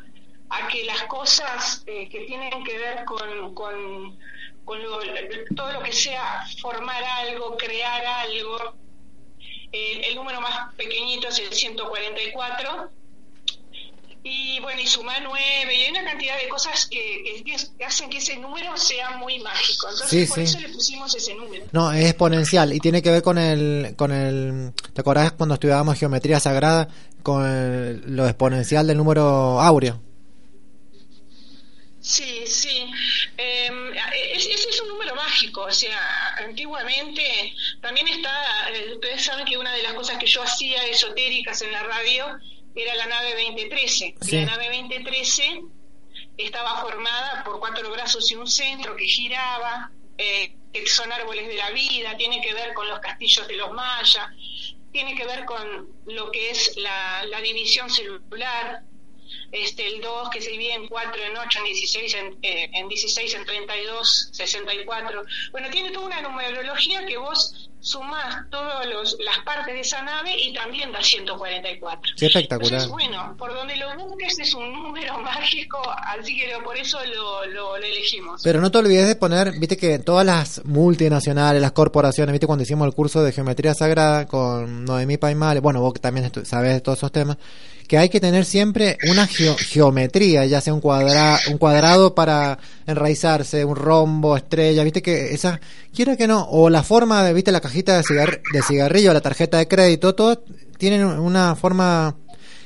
a 0.50 0.68
que 0.70 0.84
las 0.86 1.04
cosas 1.04 1.84
eh, 1.86 2.10
que 2.10 2.22
tienen 2.22 2.64
que 2.64 2.78
ver 2.78 3.06
con, 3.06 3.54
con, 3.54 4.18
con 4.66 4.82
lo- 4.84 5.00
todo 5.56 5.72
lo 5.74 5.84
que 5.84 5.92
sea 5.94 6.46
formar 6.62 7.04
algo, 7.04 7.56
crear 7.58 8.06
algo, 8.06 8.76
eh, 9.72 10.02
el 10.08 10.16
número 10.16 10.42
más 10.42 10.74
pequeñito 10.76 11.28
es 11.28 11.40
el 11.40 11.54
144 11.54 12.90
y 14.28 14.60
bueno, 14.60 14.82
y 14.82 14.88
sumar 14.88 15.22
9 15.24 15.40
y 15.76 15.82
hay 15.84 15.92
una 15.92 16.04
cantidad 16.04 16.36
de 16.42 16.50
cosas 16.50 16.88
que, 16.88 17.44
hacen 17.86 18.10
que 18.10 18.18
ese 18.18 18.36
número 18.38 18.76
sea 18.76 19.12
muy 19.18 19.38
mágico. 19.40 19.88
Entonces 19.88 20.10
Sí, 20.10 20.26
por 20.26 20.38
sí. 20.38 20.44
eso 20.44 20.60
le 20.60 20.70
pusimos 20.70 21.14
ese 21.16 21.36
número. 21.36 21.64
No, 21.72 21.92
es 21.94 22.06
exponencial 22.06 22.74
y 22.74 22.80
tiene 22.80 23.04
que 23.04 23.12
ver 23.12 23.22
con 23.22 23.38
el, 23.38 23.94
con 23.96 24.12
el, 24.12 24.74
¿te 24.94 25.02
acordás 25.02 25.32
cuando 25.34 25.54
estudiábamos 25.54 26.00
geometría 26.00 26.40
sagrada 26.40 26.88
con 27.22 27.46
el- 27.46 28.16
lo 28.16 28.26
exponencial 28.26 28.88
del 28.88 28.98
número 28.98 29.62
áureo? 29.62 30.02
Sí, 32.02 32.44
sí. 32.46 32.86
Eh, 33.38 33.70
es- 34.34 34.46
ese 34.46 34.70
es 34.70 34.82
un 34.82 34.90
número 34.90 35.16
mágico. 35.16 35.62
O 35.64 35.72
sea, 35.72 36.00
antiguamente 36.46 37.54
también 37.82 38.08
está. 38.08 38.70
eh, 38.74 38.94
ustedes 38.94 39.24
saben 39.24 39.46
que 39.46 39.58
una 39.58 39.72
de 39.72 39.82
las 39.84 39.94
cosas 39.94 40.18
que 40.18 40.28
yo 40.28 40.44
hacía 40.44 40.84
esotéricas 40.88 41.62
en 41.64 41.72
la 41.72 41.84
radio 41.84 42.26
era 42.76 42.96
la 42.96 43.06
nave 43.08 43.44
2013. 43.46 44.16
Sí. 44.22 44.36
La 44.38 44.58
nave 44.58 44.66
2013 44.78 45.62
estaba 46.38 46.82
formada 46.82 47.44
por 47.44 47.60
cuatro 47.60 47.90
brazos 47.92 48.30
y 48.32 48.36
un 48.36 48.48
centro 48.48 48.96
que 48.96 49.06
giraba, 49.06 49.92
eh, 50.18 50.56
que 50.74 50.86
son 50.88 51.12
árboles 51.12 51.48
de 51.48 51.56
la 51.56 51.72
vida, 51.72 52.18
tiene 52.18 52.42
que 52.42 52.54
ver 52.54 52.74
con 52.74 52.88
los 52.88 53.00
castillos 53.00 53.48
de 53.48 53.56
los 53.56 53.72
mayas, 53.72 54.28
tiene 54.92 55.16
que 55.16 55.26
ver 55.26 55.46
con 55.46 55.90
lo 56.06 56.32
que 56.32 56.50
es 56.50 56.76
la, 56.78 57.26
la 57.26 57.42
división 57.42 57.90
celular, 57.90 58.84
este 59.52 59.88
el 59.88 60.02
2 60.02 60.30
que 60.30 60.42
se 60.42 60.52
divide 60.52 60.74
en 60.74 60.88
4, 60.88 61.24
en 61.24 61.38
8, 61.38 61.60
en 61.60 61.66
16, 61.66 62.14
en, 62.14 62.38
eh, 62.42 62.70
en 62.74 62.88
16, 62.88 63.34
en 63.36 63.46
32, 63.46 64.30
64. 64.32 65.24
Bueno, 65.52 65.70
tiene 65.70 65.92
toda 65.92 66.08
una 66.08 66.22
numerología 66.22 67.06
que 67.06 67.18
vos 67.18 67.70
sumás 67.86 68.50
todas 68.50 68.88
las 68.88 69.40
partes 69.46 69.76
de 69.76 69.82
esa 69.82 70.02
nave 70.02 70.36
y 70.36 70.52
también 70.54 70.92
da 70.92 71.04
144. 71.04 72.14
Qué 72.18 72.26
espectacular. 72.26 72.82
Entonces, 72.82 72.90
bueno, 72.90 73.36
por 73.38 73.54
donde 73.54 73.76
lo 73.76 73.96
busques 73.96 74.40
es 74.40 74.56
un 74.56 74.74
número 74.74 75.16
mágico, 75.22 75.80
así 76.08 76.36
que 76.36 76.48
por 76.64 76.76
eso 76.76 76.98
lo, 77.06 77.46
lo, 77.46 77.78
lo 77.78 77.86
elegimos. 77.86 78.42
Pero 78.44 78.60
no 78.60 78.72
te 78.72 78.80
olvides 78.80 79.08
de 79.08 79.16
poner, 79.16 79.52
viste 79.60 79.78
que 79.78 80.00
todas 80.00 80.26
las 80.26 80.66
multinacionales, 80.66 81.62
las 81.62 81.74
corporaciones, 81.74 82.34
viste 82.34 82.48
cuando 82.48 82.64
hicimos 82.64 82.88
el 82.88 82.96
curso 82.96 83.24
de 83.24 83.32
geometría 83.32 83.76
sagrada 83.76 84.26
con 84.26 84.84
Noemí 84.84 85.18
Paimales, 85.18 85.62
bueno, 85.62 85.80
vos 85.80 85.94
también 86.02 86.32
sabés 86.44 86.74
de 86.74 86.82
todos 86.82 86.98
esos 86.98 87.12
temas, 87.12 87.38
que 87.88 87.98
hay 87.98 88.10
que 88.10 88.20
tener 88.20 88.46
siempre 88.46 88.98
una 89.10 89.28
geo- 89.28 89.56
geometría, 89.58 90.46
ya 90.46 90.60
sea 90.62 90.74
un, 90.74 90.82
cuadra, 90.82 91.40
un 91.52 91.58
cuadrado 91.58 92.16
para 92.16 92.58
enraizarse, 92.88 93.64
un 93.66 93.76
rombo, 93.76 94.36
estrella, 94.38 94.84
viste 94.84 95.02
que 95.02 95.34
esa, 95.34 95.60
quiera 95.94 96.16
que 96.18 96.28
no, 96.28 96.44
o 96.50 96.70
la 96.70 96.84
forma 96.84 97.24
de, 97.24 97.34
viste, 97.34 97.52
la 97.52 97.62
cajita 97.62 97.98
de, 97.98 98.04
cigar- 98.04 98.42
cigarrillo, 98.68 99.14
la 99.14 99.22
tarjeta 99.22 99.58
de 99.58 99.68
crédito, 99.68 100.16
todo 100.16 100.44
tienen 100.78 101.06
una 101.06 101.56
forma 101.56 102.16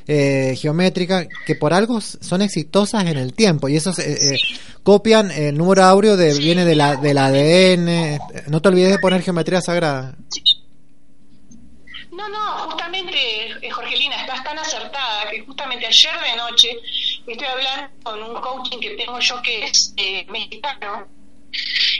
eh, 0.07 0.55
geométrica 0.57 1.27
que 1.45 1.55
por 1.55 1.73
algo 1.73 1.99
son 2.01 2.41
exitosas 2.41 3.05
en 3.05 3.17
el 3.17 3.33
tiempo 3.33 3.69
y 3.69 3.75
esos 3.75 3.99
eh, 3.99 4.17
eh, 4.33 4.37
copian 4.81 5.29
el 5.29 5.55
número 5.57 5.83
áureo 5.83 6.17
de, 6.17 6.33
viene 6.35 6.65
de 6.65 6.75
la, 6.75 6.95
del 6.95 7.17
ADN. 7.17 8.19
No 8.47 8.61
te 8.61 8.69
olvides 8.69 8.89
de 8.91 8.97
poner 8.99 9.21
geometría 9.21 9.61
sagrada. 9.61 10.15
No, 12.19 12.27
no, 12.27 12.69
justamente, 12.69 13.15
eh, 13.61 13.69
Jorgelina, 13.71 14.15
estás 14.17 14.43
tan 14.43 14.59
acertada 14.59 15.29
que 15.31 15.39
justamente 15.45 15.85
ayer 15.87 16.11
de 16.19 16.35
noche 16.35 16.77
estoy 17.25 17.47
hablando 17.47 17.89
con 18.03 18.21
un 18.21 18.41
coaching 18.41 18.79
que 18.79 18.89
tengo 18.97 19.17
yo 19.19 19.41
que 19.41 19.63
es 19.63 19.93
eh, 19.95 20.25
mexicano 20.29 21.07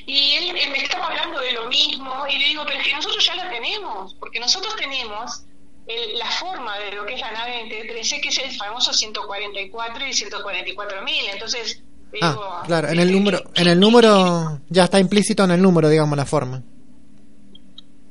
y 0.05 0.34
él, 0.34 0.57
él 0.57 0.70
me 0.72 0.80
estaba 0.80 1.07
hablando 1.07 1.39
de 1.39 1.53
lo 1.53 1.67
mismo 1.70 2.11
y 2.30 2.38
le 2.38 2.45
digo, 2.47 2.63
pero 2.67 2.80
es 2.80 2.88
que 2.88 2.93
nosotros 2.95 3.26
ya 3.26 3.36
la 3.36 3.49
tenemos, 3.49 4.13
porque 4.20 4.39
nosotros 4.39 4.76
tenemos 4.76 5.43
el- 5.88 6.17
la 6.17 6.26
forma 6.30 6.78
de 6.80 6.91
lo 6.91 7.05
que 7.05 7.13
es 7.15 7.22
la 7.22 7.32
nave 7.32 7.63
23, 7.70 8.13
que 8.22 8.30
es 8.30 8.38
el 8.39 8.51
famoso 8.57 8.91
144 8.93 10.05
y 10.05 10.13
144 10.13 11.01
mil, 11.03 11.26
entonces 11.32 11.82
digo, 12.11 12.26
Ah, 12.43 12.63
claro, 12.65 12.89
en 12.89 12.99
el 12.99 13.11
número, 13.11 13.41
en 13.55 13.67
el 13.67 13.80
número 13.80 14.59
ya 14.70 14.84
está 14.84 14.99
implícito 14.99 15.43
en 15.45 15.51
el 15.51 15.61
número, 15.61 15.88
digamos, 15.89 16.17
la 16.17 16.26
forma. 16.26 16.61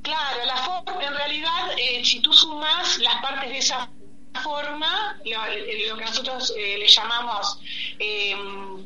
Claro, 0.09 0.46
la 0.46 0.56
forma, 0.56 1.04
en 1.04 1.14
realidad, 1.14 1.70
eh, 1.76 2.02
si 2.02 2.20
tú 2.20 2.32
sumas 2.32 2.96
las 2.96 3.16
partes 3.20 3.50
de 3.50 3.59
esa 3.59 3.90
forma, 4.39 5.16
lo, 5.24 5.91
lo 5.93 5.97
que 5.99 6.05
nosotros 6.05 6.55
eh, 6.57 6.76
le 6.78 6.89
llamamos 6.89 7.59
eh, 7.99 8.34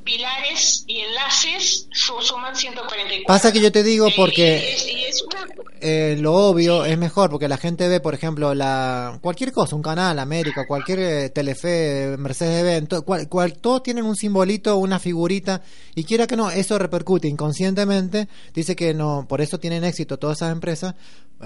pilares 0.05 0.84
y 0.86 1.00
enlaces, 1.00 1.86
su- 1.92 2.20
suman 2.20 2.55
144. 2.57 3.24
Pasa 3.26 3.53
que 3.53 3.61
yo 3.61 3.70
te 3.72 3.82
digo 3.82 4.09
Eh, 4.09 4.14
porque 4.16 4.59
y 4.59 4.72
es- 4.74 4.86
y 4.88 5.05
es 5.05 5.22
una- 5.22 5.46
eh, 5.80 6.16
lo 6.20 6.34
obvio 6.34 6.84
es 6.84 6.96
mejor 6.98 7.30
porque 7.30 7.48
la 7.48 7.57
gente 7.57 7.88
ve, 7.88 8.00
por 8.00 8.14
ejemplo, 8.14 8.55
la 8.55 9.18
cualquier 9.22 9.53
cosa, 9.53 9.76
un 9.76 9.82
canal, 9.82 10.18
América, 10.18 10.66
cualquier 10.66 10.98
eh, 11.00 11.30
Telefe, 11.30 12.16
Mercedes 12.18 12.62
Benz, 12.64 13.03
cual, 13.05 13.28
cual- 13.28 13.59
todos 13.59 13.82
tienen 13.82 14.05
un 14.05 14.16
simbolito, 14.16 14.76
una 14.76 14.98
figurita 14.98 15.62
y 15.94 16.05
quiera 16.05 16.26
que 16.26 16.36
no, 16.36 16.50
eso 16.50 16.78
repercute 16.78 17.28
inconscientemente. 17.28 18.28
Dice 18.55 18.74
que 18.76 18.94
no, 18.94 19.26
por 19.28 19.40
eso 19.40 19.59
tienen 19.59 19.84
éxito 19.84 20.18
todas 20.18 20.38
esas 20.38 20.53
empresas 20.53 20.94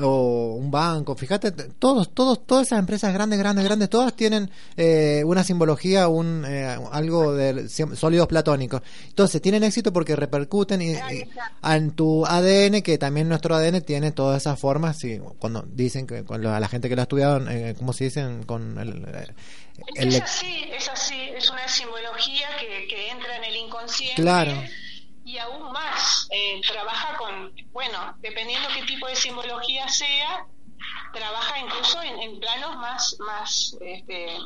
o 0.01 0.55
un 0.59 0.71
banco. 0.71 1.15
Fíjate, 1.17 1.53
todos, 1.53 2.13
todos, 2.13 2.47
todas 2.47 2.67
esas 2.67 2.79
empresas 2.79 3.13
grandes, 3.13 3.39
grandes, 3.39 3.65
grandes, 3.65 3.89
todas 3.91 4.15
tienen 4.15 4.51
eh, 4.77 5.23
una 5.25 5.43
simbología, 5.45 6.09
un 6.09 6.45
eh, 6.47 6.77
algo 6.93 7.35
de 7.35 7.69
sólidos 7.69 8.27
platónicos. 8.29 8.83
Entonces 9.09 9.41
tienen 9.41 9.65
éxito 9.65 9.93
porque 9.93 10.17
repercuten 10.17 10.83
y, 10.83 10.93
y- 10.93 11.29
en 11.65 11.91
tu 11.93 12.25
ADN, 12.27 12.83
que 12.83 12.99
también 12.99 13.29
nuestro 13.29 13.55
ADN 13.55 13.81
tiene 13.83 14.13
todas 14.13 14.43
esas 14.43 14.59
formas. 14.59 15.03
Y 15.05 15.19
cuando 15.39 15.63
dicen 15.73 16.07
que 16.07 16.25
con 16.25 16.43
la, 16.43 16.61
la 16.61 16.69
gente 16.69 16.89
que 16.89 16.97
lo 16.97 17.03
ha 17.03 17.05
estudiado, 17.05 17.49
eh, 17.49 17.75
¿cómo 17.79 17.93
se 17.93 18.05
dicen? 18.05 18.43
Con 18.45 18.79
el, 18.79 19.05
el- 19.95 20.09
Es 20.17 20.23
así, 20.23 20.65
es 20.77 20.89
así, 20.89 21.15
es 21.37 21.51
una 21.51 21.67
simbología 21.69 22.47
que, 22.59 22.87
que 22.89 23.11
entra 23.11 23.37
en 23.37 23.45
el 23.45 23.57
inconsciente. 23.57 24.23
Claro. 24.23 24.53
Y 25.27 25.39
aún 25.39 25.73
más, 25.73 26.29
eh, 26.31 26.61
trabaja 26.67 27.17
con, 27.17 27.53
bueno, 27.73 28.15
dependiendo 28.21 28.69
qué 28.73 28.83
tipo 28.83 29.09
de 29.09 29.17
simbología 29.17 29.89
sea, 29.89 30.47
trabaja 31.13 31.59
incluso 31.59 32.01
en, 32.01 32.21
en 32.21 32.39
planos 32.39 32.77
más, 32.77 33.17
más, 33.19 33.77
este, 33.81 34.39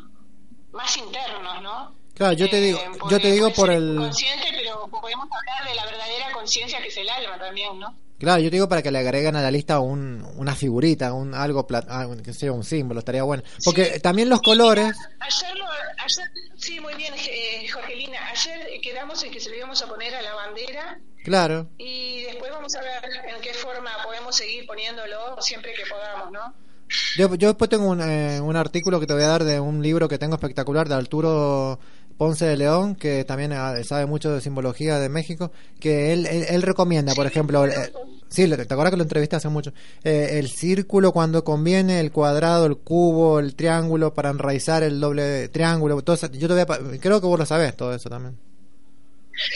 más 0.72 0.96
internos, 0.96 1.62
¿no? 1.62 1.94
Claro, 2.14 2.32
yo 2.32 2.48
te 2.48 2.60
digo, 2.60 2.80
yo 3.10 3.20
te 3.20 3.30
digo 3.30 3.50
por 3.52 3.70
el, 3.70 3.96
Consciente, 3.96 4.46
pero 4.52 4.88
podemos 4.88 5.28
hablar 5.30 5.68
de 5.68 5.74
la 5.74 5.84
verdadera 5.84 6.32
conciencia 6.32 6.80
que 6.80 6.88
es 6.88 6.96
el 6.96 7.08
alma 7.08 7.38
también, 7.38 7.78
¿no? 7.78 7.94
Claro, 8.20 8.40
yo 8.40 8.50
te 8.50 8.56
digo 8.56 8.68
para 8.68 8.82
que 8.82 8.92
le 8.92 8.98
agreguen 9.00 9.34
a 9.34 9.42
la 9.42 9.50
lista 9.50 9.80
un, 9.80 10.24
una 10.36 10.54
figurita, 10.54 11.12
un 11.12 11.34
algo, 11.34 11.66
ah, 11.88 12.06
un- 12.06 12.22
que 12.22 12.32
sea 12.32 12.52
un 12.52 12.62
símbolo, 12.62 13.00
estaría 13.00 13.24
bueno, 13.24 13.42
porque 13.64 13.98
también 13.98 14.28
los 14.28 14.40
colores, 14.42 14.94
Ayer, 15.18 15.56
lo, 15.58 15.64
ayer 16.04 16.30
sí, 16.56 16.78
muy 16.80 16.94
bien, 16.94 17.12
eh, 17.14 17.66
Jorgelina. 17.68 18.18
Ayer 18.30 18.80
quedamos 18.80 19.22
en 19.24 19.32
que 19.32 19.40
se 19.40 19.50
lo 19.50 19.56
íbamos 19.56 19.82
a 19.82 19.86
poner 19.88 20.14
a 20.14 20.22
la 20.22 20.34
bandera 20.34 21.00
claro. 21.24 21.68
y 21.78 22.22
después 22.24 22.50
vamos 22.52 22.74
a 22.76 22.80
ver 22.80 23.10
en 23.34 23.40
qué 23.42 23.52
forma 23.54 23.90
podemos 24.04 24.36
seguir 24.36 24.66
poniéndolo 24.66 25.40
siempre 25.40 25.72
que 25.74 25.82
podamos, 25.90 26.30
¿no? 26.30 26.54
Yo, 27.16 27.32
yo 27.36 27.48
después 27.48 27.70
tengo 27.70 27.88
un, 27.88 28.00
eh, 28.00 28.40
un 28.40 28.56
artículo 28.56 28.98
que 28.98 29.06
te 29.06 29.12
voy 29.14 29.22
a 29.22 29.28
dar 29.28 29.44
de 29.44 29.60
un 29.60 29.80
libro 29.80 30.08
que 30.08 30.18
tengo 30.18 30.34
espectacular 30.34 30.88
de 30.88 30.96
Arturo 30.96 31.78
Ponce 32.20 32.44
de 32.44 32.54
León, 32.58 32.96
que 32.96 33.24
también 33.24 33.50
ah, 33.54 33.82
sabe 33.82 34.04
mucho 34.04 34.30
de 34.30 34.42
simbología 34.42 34.98
de 34.98 35.08
México, 35.08 35.52
que 35.80 36.12
él, 36.12 36.26
él, 36.26 36.44
él 36.50 36.60
recomienda, 36.60 37.14
por 37.14 37.26
ejemplo, 37.26 37.64
eh, 37.64 37.72
sí, 38.28 38.46
lo- 38.46 38.58
te 38.58 38.64
acuerdas 38.64 38.90
que 38.90 38.98
lo 38.98 39.04
entrevisté 39.04 39.36
hace 39.36 39.48
mucho, 39.48 39.72
Eh, 40.04 40.38
el 40.38 40.50
círculo 40.50 41.12
cuando 41.12 41.44
conviene, 41.44 41.98
el 41.98 42.12
cuadrado, 42.12 42.66
el 42.66 42.76
cubo, 42.76 43.38
el 43.40 43.54
triángulo 43.54 44.12
para 44.12 44.28
enraizar 44.28 44.82
el 44.82 45.00
doble 45.00 45.48
triángulo, 45.48 46.02
todo 46.02 46.14
eso, 46.16 46.26
yo 46.30 46.46
te 46.46 46.52
voy 46.52 46.60
a 46.62 46.66
pa- 46.66 46.78
creo 47.00 47.22
que 47.22 47.26
vos 47.26 47.38
lo 47.38 47.46
sabés 47.46 47.74
todo 47.74 47.94
eso 47.94 48.10
también. 48.10 48.36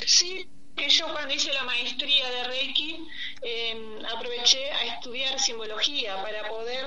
Sí, 0.07 0.49
que 0.75 0.89
yo 0.89 1.05
cuando 1.13 1.35
hice 1.35 1.53
la 1.53 1.65
maestría 1.65 2.31
de 2.31 2.45
Reiki 2.49 2.97
eh, 3.43 3.77
aproveché 4.17 4.71
a 4.73 4.95
estudiar 4.95 5.39
simbología 5.39 6.17
para 6.23 6.49
poder 6.49 6.87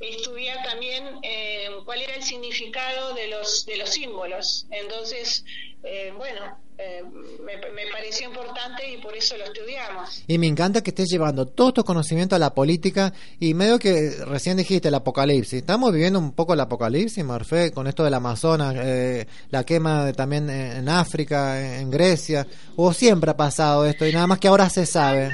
estudiar 0.00 0.58
también 0.64 1.04
eh, 1.22 1.68
cuál 1.84 2.02
era 2.02 2.14
el 2.14 2.22
significado 2.22 3.14
de 3.14 3.28
los 3.28 3.64
de 3.66 3.76
los 3.76 3.90
símbolos. 3.90 4.66
Entonces, 4.70 5.44
eh, 5.82 6.12
bueno, 6.16 6.58
eh, 6.78 7.02
me, 7.44 7.56
me 7.72 7.90
pareció 7.90 8.28
importante 8.28 8.90
y 8.92 8.98
por 8.98 9.16
eso 9.16 9.36
lo 9.36 9.44
estudiamos. 9.44 10.22
Y 10.26 10.36
me 10.38 10.46
encanta 10.46 10.82
que 10.82 10.90
estés 10.90 11.08
llevando 11.08 11.46
todos 11.46 11.72
tus 11.74 11.84
conocimientos 11.84 12.36
a 12.36 12.40
la 12.40 12.52
política 12.54 13.12
y 13.40 13.54
medio 13.54 13.78
que 13.78 14.10
recién 14.26 14.56
dijiste 14.56 14.88
el 14.88 14.94
apocalipsis. 14.94 15.60
Estamos 15.60 15.92
viviendo 15.92 16.18
un 16.18 16.32
poco 16.32 16.52
el 16.54 16.60
apocalipsis, 16.60 17.24
Marfe, 17.24 17.70
con 17.72 17.86
esto 17.86 18.04
del 18.04 18.14
Amazonas, 18.14 18.74
eh, 18.78 19.26
la 19.50 19.64
quema 19.64 20.04
de- 20.04 20.12
también 20.12 20.50
en 20.50 20.88
África, 20.88 21.60
en, 21.60 21.80
en 21.82 21.90
Grecia. 21.90 22.46
O 22.76 22.92
siempre 22.92 23.30
ha 23.30 23.36
pasado 23.36 23.86
esto 23.86 24.06
y 24.06 24.12
nada 24.12 24.26
más 24.26 24.38
que 24.38 24.48
ahora 24.48 24.68
se 24.68 24.84
sabe. 24.84 25.30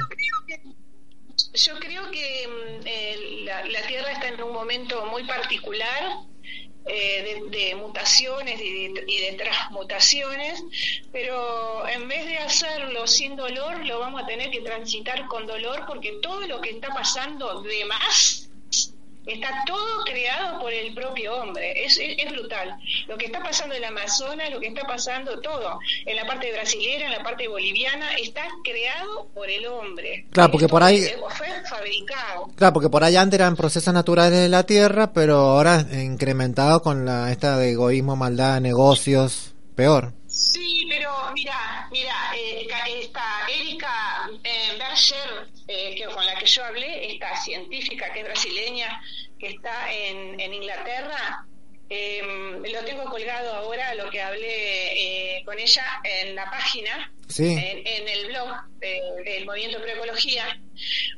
Yo 1.53 1.79
creo 1.79 2.09
que 2.09 2.47
mm, 2.47 2.87
eh, 2.87 3.41
la, 3.43 3.63
la 3.65 3.81
Tierra 3.87 4.11
está 4.11 4.27
en 4.27 4.41
un 4.41 4.53
momento 4.53 5.05
muy 5.05 5.23
particular 5.25 6.17
eh, 6.85 7.47
de, 7.51 7.57
de 7.57 7.75
mutaciones 7.75 8.59
y 8.59 8.89
de, 8.89 9.03
y 9.07 9.21
de 9.21 9.33
transmutaciones, 9.33 10.61
pero 11.11 11.87
en 11.87 12.07
vez 12.07 12.25
de 12.25 12.37
hacerlo 12.39 13.07
sin 13.07 13.35
dolor, 13.35 13.85
lo 13.85 13.99
vamos 13.99 14.23
a 14.23 14.25
tener 14.25 14.49
que 14.49 14.61
transitar 14.61 15.27
con 15.27 15.45
dolor 15.45 15.85
porque 15.87 16.13
todo 16.21 16.41
lo 16.47 16.59
que 16.59 16.71
está 16.71 16.89
pasando 16.89 17.61
de 17.61 17.85
más 17.85 18.49
está 19.25 19.49
todo 19.65 20.03
creado 20.05 20.59
por 20.59 20.73
el 20.73 20.93
propio 20.93 21.35
hombre. 21.35 21.85
Es, 21.85 21.97
es, 21.97 22.15
es 22.17 22.31
brutal. 22.31 22.77
Lo 23.07 23.17
que 23.17 23.25
está 23.25 23.41
pasando 23.41 23.75
en 23.75 23.81
la 23.81 23.87
Amazonas, 23.89 24.49
lo 24.51 24.59
que 24.59 24.67
está 24.67 24.83
pasando 24.87 25.39
todo, 25.41 25.79
en 26.05 26.15
la 26.15 26.25
parte 26.25 26.51
brasilera, 26.51 27.05
en 27.05 27.11
la 27.11 27.23
parte 27.23 27.47
boliviana, 27.47 28.13
está 28.15 28.47
creado 28.63 29.27
por 29.33 29.49
el 29.49 29.65
hombre. 29.67 30.25
Claro, 30.31 30.51
porque 30.51 30.67
por 30.67 30.83
ahí, 30.83 31.05
Fue 31.37 31.47
fabricado. 31.69 32.49
claro, 32.55 32.73
porque 32.73 32.89
por 32.89 33.03
ahí 33.03 33.15
antes 33.15 33.39
eran 33.39 33.55
procesos 33.55 33.93
naturales 33.93 34.39
de 34.39 34.49
la 34.49 34.63
Tierra, 34.65 35.13
pero 35.13 35.35
ahora 35.37 35.85
incrementado 35.91 36.81
con 36.81 37.05
la 37.05 37.31
esta 37.31 37.57
de 37.57 37.71
egoísmo, 37.71 38.15
maldad, 38.15 38.59
negocios, 38.61 39.53
peor. 39.75 40.13
Sí, 40.27 40.85
pero 40.89 41.11
mira, 41.33 41.87
mira, 41.91 42.15
eh, 42.35 42.67
esta 43.01 43.23
Erika 43.47 44.29
eh, 44.43 44.77
Berger, 44.79 45.47
eh, 45.67 45.95
que, 45.95 46.05
con 46.05 46.25
la 46.25 46.35
que 46.35 46.45
yo 46.45 46.63
hablé, 46.65 47.11
esta 47.13 47.35
científica 47.37 48.11
que 48.13 48.19
es 48.19 48.25
brasileña, 48.25 49.01
que 49.39 49.47
está 49.47 49.91
en, 49.93 50.39
en 50.39 50.53
Inglaterra, 50.53 51.45
eh, 51.89 52.21
lo 52.71 52.79
tengo 52.85 53.03
colgado 53.05 53.53
ahora, 53.53 53.93
lo 53.95 54.09
que 54.09 54.21
hablé 54.21 55.37
eh, 55.37 55.43
con 55.45 55.59
ella 55.59 55.85
en 56.03 56.35
la 56.35 56.49
página, 56.49 57.11
Sí. 57.27 57.45
en, 57.53 57.87
en 57.87 58.07
el 58.09 58.27
blog 58.27 58.49
de- 58.79 59.01
del 59.25 59.45
Movimiento 59.45 59.81
Proecología. 59.81 60.59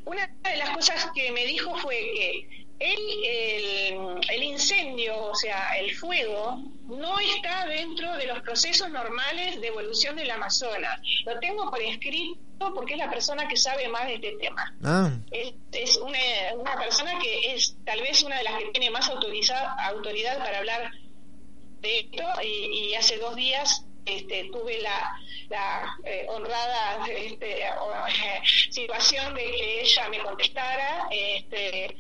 Una 0.06 0.28
de 0.44 0.58
las 0.58 0.70
cosas 0.72 1.08
que 1.16 1.32
me 1.32 1.46
dijo 1.46 1.76
fue 1.80 1.96
que 1.96 2.65
el, 2.80 3.00
el, 3.26 4.20
el 4.30 4.44
incendio, 4.44 5.18
o 5.28 5.36
sea, 5.36 5.78
el 5.80 5.96
fuego, 5.96 6.62
no 6.88 7.18
está 7.20 7.66
dentro 7.68 8.16
de 8.18 8.28
los 8.28 8.42
procesos 8.42 8.90
normales 8.90 9.60
de 9.62 9.68
evolución 9.68 10.16
del 10.16 10.30
Amazonas. 10.32 11.00
Lo 11.26 11.40
tengo 11.40 11.70
por 11.70 11.82
escrito 11.82 12.40
porque 12.74 12.94
es 12.94 13.00
la 13.00 13.10
persona 13.10 13.48
que 13.48 13.58
sabe 13.58 13.88
más 13.88 14.06
de 14.08 14.16
este 14.16 14.34
tema. 14.42 14.76
Ah, 14.84 15.10
Es, 15.32 15.54
es 15.72 15.98
una, 15.98 16.20
una 16.58 16.78
persona 16.78 17.18
que 17.20 17.54
es 17.54 17.76
tal 17.86 18.02
vez 18.02 18.24
una 18.24 18.38
de 18.38 18.44
las 18.44 18.58
que 18.60 18.66
tiene 18.72 18.90
más 18.90 19.10
autoriza- 19.10 19.76
autoridad 19.88 20.38
para 20.40 20.58
hablar 20.60 20.92
de 21.82 22.00
esto 22.00 22.24
y, 22.44 22.90
y 22.90 22.96
hace 22.96 23.18
dos 23.18 23.36
días 23.36 23.86
este, 24.06 24.50
tuve 24.52 24.80
la, 24.82 25.18
la 25.50 25.98
eh, 26.06 26.26
honrada 26.30 27.08
este, 27.08 27.64
situación 28.72 29.34
de 29.34 29.42
que 29.44 29.82
ella 29.82 30.10
me 30.10 30.20
contestara 30.20 31.08
este, 31.12 31.96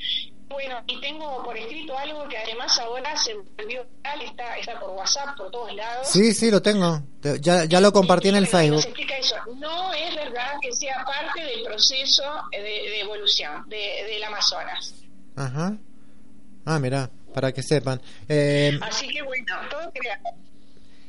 bueno 0.50 0.78
y 0.88 1.00
tengo 1.02 1.43
por 1.43 1.58
escrito 1.58 1.98
algo 1.98 2.28
que 2.30 2.38
además 2.38 2.78
ahora 2.80 3.16
se 3.18 3.34
volvió 3.34 3.84
viral, 3.86 4.22
está, 4.22 4.58
está 4.58 4.80
por 4.80 4.91
WhatsApp 4.91 5.36
por 5.38 5.50
todos 5.52 5.74
lados 5.76 6.08
sí, 6.08 6.34
sí, 6.34 6.52
lo 6.52 6.62
tengo. 6.62 7.02
Te- 7.22 7.39
Ya, 7.41 7.66
ya 7.66 7.80
lo 7.82 7.91
compartí 7.91 8.30
en 8.30 8.36
el 8.36 8.48
Facebook. 8.48 8.76
nos 8.78 8.86
explica 8.86 9.18
eso. 9.18 9.36
No 9.60 9.91
es 9.93 10.16
verdad 10.16 10.54
que 10.62 10.72
sea 10.74 11.04
parte 11.06 11.41
del 11.43 11.64
proceso 11.64 12.24
de, 12.52 12.60
de 12.60 13.00
evolución 13.02 13.68
de, 13.68 14.04
del 14.10 14.24
Amazonas. 14.24 14.93
Ajá. 15.36 15.78
Ah, 16.66 16.80
mira, 16.80 17.10
para 17.34 17.52
que 17.52 17.62
sepan. 17.64 18.02
Eh, 18.30 18.78
Así 18.82 19.08
que 19.08 19.22
bueno, 19.24 19.46
todo 19.70 19.91
creado. 19.93 20.24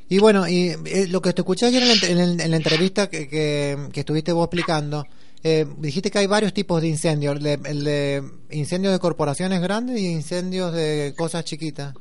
Y 0.08 0.18
bueno, 0.18 0.46
y 0.48 0.68
eh, 0.86 1.06
lo 1.08 1.20
que 1.20 1.32
te 1.32 1.40
escuché 1.42 1.66
ayer 1.66 1.82
en 1.82 1.88
la, 2.18 2.22
en 2.22 2.40
en 2.40 2.50
la 2.50 2.56
entrevista 2.56 3.08
que, 3.10 3.28
que, 3.28 3.76
que 3.92 4.00
estuviste 4.00 4.32
vos 4.32 4.44
explicando, 4.44 5.04
eh, 5.48 5.64
dijiste 5.78 6.10
que 6.10 6.18
hay 6.18 6.26
varios 6.26 6.52
tipos 6.52 6.82
de 6.82 6.88
incendios, 6.88 7.36
el 7.36 7.84
de, 7.84 8.22
incendios 8.50 8.92
de 8.92 8.98
corporaciones 8.98 9.60
grandes 9.60 10.00
y 10.00 10.06
incendios 10.08 10.72
de 10.72 11.14
cosas 11.16 11.44
chiquitas. 11.44 11.94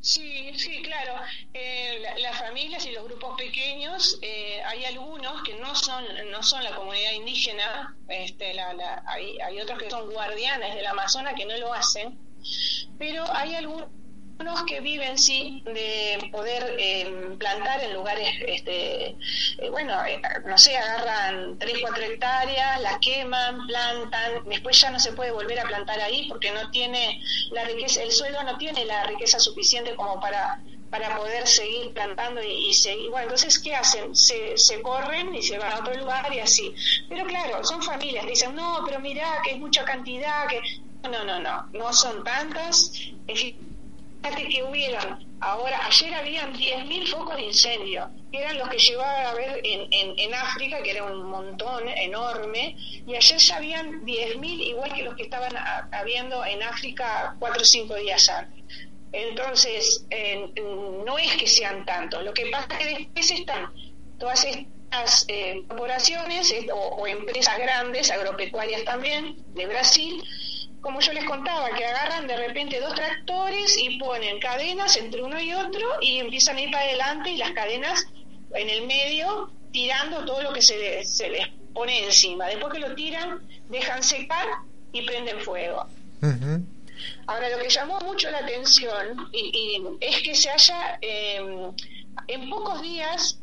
Sí, 0.00 0.52
sí, 0.56 0.80
claro. 0.82 1.14
Eh, 1.54 1.98
la- 2.00 2.18
las 2.18 2.38
familias 2.38 2.84
y 2.86 2.92
los 2.92 3.04
grupos 3.04 3.36
pequeños, 3.36 4.18
eh, 4.22 4.60
hay 4.64 4.84
algunos 4.84 5.42
que 5.42 5.54
no 5.58 5.74
son 5.74 6.04
no 6.30 6.42
son 6.42 6.62
la 6.62 6.74
comunidad 6.76 7.12
indígena, 7.12 7.96
este, 8.08 8.54
la, 8.54 8.72
la- 8.74 9.02
hay, 9.06 9.38
hay 9.40 9.60
otros 9.60 9.78
que 9.78 9.90
son 9.90 10.10
guardianes 10.10 10.74
del 10.74 10.86
Amazonas 10.86 11.34
que 11.36 11.46
no 11.46 11.56
lo 11.56 11.72
hacen, 11.74 12.16
pero 12.98 13.24
hay 13.34 13.54
algunos 13.54 13.88
que 14.66 14.80
viven 14.80 15.18
sí 15.18 15.62
de 15.64 16.30
poder 16.30 16.76
eh, 16.78 17.34
plantar 17.38 17.82
en 17.82 17.94
lugares 17.94 18.28
este 18.46 19.08
eh, 19.58 19.70
bueno 19.70 19.94
eh, 20.04 20.20
no 20.46 20.56
sé 20.58 20.76
agarran 20.76 21.58
3, 21.58 21.78
4 21.80 22.04
hectáreas 22.04 22.80
las 22.82 22.98
queman 22.98 23.66
plantan 23.66 24.44
después 24.46 24.80
ya 24.80 24.90
no 24.90 25.00
se 25.00 25.12
puede 25.12 25.32
volver 25.32 25.58
a 25.60 25.64
plantar 25.64 26.00
ahí 26.00 26.28
porque 26.28 26.52
no 26.52 26.70
tiene 26.70 27.20
la 27.50 27.64
riqueza 27.64 28.02
el 28.02 28.12
suelo 28.12 28.42
no 28.42 28.58
tiene 28.58 28.84
la 28.84 29.04
riqueza 29.04 29.38
suficiente 29.38 29.94
como 29.96 30.20
para 30.20 30.60
para 30.90 31.18
poder 31.18 31.46
seguir 31.46 31.92
plantando 31.92 32.42
y, 32.42 32.68
y 32.68 32.72
seguir. 32.72 33.10
Bueno, 33.10 33.24
entonces, 33.24 33.58
¿qué 33.58 33.76
hacen? 33.76 34.16
Se, 34.16 34.56
se 34.56 34.80
corren 34.80 35.34
y 35.34 35.42
se 35.42 35.58
van 35.58 35.70
a 35.70 35.80
otro 35.80 35.92
lugar 35.92 36.32
y 36.34 36.40
así. 36.40 36.74
Pero 37.10 37.26
claro, 37.26 37.62
son 37.62 37.82
familias, 37.82 38.24
dicen, 38.26 38.54
no, 38.54 38.78
pero 38.86 38.98
mirá 38.98 39.42
que 39.44 39.50
es 39.50 39.58
mucha 39.58 39.84
cantidad, 39.84 40.46
que. 40.48 40.62
No, 41.02 41.24
no, 41.24 41.38
no, 41.40 41.68
no 41.74 41.92
son 41.92 42.24
tantas. 42.24 42.90
Fíjate 44.22 44.48
que 44.48 44.62
hubieron, 44.62 45.38
ahora, 45.40 45.86
ayer 45.86 46.12
habían 46.14 46.52
10.000 46.52 47.06
focos 47.08 47.36
de 47.36 47.42
incendio, 47.42 48.10
que 48.32 48.38
eran 48.38 48.58
los 48.58 48.68
que 48.68 48.78
llevaba 48.78 49.30
a 49.30 49.34
ver 49.34 49.60
en, 49.64 49.92
en, 49.92 50.18
en 50.18 50.34
África, 50.34 50.82
que 50.82 50.90
era 50.90 51.04
un 51.04 51.24
montón 51.24 51.88
enorme, 51.88 52.76
y 53.06 53.14
ayer 53.14 53.38
ya 53.38 53.56
habían 53.56 54.04
10.000, 54.04 54.42
igual 54.44 54.92
que 54.92 55.02
los 55.02 55.14
que 55.14 55.22
estaban 55.22 55.54
habiendo 55.92 56.44
en 56.44 56.62
África 56.62 57.36
cuatro 57.38 57.62
o 57.62 57.64
cinco 57.64 57.94
días 57.94 58.28
antes. 58.28 58.64
Entonces, 59.12 60.04
no 61.06 61.16
es 61.18 61.36
que 61.36 61.46
sean 61.46 61.86
tantos, 61.86 62.22
lo 62.24 62.34
que 62.34 62.46
pasa 62.46 62.66
es 62.72 62.78
que 62.78 62.94
después 62.94 63.30
están 63.30 63.72
todas 64.18 64.44
estas 64.44 65.24
eh, 65.28 65.62
corporaciones 65.68 66.50
eh, 66.50 66.66
o 66.72 67.06
empresas 67.06 67.56
grandes, 67.58 68.10
agropecuarias 68.10 68.84
también, 68.84 69.36
de 69.54 69.66
Brasil, 69.66 70.22
como 70.80 71.00
yo 71.00 71.12
les 71.12 71.24
contaba, 71.24 71.70
que 71.70 71.84
agarran 71.84 72.26
de 72.26 72.36
repente 72.36 72.80
dos 72.80 72.94
tractores 72.94 73.76
y 73.78 73.98
ponen 73.98 74.38
cadenas 74.38 74.96
entre 74.96 75.22
uno 75.22 75.40
y 75.40 75.52
otro 75.52 75.86
y 76.00 76.18
empiezan 76.18 76.56
a 76.56 76.60
ir 76.62 76.70
para 76.70 76.84
adelante 76.84 77.30
y 77.30 77.36
las 77.36 77.50
cadenas 77.52 78.06
en 78.54 78.70
el 78.70 78.86
medio 78.86 79.50
tirando 79.72 80.24
todo 80.24 80.42
lo 80.42 80.52
que 80.52 80.62
se, 80.62 81.04
se 81.04 81.28
les 81.28 81.48
pone 81.74 82.04
encima. 82.04 82.46
Después 82.46 82.72
que 82.72 82.80
lo 82.80 82.94
tiran, 82.94 83.40
dejan 83.68 84.02
secar 84.02 84.46
y 84.92 85.02
prenden 85.02 85.40
fuego. 85.40 85.86
Ahora, 87.26 87.48
lo 87.50 87.58
que 87.58 87.68
llamó 87.68 88.00
mucho 88.00 88.30
la 88.30 88.38
atención 88.38 89.28
y, 89.32 89.50
y 89.54 89.82
es 90.00 90.22
que 90.22 90.34
se 90.34 90.50
haya, 90.50 90.98
eh, 91.02 91.70
en 92.26 92.50
pocos 92.50 92.82
días, 92.82 93.38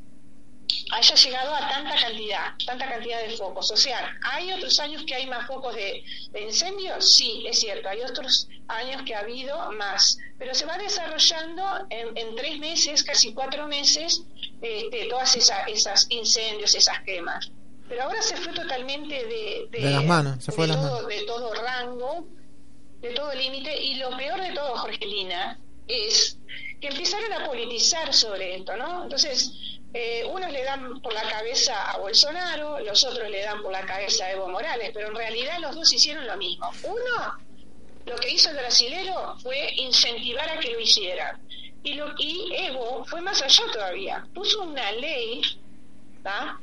haya 0.91 1.16
llegado 1.16 1.55
a 1.55 1.70
tanta 1.70 1.95
cantidad, 1.95 2.53
tanta 2.66 2.88
cantidad 2.88 3.22
de 3.22 3.36
focos. 3.38 3.72
O 3.72 3.78
sea, 3.78 4.18
¿hay 4.24 4.51
otros 4.53 4.80
años 4.80 5.03
que 5.05 5.16
hay 5.16 5.28
más 5.28 5.47
focos 5.47 5.76
de, 5.76 6.03
de 6.32 6.41
incendios? 6.41 7.16
Sí, 7.16 7.43
es 7.47 7.59
cierto, 7.59 7.89
hay 7.89 8.01
otros 8.01 8.47
años 8.68 9.01
que 9.05 9.16
ha 9.16 9.20
habido 9.20 9.72
más, 9.74 10.18
pero 10.38 10.53
se 10.53 10.66
va 10.66 10.78
desarrollando 10.78 11.86
en, 11.89 12.18
en 12.18 12.36
tres 12.36 12.59
meses, 12.59 13.03
casi 13.03 13.34
cuatro 13.34 13.68
meses, 13.68 14.24
este, 14.61 15.05
todas 15.07 15.36
esas, 15.36 15.68
esas 15.68 16.07
incendios, 16.09 16.74
esas 16.76 16.99
quemas. 17.01 17.51
Pero 17.88 18.03
ahora 18.03 18.22
se 18.22 18.36
fue 18.38 18.53
totalmente 18.53 19.13
de, 19.13 19.68
De 19.72 19.91
las 19.91 20.03
manos, 20.03 20.43
se 20.43 20.51
fue 20.51 20.66
de 20.66 20.74
las 20.74 20.82
todo, 20.82 20.93
manos. 20.95 21.07
de 21.07 21.22
todo 21.26 21.53
rango, 21.53 22.28
de 23.01 23.09
todo 23.13 23.34
límite, 23.36 23.84
y 23.84 23.95
lo 23.95 24.16
peor 24.18 24.41
de 24.41 24.51
todo, 24.53 24.76
Jorgelina, 24.78 25.59
es 25.88 26.39
que 26.82 26.88
empezaron 26.88 27.32
a 27.34 27.45
politizar 27.45 28.11
sobre 28.11 28.55
esto, 28.55 28.76
¿no? 28.76 29.03
Entonces, 29.03 29.51
eh, 29.93 30.23
unos 30.25 30.51
le 30.51 30.63
dan 30.63 31.01
por 31.01 31.13
la 31.13 31.23
cabeza 31.29 31.91
a 31.91 31.97
Bolsonaro, 31.97 32.79
los 32.79 33.03
otros 33.03 33.29
le 33.29 33.41
dan 33.41 33.61
por 33.61 33.71
la 33.71 33.86
cabeza 33.86 34.25
a 34.25 34.31
Evo 34.31 34.47
Morales, 34.49 34.91
pero 34.93 35.07
en 35.07 35.15
realidad 35.15 35.59
los 35.59 35.75
dos 35.75 35.91
hicieron 35.93 36.25
lo 36.27 36.36
mismo. 36.38 36.69
Uno, 36.83 37.38
lo 38.05 38.15
que 38.17 38.29
hizo 38.31 38.49
el 38.49 38.57
brasilero 38.57 39.38
fue 39.41 39.71
incentivar 39.75 40.49
a 40.49 40.59
que 40.59 40.71
lo 40.71 40.79
hicieran. 40.79 41.41
Y, 41.83 41.93
lo, 41.93 42.13
y 42.17 42.51
Evo 42.55 43.05
fue 43.05 43.21
más 43.21 43.41
allá 43.41 43.63
todavía, 43.71 44.27
puso 44.33 44.63
una 44.63 44.91
ley 44.93 45.41
¿tá? 46.23 46.59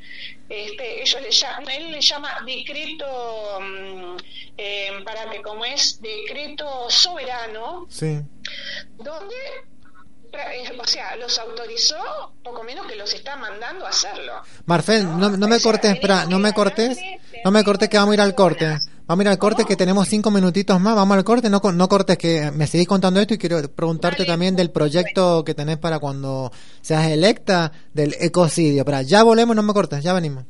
Este, 0.49 1.03
ellos 1.03 1.23
le 1.23 1.31
llaman, 1.31 1.71
él 1.71 1.93
le 1.93 2.01
llama 2.01 2.37
decreto, 2.45 3.61
mm, 3.61 4.17
eh, 4.59 4.91
para 5.05 5.31
que 5.31 5.41
como 5.41 5.65
es 5.65 6.03
decreto 6.03 6.91
soberano, 6.91 7.87
Sí. 7.89 8.19
donde, 8.97 9.37
o 10.79 10.87
sea, 10.87 11.17
los 11.17 11.39
autorizó, 11.39 11.97
poco 12.43 12.63
menos 12.63 12.87
que 12.87 12.97
los 12.97 13.13
está 13.13 13.37
mandando 13.37 13.87
a 13.87 13.91
hacerlo. 13.91 14.33
Marfel, 14.67 15.05
no, 15.19 15.31
no 15.31 15.49
me 15.49 15.61
cortes, 15.61 15.93
espera, 15.95 16.27
no 16.27 16.39
me 16.39 16.53
cortes, 16.53 16.99
no 17.45 17.51
me 17.51 17.65
cortes 17.65 17.89
que 17.89 17.99
vamos 17.99 18.13
a 18.13 18.15
ir 18.15 18.21
al 18.21 18.35
corte. 18.35 18.79
Vamos 19.07 19.25
a 19.25 19.29
ir 19.29 19.29
al 19.31 19.39
corte 19.39 19.65
que 19.65 19.77
tenemos 19.77 20.09
cinco 20.09 20.31
minutitos 20.31 20.81
más, 20.81 20.95
vamos 20.95 21.17
al 21.17 21.25
corte, 21.25 21.51
no, 21.51 21.61
no 21.61 21.89
cortes 21.89 22.17
que 22.17 22.51
me 22.53 22.67
seguís 22.67 22.87
contando 22.87 23.21
esto 23.21 23.35
y 23.35 23.39
quiero 23.39 23.61
preguntarte 23.71 24.25
también 24.25 24.55
del 24.57 24.71
proyecto 24.71 25.45
que 25.45 25.55
tenés 25.55 25.79
para 25.79 25.99
cuando 25.99 26.53
seas 26.81 27.09
electa 27.09 27.73
del 27.93 28.15
ecocidio. 28.21 28.83
Espera, 28.83 29.03
ya 29.03 29.23
volvemos, 29.23 29.57
no 29.57 29.63
me 29.63 29.73
cortes, 29.73 30.03
ya 30.03 30.13
venimos. 30.13 30.45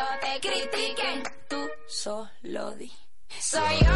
Cuando 0.00 0.20
te 0.20 0.48
critiquen, 0.48 1.22
tú 1.48 1.68
solo 1.86 2.74
di. 2.76 2.90
Soy 3.38 3.60
yo. 3.82 3.92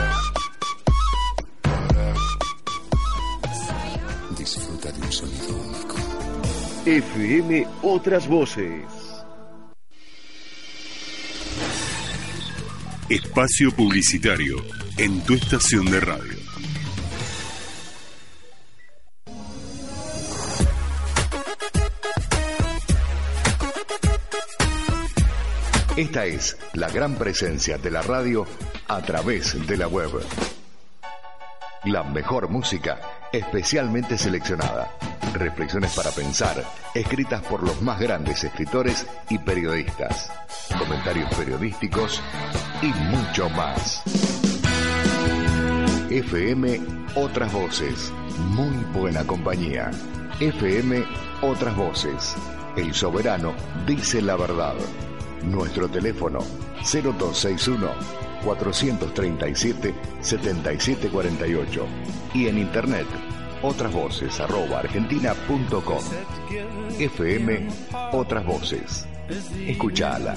Disfruta 4.36 4.92
de 4.92 5.00
un 5.00 5.12
sonido 5.12 5.56
único. 5.56 5.96
FM 6.84 7.66
Otras 7.82 8.28
Voces. 8.28 8.84
Espacio 13.08 13.70
publicitario 13.74 14.56
en 14.98 15.22
tu 15.22 15.34
estación 15.34 15.86
de 15.86 16.00
radio. 16.00 16.43
Esta 25.96 26.24
es 26.24 26.56
la 26.72 26.90
gran 26.90 27.14
presencia 27.14 27.78
de 27.78 27.88
la 27.88 28.02
radio 28.02 28.44
a 28.88 29.00
través 29.02 29.64
de 29.64 29.76
la 29.76 29.86
web. 29.86 30.10
La 31.84 32.02
mejor 32.02 32.48
música 32.48 32.98
especialmente 33.32 34.18
seleccionada. 34.18 34.90
Reflexiones 35.34 35.94
para 35.94 36.10
pensar, 36.10 36.64
escritas 36.94 37.42
por 37.42 37.62
los 37.62 37.80
más 37.80 38.00
grandes 38.00 38.42
escritores 38.42 39.06
y 39.30 39.38
periodistas. 39.38 40.32
Comentarios 40.76 41.32
periodísticos 41.36 42.20
y 42.82 42.86
mucho 42.86 43.48
más. 43.50 44.02
FM 46.10 46.80
Otras 47.14 47.52
Voces. 47.52 48.12
Muy 48.48 48.84
buena 48.92 49.24
compañía. 49.24 49.92
FM 50.40 51.04
Otras 51.40 51.76
Voces. 51.76 52.34
El 52.76 52.92
soberano 52.92 53.54
dice 53.86 54.20
la 54.20 54.34
verdad. 54.34 54.74
Nuestro 55.44 55.88
teléfono 55.88 56.40
0261 56.82 57.90
437 58.44 59.94
7748 60.20 61.86
y 62.34 62.48
en 62.48 62.58
internet 62.58 63.06
otrasvoces 63.62 64.40
arroba 64.40 64.80
argentina.com 64.80 66.02
FM 66.98 67.68
Otras 68.12 68.44
Voces. 68.44 69.06
Escuchala. 69.66 70.36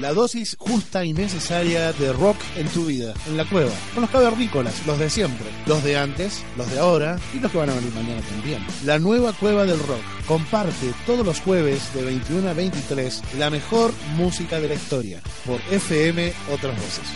La 0.00 0.12
dosis 0.12 0.56
justa 0.58 1.04
y 1.04 1.12
necesaria 1.12 1.92
de 1.92 2.12
rock 2.12 2.36
en 2.56 2.68
tu 2.68 2.86
vida, 2.86 3.14
en 3.26 3.36
la 3.36 3.44
cueva, 3.44 3.72
con 3.94 4.02
los 4.02 4.10
cavernícolas, 4.10 4.86
los 4.86 4.96
de 4.98 5.10
siempre, 5.10 5.46
los 5.66 5.82
de 5.82 5.96
antes, 5.96 6.44
los 6.56 6.70
de 6.70 6.78
ahora 6.78 7.18
y 7.34 7.40
los 7.40 7.50
que 7.50 7.58
van 7.58 7.70
a 7.70 7.74
venir 7.74 7.92
mañana 7.92 8.22
también. 8.22 8.64
La 8.84 9.00
nueva 9.00 9.32
cueva 9.32 9.64
del 9.64 9.80
rock 9.80 10.02
comparte 10.26 10.92
todos 11.04 11.26
los 11.26 11.40
jueves 11.40 11.92
de 11.94 12.04
21 12.04 12.48
a 12.48 12.52
23 12.52 13.22
la 13.38 13.50
mejor 13.50 13.92
música 14.16 14.60
de 14.60 14.68
la 14.68 14.74
historia 14.74 15.20
por 15.44 15.60
FM 15.70 16.32
Otras 16.52 16.76
Voces. 16.76 17.08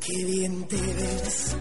Qué 0.00 0.24
bien 0.24 0.66
te 0.66 0.80
ves. 0.80 1.56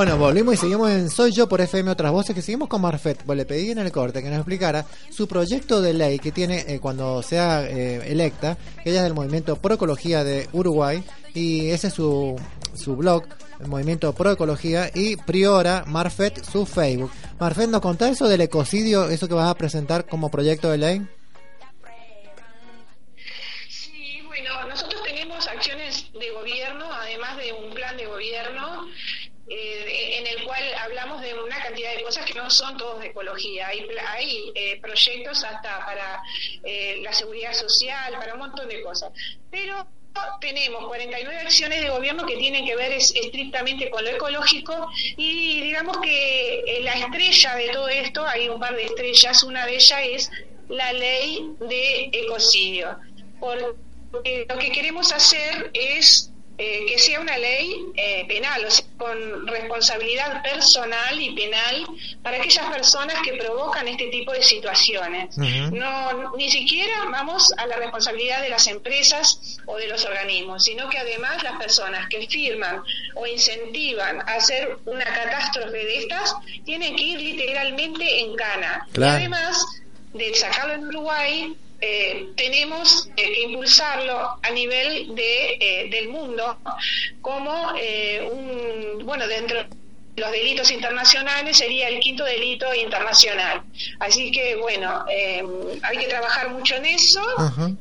Bueno, 0.00 0.16
volvimos 0.16 0.54
y 0.54 0.56
seguimos 0.56 0.90
en 0.90 1.10
Soy 1.10 1.30
Yo 1.30 1.46
por 1.46 1.60
FM 1.60 1.90
Otras 1.90 2.10
Voces, 2.10 2.34
que 2.34 2.40
seguimos 2.40 2.70
con 2.70 2.80
Marfet. 2.80 3.22
Pues 3.22 3.36
le 3.36 3.44
pedí 3.44 3.70
en 3.70 3.80
el 3.80 3.92
corte 3.92 4.22
que 4.22 4.30
nos 4.30 4.38
explicara 4.38 4.86
su 5.10 5.28
proyecto 5.28 5.82
de 5.82 5.92
ley 5.92 6.18
que 6.18 6.32
tiene 6.32 6.64
eh, 6.66 6.80
cuando 6.80 7.22
sea 7.22 7.68
eh, 7.68 8.10
electa. 8.10 8.56
Ella 8.82 9.00
es 9.00 9.02
del 9.02 9.12
movimiento 9.12 9.56
Pro 9.56 9.74
Ecología 9.74 10.24
de 10.24 10.48
Uruguay 10.54 11.04
y 11.34 11.68
ese 11.68 11.88
es 11.88 11.92
su, 11.92 12.34
su 12.74 12.96
blog, 12.96 13.24
el 13.60 13.66
movimiento 13.66 14.14
Pro 14.14 14.30
Ecología 14.30 14.90
y 14.94 15.16
Priora 15.16 15.84
Marfet 15.86 16.46
su 16.46 16.64
Facebook. 16.64 17.10
Marfet, 17.38 17.68
¿nos 17.68 17.82
contás 17.82 18.12
eso 18.12 18.26
del 18.26 18.40
ecocidio, 18.40 19.10
eso 19.10 19.28
que 19.28 19.34
vas 19.34 19.50
a 19.50 19.54
presentar 19.54 20.06
como 20.06 20.30
proyecto 20.30 20.70
de 20.70 20.78
ley? 20.78 21.06
Sí, 23.68 24.22
bueno, 24.24 24.66
nosotros 24.66 25.02
tenemos 25.02 25.46
acciones 25.46 26.10
de 26.18 26.30
gobierno, 26.30 26.86
además 26.90 27.36
de 27.36 27.52
un 27.52 27.74
plan 27.74 27.98
de 27.98 28.06
gobierno, 28.06 28.86
eh, 29.50 30.18
en 30.18 30.26
el 30.26 30.44
cual 30.44 30.62
hablamos 30.78 31.20
de 31.20 31.34
una 31.34 31.60
cantidad 31.62 31.94
de 31.94 32.02
cosas 32.02 32.24
que 32.24 32.34
no 32.34 32.48
son 32.50 32.76
todos 32.76 33.00
de 33.00 33.08
ecología. 33.08 33.66
Hay, 33.68 33.84
hay 34.08 34.52
eh, 34.54 34.80
proyectos 34.80 35.42
hasta 35.44 35.84
para 35.84 36.22
eh, 36.64 37.00
la 37.02 37.12
seguridad 37.12 37.52
social, 37.52 38.14
para 38.14 38.34
un 38.34 38.40
montón 38.40 38.68
de 38.68 38.80
cosas. 38.82 39.10
Pero 39.50 39.86
tenemos 40.40 40.86
49 40.88 41.38
acciones 41.40 41.80
de 41.82 41.88
gobierno 41.88 42.26
que 42.26 42.36
tienen 42.36 42.64
que 42.66 42.74
ver 42.76 42.92
es- 42.92 43.14
estrictamente 43.14 43.90
con 43.90 44.02
lo 44.04 44.10
ecológico 44.10 44.88
y 45.16 45.60
digamos 45.60 45.98
que 45.98 46.60
eh, 46.66 46.80
la 46.82 46.94
estrella 46.94 47.54
de 47.54 47.68
todo 47.68 47.88
esto, 47.88 48.26
hay 48.26 48.48
un 48.48 48.58
par 48.60 48.74
de 48.74 48.84
estrellas, 48.86 49.42
una 49.44 49.66
de 49.66 49.74
ellas 49.76 50.00
es 50.04 50.30
la 50.68 50.92
ley 50.92 51.40
de 51.60 52.10
ecocidio. 52.12 52.98
Porque 53.38 54.46
lo 54.48 54.58
que 54.58 54.72
queremos 54.72 55.12
hacer 55.12 55.70
es 55.74 56.30
eh, 56.62 56.84
que 56.86 56.98
sea 56.98 57.18
una 57.20 57.38
ley 57.38 57.74
eh, 57.96 58.26
penal, 58.28 58.62
o 58.66 58.70
sea, 58.70 58.84
con 58.98 59.46
responsabilidad 59.46 60.42
personal 60.42 61.18
y 61.18 61.30
penal 61.34 61.86
para 62.22 62.36
aquellas 62.36 62.70
personas 62.70 63.16
que 63.24 63.32
provocan 63.32 63.88
este 63.88 64.08
tipo 64.08 64.30
de 64.30 64.42
situaciones. 64.42 65.38
No, 65.38 66.36
ni 66.36 66.50
siquiera 66.50 67.06
vamos 67.10 67.50
a 67.56 67.66
la 67.66 67.76
responsabilidad 67.76 68.42
de 68.42 68.50
las 68.50 68.66
empresas 68.66 69.58
o 69.64 69.78
de 69.78 69.88
los 69.88 70.04
organismos, 70.04 70.62
sino 70.64 70.90
que 70.90 70.98
además 70.98 71.42
las 71.42 71.56
personas 71.56 72.06
que 72.10 72.26
firman 72.26 72.82
o 73.14 73.26
incentivan 73.26 74.20
a 74.20 74.34
hacer 74.34 74.76
una 74.84 75.04
catástrofe 75.04 75.78
de 75.78 75.96
estas 76.00 76.34
tienen 76.66 76.94
que 76.94 77.04
ir 77.04 77.20
literalmente 77.22 78.20
en 78.20 78.36
cana. 78.36 78.86
Claro. 78.92 79.14
Y 79.14 79.20
además 79.20 79.64
de 80.12 80.34
sacarlo 80.34 80.74
en 80.74 80.88
Uruguay, 80.88 81.56
eh, 81.80 82.26
tenemos 82.36 83.08
eh, 83.16 83.32
que 83.32 83.42
impulsarlo 83.42 84.38
a 84.42 84.50
nivel 84.50 85.14
de, 85.14 85.56
eh, 85.60 85.88
del 85.90 86.08
mundo 86.08 86.58
como 87.20 87.72
eh, 87.78 88.28
un, 88.30 89.04
bueno, 89.04 89.26
dentro 89.26 89.58
de 89.58 89.68
los 90.16 90.30
delitos 90.32 90.70
internacionales 90.70 91.56
sería 91.56 91.88
el 91.88 91.98
quinto 92.00 92.24
delito 92.24 92.74
internacional. 92.74 93.62
Así 94.00 94.30
que, 94.30 94.56
bueno, 94.56 95.04
eh, 95.08 95.42
hay 95.82 95.96
que 95.96 96.06
trabajar 96.08 96.50
mucho 96.50 96.76
en 96.76 96.84
eso, 96.86 97.22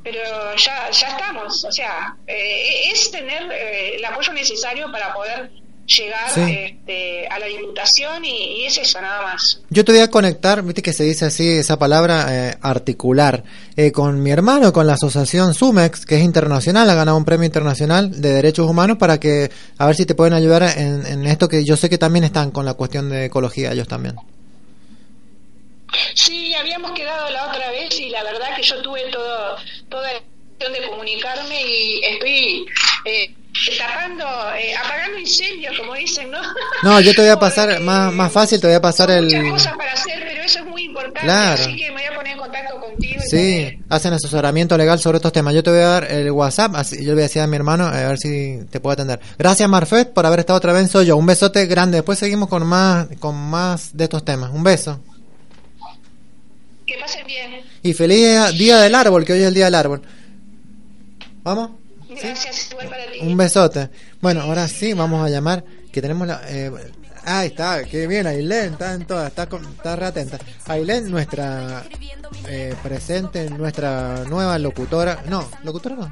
pero 0.04 0.56
ya, 0.56 0.90
ya 0.90 1.08
estamos. 1.08 1.66
O 1.66 1.72
sea, 1.72 2.16
eh, 2.28 2.92
es 2.92 3.12
tener 3.12 3.52
eh, 3.52 3.96
el 3.96 4.06
apoyo 4.06 4.32
necesario 4.32 4.92
para 4.92 5.14
poder 5.14 5.52
llegar 5.90 6.30
Sí. 6.30 6.42
este, 6.42 7.28
a 7.28 7.40
la 7.40 7.48
diputación 7.48 8.24
y, 8.24 8.62
y 8.62 8.66
es 8.66 8.78
eso, 8.78 9.02
nada 9.02 9.24
más. 9.24 9.62
Yo 9.70 9.84
te 9.84 9.92
voy 9.92 10.02
a 10.02 10.10
conectar, 10.10 10.62
viste 10.64 10.82
que 10.82 10.94
se 10.94 11.04
dice 11.04 11.26
así 11.26 11.48
esa 11.50 11.78
palabra, 11.80 12.26
eh, 12.30 12.58
articular, 12.62 13.44
eh, 13.76 13.92
con 13.92 14.22
mi 14.22 14.30
hermano, 14.32 14.72
con 14.72 14.86
la 14.88 14.94
asociación 14.94 15.54
Sumex, 15.54 16.06
que 16.06 16.16
es 16.18 16.24
internacional, 16.24 16.90
ha 16.90 16.96
ganado 16.96 17.18
un 17.18 17.26
premio 17.26 17.46
internacional 17.46 18.22
de 18.22 18.30
derechos 18.34 18.70
humanos 18.70 18.98
para 18.98 19.20
que, 19.20 19.50
a 19.78 19.86
ver 19.88 19.96
si 19.96 20.06
te 20.06 20.16
pueden 20.16 20.34
ayudar 20.34 20.64
en, 20.78 21.06
en 21.06 21.26
esto 21.26 21.48
que 21.50 21.66
yo 21.66 21.76
sé 21.76 21.90
que 21.90 21.98
también 21.98 22.24
están 22.24 22.52
con 22.52 22.66
la 22.66 22.76
cuestión 22.76 23.10
de 23.10 23.26
ecología 23.26 23.72
ellos 23.72 23.88
también. 23.88 24.16
Sí, 26.14 26.54
habíamos 26.54 26.92
quedado 26.92 27.30
la 27.32 27.48
otra 27.48 27.72
vez 27.72 28.00
y 28.00 28.10
la 28.10 28.24
verdad 28.24 28.56
que 28.56 28.62
yo 28.64 28.82
tuve 28.82 29.02
todo, 29.12 29.56
toda 29.90 30.08
la 30.14 30.70
de 30.70 30.88
comunicarme 30.90 31.62
y 31.66 32.02
estoy 32.04 32.66
eh, 33.06 33.34
tapando, 33.78 34.26
eh, 34.56 34.76
apagando 34.76 35.18
incendios, 35.20 35.78
como 35.78 35.94
dicen, 35.96 36.30
¿no? 36.32 36.40
No, 36.84 37.00
yo 37.02 37.14
te 37.14 37.22
voy 37.22 37.30
a 37.30 37.40
pasar, 37.40 37.80
más, 37.82 38.12
más 38.14 38.32
fácil, 38.32 38.60
te 38.62 38.68
voy 38.68 38.76
a 38.76 38.82
pasar 38.82 39.12
el... 39.12 39.26
Muchas 39.26 39.52
cosas 39.52 39.78
para 39.78 39.94
hacer, 39.94 40.24
pero 40.28 40.42
eso 40.44 40.60
es 40.60 40.66
muy 40.66 40.84
importante, 40.84 41.20
Claro. 41.22 41.62
así 41.64 41.76
que 41.76 41.88
me 41.92 41.94
voy 41.94 42.04
a 42.04 42.16
poner 42.16 42.34
en 42.34 42.38
contacto 42.40 42.80
contigo. 42.80 43.22
y 43.26 43.30
Sí, 43.30 43.80
hacen 43.90 44.14
asesoramiento 44.14 44.78
legal 44.78 45.00
sobre 45.00 45.18
estos 45.18 45.32
temas. 45.34 45.54
Yo 45.54 45.62
te 45.64 45.72
voy 45.72 45.80
a 45.82 45.88
dar 45.88 46.12
el 46.12 46.32
WhatsApp, 46.32 46.76
así, 46.76 46.98
yo 46.98 47.08
le 47.10 47.14
voy 47.14 47.22
a 47.22 47.24
decir 47.24 47.42
a 47.42 47.48
mi 47.48 47.56
hermano 47.58 47.86
a 47.86 47.92
ver 47.92 48.18
si 48.18 48.60
te 48.70 48.80
puedo 48.80 48.94
atender. 48.94 49.20
Gracias 49.38 49.68
Marfet 49.70 50.14
por 50.14 50.26
haber 50.26 50.40
estado 50.40 50.58
otra 50.58 50.74
vez 50.74 50.84
en 50.84 50.90
Soy 50.90 51.06
Yo. 51.08 51.18
Un 51.18 51.26
besote 51.26 51.66
grande. 51.66 51.98
Después 51.98 52.18
seguimos 52.20 52.48
con 52.50 52.66
más, 52.66 53.08
con 53.20 53.36
más 53.36 53.96
de 53.96 54.06
estos 54.06 54.24
temas. 54.24 54.52
Un 54.54 54.64
beso. 54.64 55.00
Que 56.88 56.98
pasen 57.00 57.28
bien. 57.28 57.62
Y 57.84 57.94
feliz 57.94 58.52
día 58.58 58.78
del 58.80 58.96
árbol, 58.96 59.24
que 59.26 59.34
hoy 59.34 59.42
es 59.42 59.48
el 59.48 59.54
día 59.54 59.66
del 59.66 59.76
árbol. 59.76 60.02
¿Vamos? 61.44 61.72
Gracias, 62.10 62.72
igual 62.72 62.90
para 62.90 63.12
ti. 63.12 63.20
Un 63.22 63.38
besote. 63.38 63.90
Bueno, 64.22 64.42
ahora 64.42 64.68
sí, 64.68 64.94
vamos 64.94 65.26
a 65.26 65.30
llamar, 65.30 65.64
que 65.92 66.02
tenemos 66.02 66.28
la... 66.28 66.42
Eh, 66.48 66.72
ahí 67.24 67.48
está, 67.48 67.84
qué 67.84 68.08
bien, 68.08 68.26
Ailén, 68.28 68.74
está 68.74 68.94
en 68.94 69.06
todas, 69.06 69.28
está, 69.30 69.48
con- 69.48 69.66
está 69.66 69.96
re 69.96 70.08
atenta. 70.08 70.40
Ailén, 70.68 71.10
nuestra 71.12 71.84
eh, 72.48 72.76
presente, 72.82 73.50
nuestra 73.50 74.24
nueva 74.28 74.58
locutora, 74.58 75.24
no, 75.28 75.48
locutora 75.64 75.96
no, 75.96 76.12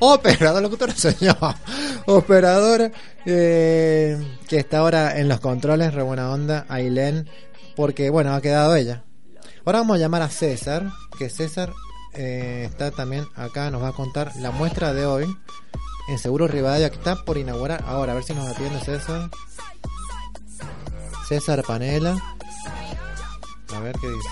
operadora, 0.00 0.60
locutora 0.60 0.94
soy 0.96 1.14
yo, 1.20 1.34
operadora, 2.06 2.90
eh, 3.26 4.38
que 4.48 4.56
está 4.58 4.78
ahora 4.78 5.18
en 5.18 5.28
los 5.28 5.40
controles, 5.40 5.94
re 5.94 6.02
buena 6.02 6.30
onda, 6.30 6.66
Ailén, 6.68 7.28
porque 7.76 8.10
bueno, 8.10 8.34
ha 8.34 8.40
quedado 8.40 8.74
ella. 8.74 9.04
Ahora 9.64 9.80
vamos 9.80 9.96
a 9.96 10.00
llamar 10.00 10.22
a 10.22 10.28
César, 10.30 10.90
que 11.18 11.28
César 11.28 11.72
eh, 12.14 12.66
está 12.70 12.90
también 12.90 13.26
acá, 13.36 13.70
nos 13.70 13.82
va 13.82 13.88
a 13.88 13.92
contar 13.92 14.32
la 14.36 14.50
muestra 14.50 14.92
de 14.92 15.06
hoy 15.06 15.26
en 16.08 16.18
Seguro 16.18 16.48
Rivadavia, 16.48 16.90
que 16.90 16.96
está 16.96 17.16
por 17.24 17.36
inaugurar 17.36 17.84
ahora, 17.86 18.12
a 18.12 18.14
ver 18.14 18.24
si 18.24 18.34
nos 18.34 18.48
atiende 18.48 18.80
César. 18.80 19.30
César 21.28 21.62
Panela. 21.62 22.16
A 23.74 23.80
ver 23.80 23.94
qué 24.00 24.08
dice. 24.08 24.28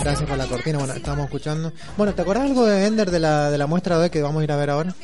Gracias 0.00 0.28
por 0.28 0.38
la 0.38 0.46
cortina, 0.46 0.78
bueno, 0.78 0.92
estamos 0.92 1.24
escuchando. 1.24 1.72
Bueno, 1.96 2.14
¿te 2.14 2.22
acuerdas 2.22 2.44
algo 2.44 2.64
de 2.66 2.86
Ender 2.86 3.10
de 3.10 3.18
la, 3.18 3.50
de 3.50 3.58
la 3.58 3.66
muestra 3.66 3.96
de 3.96 4.04
hoy 4.04 4.10
que 4.10 4.22
vamos 4.22 4.40
a 4.40 4.44
ir 4.44 4.52
a 4.52 4.56
ver 4.56 4.70
ahora? 4.70 4.94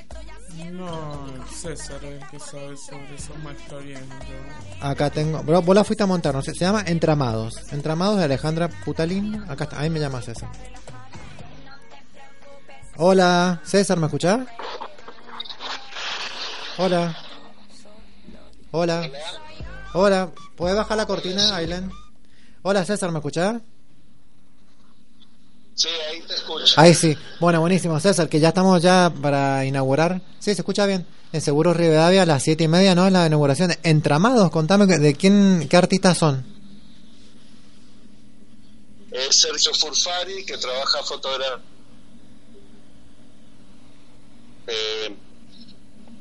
No, 0.75 1.47
César 1.49 2.01
que 2.01 2.41
sabe 2.41 2.77
sobre 2.77 3.15
eso 3.15 3.33
más 3.45 3.55
está. 3.55 3.77
Acá 4.81 5.09
tengo, 5.09 5.41
bro, 5.45 5.63
vos 5.63 5.75
la 5.75 5.85
fuiste 5.85 6.03
a 6.03 6.07
montar, 6.07 6.35
no 6.35 6.43
sé, 6.43 6.53
se 6.53 6.65
llama 6.65 6.83
Entramados. 6.85 7.55
Entramados 7.73 8.19
de 8.19 8.25
Alejandra 8.25 8.69
Putalín. 8.85 9.45
Acá 9.49 9.65
está, 9.65 9.81
ahí 9.81 9.89
me 9.89 10.01
llama 10.01 10.21
César. 10.21 10.51
Hola, 12.97 13.61
César, 13.65 13.99
¿me 13.99 14.07
escuchás? 14.07 14.41
Hola. 16.79 17.17
Hola. 18.73 19.09
Hola, 19.93 20.31
¿puedes 20.57 20.77
bajar 20.77 20.97
la 20.97 21.07
cortina, 21.07 21.55
Ailen? 21.55 21.89
Hola, 22.63 22.85
César, 22.85 23.13
¿me 23.13 23.19
escuchás? 23.19 23.63
Sí, 25.75 25.89
ahí 26.11 26.21
te 26.23 26.35
escucho. 26.35 26.75
Ahí 26.81 26.95
sí. 26.95 27.17
Bueno, 27.41 27.61
buenísimo, 27.61 27.99
César, 27.99 28.29
que 28.29 28.39
ya 28.41 28.49
estamos 28.49 28.81
ya 28.83 29.13
para 29.23 29.65
inaugurar. 29.65 30.21
Sí, 30.39 30.55
se 30.55 30.61
escucha 30.63 30.87
bien. 30.87 31.07
En 31.33 31.41
Seguros 31.41 31.77
Rivadavia 31.77 32.23
a 32.23 32.27
las 32.27 32.43
siete 32.45 32.65
y 32.65 32.69
media, 32.69 32.95
¿no? 32.95 33.11
La 33.11 33.27
inauguración. 33.27 33.73
Entramados, 33.83 34.51
contame 34.51 34.87
de 34.87 35.15
quién, 35.15 35.67
qué 35.69 35.77
artistas 35.77 36.17
son. 36.19 36.47
Es 39.11 39.41
Sergio 39.41 39.73
Furfari, 39.75 40.45
que 40.45 40.57
trabaja 40.59 41.03
fotografía. 41.03 41.59
Eh, 44.67 45.15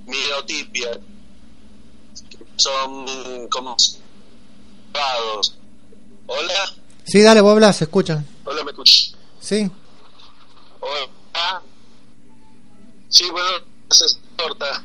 Miotipia. 0.05 0.99
Son 2.55 3.47
como. 3.49 3.75
Hola, 6.27 6.53
Sí, 7.05 7.21
dale, 7.21 7.41
vos 7.41 7.51
hablas, 7.51 7.75
se 7.77 7.83
escuchan. 7.83 8.25
hola, 8.45 8.63
¿me 8.63 8.71
escuchas? 8.71 9.12
Sí. 9.43 9.69
Hola. 10.79 11.61
Sí, 13.09 13.29
bueno, 13.29 13.49
es 13.89 14.19
torta. 14.37 14.81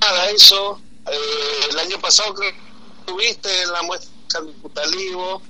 Nada, 0.00 0.30
eso. 0.30 0.80
Eh, 1.06 1.66
el 1.70 1.78
año 1.78 2.00
pasado 2.00 2.34
creo 2.34 2.50
que 2.50 2.58
estuviste 2.98 3.62
en 3.62 3.72
la 3.72 3.82
muestra 3.82 4.40
de 4.40 4.52
Putalivo. 4.54 5.40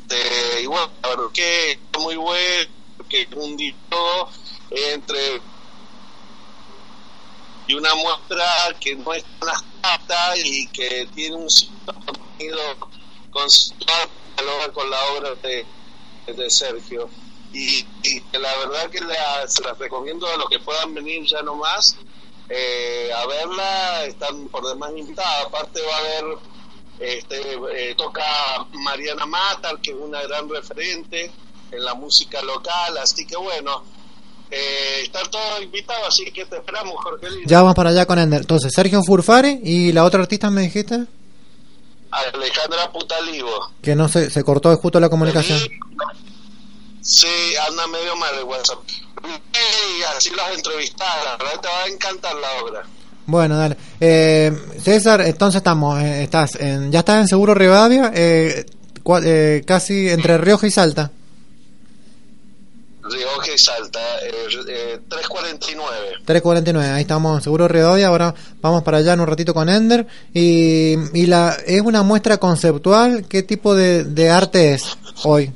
Este, 0.00 0.62
y 0.62 0.66
bueno, 0.66 0.90
la 1.02 1.08
verdad 1.10 1.24
que 1.32 1.78
muy 2.00 2.16
bueno, 2.16 2.70
que 3.08 3.28
un 3.36 3.56
entre 4.70 5.40
y 7.68 7.74
una 7.74 7.94
muestra 7.94 8.76
que 8.80 8.96
no 8.96 9.14
es 9.14 9.24
tan 9.38 9.50
abstracta 9.50 10.36
y 10.36 10.66
que 10.66 11.08
tiene 11.14 11.36
un 11.36 11.48
contenido 11.86 12.58
dialoga 14.36 14.72
con 14.72 14.90
la 14.90 15.04
obra 15.12 15.34
de, 15.36 15.64
de 16.26 16.50
Sergio. 16.50 17.08
Y, 17.52 17.84
y 18.02 18.22
la 18.32 18.56
verdad 18.58 18.90
que 18.90 19.00
la- 19.00 19.46
se 19.46 19.62
las 19.62 19.78
recomiendo 19.78 20.26
a 20.26 20.36
los 20.36 20.48
que 20.48 20.58
puedan 20.58 20.94
venir 20.94 21.24
ya 21.26 21.42
nomás 21.42 21.96
eh, 22.48 23.10
a 23.14 23.26
verla, 23.26 24.04
están 24.06 24.48
por 24.48 24.66
demás 24.66 24.90
invitadas. 24.96 25.46
Aparte 25.46 25.80
va 25.82 25.94
a 25.96 25.98
haber, 25.98 26.38
este, 27.00 27.40
eh, 27.90 27.94
toca 27.94 28.22
Mariana 28.72 29.26
Matar, 29.26 29.78
que 29.80 29.90
es 29.90 29.96
una 29.98 30.22
gran 30.22 30.48
referente 30.48 31.30
en 31.70 31.84
la 31.84 31.94
música 31.94 32.42
local, 32.42 32.98
así 32.98 33.26
que 33.26 33.36
bueno, 33.36 33.82
eh, 34.50 35.00
están 35.04 35.30
todos 35.30 35.62
invitados, 35.62 36.08
así 36.08 36.30
que 36.30 36.44
te 36.44 36.56
esperamos, 36.56 36.94
Jorge 37.02 37.30
Lino. 37.30 37.48
Ya 37.48 37.60
vamos 37.62 37.74
para 37.74 37.88
allá 37.90 38.04
con 38.06 38.18
Ender. 38.18 38.42
Entonces, 38.42 38.70
Sergio 38.74 39.02
Furfari 39.02 39.60
y 39.62 39.92
la 39.92 40.04
otra 40.04 40.20
artista 40.20 40.50
me 40.50 40.62
dijiste 40.62 41.06
Alejandra 42.10 42.92
Putalivo. 42.92 43.70
que 43.80 43.94
no 43.96 44.06
se, 44.08 44.28
se 44.28 44.44
cortó 44.44 44.76
justo 44.76 45.00
la 45.00 45.08
comunicación. 45.08 45.58
Sí, 47.02 47.26
anda 47.68 47.86
medio 47.88 48.16
mal 48.16 48.34
el 48.38 48.44
WhatsApp. 48.44 48.78
Y 49.24 50.02
así 50.16 50.30
los 50.30 50.56
entrevistas, 50.56 51.06
la 51.24 51.36
verdad 51.36 51.60
te 51.60 51.68
va 51.68 51.82
a 51.84 51.88
encantar 51.88 52.34
la 52.36 52.62
obra. 52.64 52.82
Bueno, 53.26 53.56
dale. 53.56 53.76
Eh, 54.00 54.52
César, 54.82 55.20
entonces 55.22 55.58
estamos, 55.58 56.00
eh, 56.02 56.24
estás 56.24 56.54
en, 56.56 56.90
ya 56.90 57.00
estás 57.00 57.20
en 57.20 57.28
Seguro 57.28 57.54
Rivadavia, 57.54 58.10
eh, 58.14 58.66
cua- 59.04 59.22
eh, 59.24 59.62
casi 59.66 60.08
entre 60.08 60.38
Rioja 60.38 60.66
y 60.66 60.70
Salta. 60.70 61.10
Rioja 63.04 63.52
y 63.54 63.58
Salta, 63.58 64.00
eh, 64.24 64.32
eh, 64.68 65.00
349. 65.08 65.96
349, 66.24 66.90
ahí 66.94 67.02
estamos 67.02 67.36
en 67.38 67.42
Seguro 67.42 67.66
Rivadavia, 67.68 68.08
ahora 68.08 68.34
vamos 68.60 68.82
para 68.84 68.98
allá 68.98 69.12
en 69.14 69.20
un 69.20 69.26
ratito 69.26 69.52
con 69.54 69.68
Ender. 69.68 70.06
Y, 70.32 70.94
y 71.14 71.26
la, 71.26 71.56
es 71.66 71.80
una 71.82 72.02
muestra 72.02 72.38
conceptual, 72.38 73.26
¿qué 73.28 73.42
tipo 73.42 73.74
de, 73.74 74.04
de 74.04 74.30
arte 74.30 74.74
es 74.74 74.84
hoy? 75.24 75.52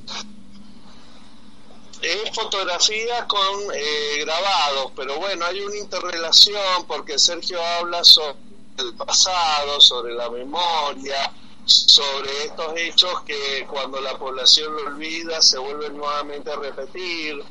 Es 2.07 2.33
fotografía 2.33 3.27
con 3.27 3.75
eh, 3.75 4.19
grabados, 4.21 4.93
pero 4.95 5.19
bueno, 5.19 5.45
hay 5.45 5.59
una 5.59 5.77
interrelación 5.77 6.87
porque 6.87 7.19
Sergio 7.19 7.61
habla 7.61 8.05
sobre 8.05 8.37
el 8.79 8.95
pasado, 8.95 9.81
sobre 9.81 10.15
la 10.15 10.31
memoria, 10.31 11.33
sobre 11.65 12.45
estos 12.45 12.75
hechos 12.77 13.23
que 13.23 13.67
cuando 13.69 14.01
la 14.01 14.17
población 14.17 14.77
lo 14.77 14.83
olvida 14.83 15.43
se 15.43 15.59
vuelven 15.59 15.97
nuevamente 15.97 16.49
a 16.53 16.55
repetir. 16.55 17.43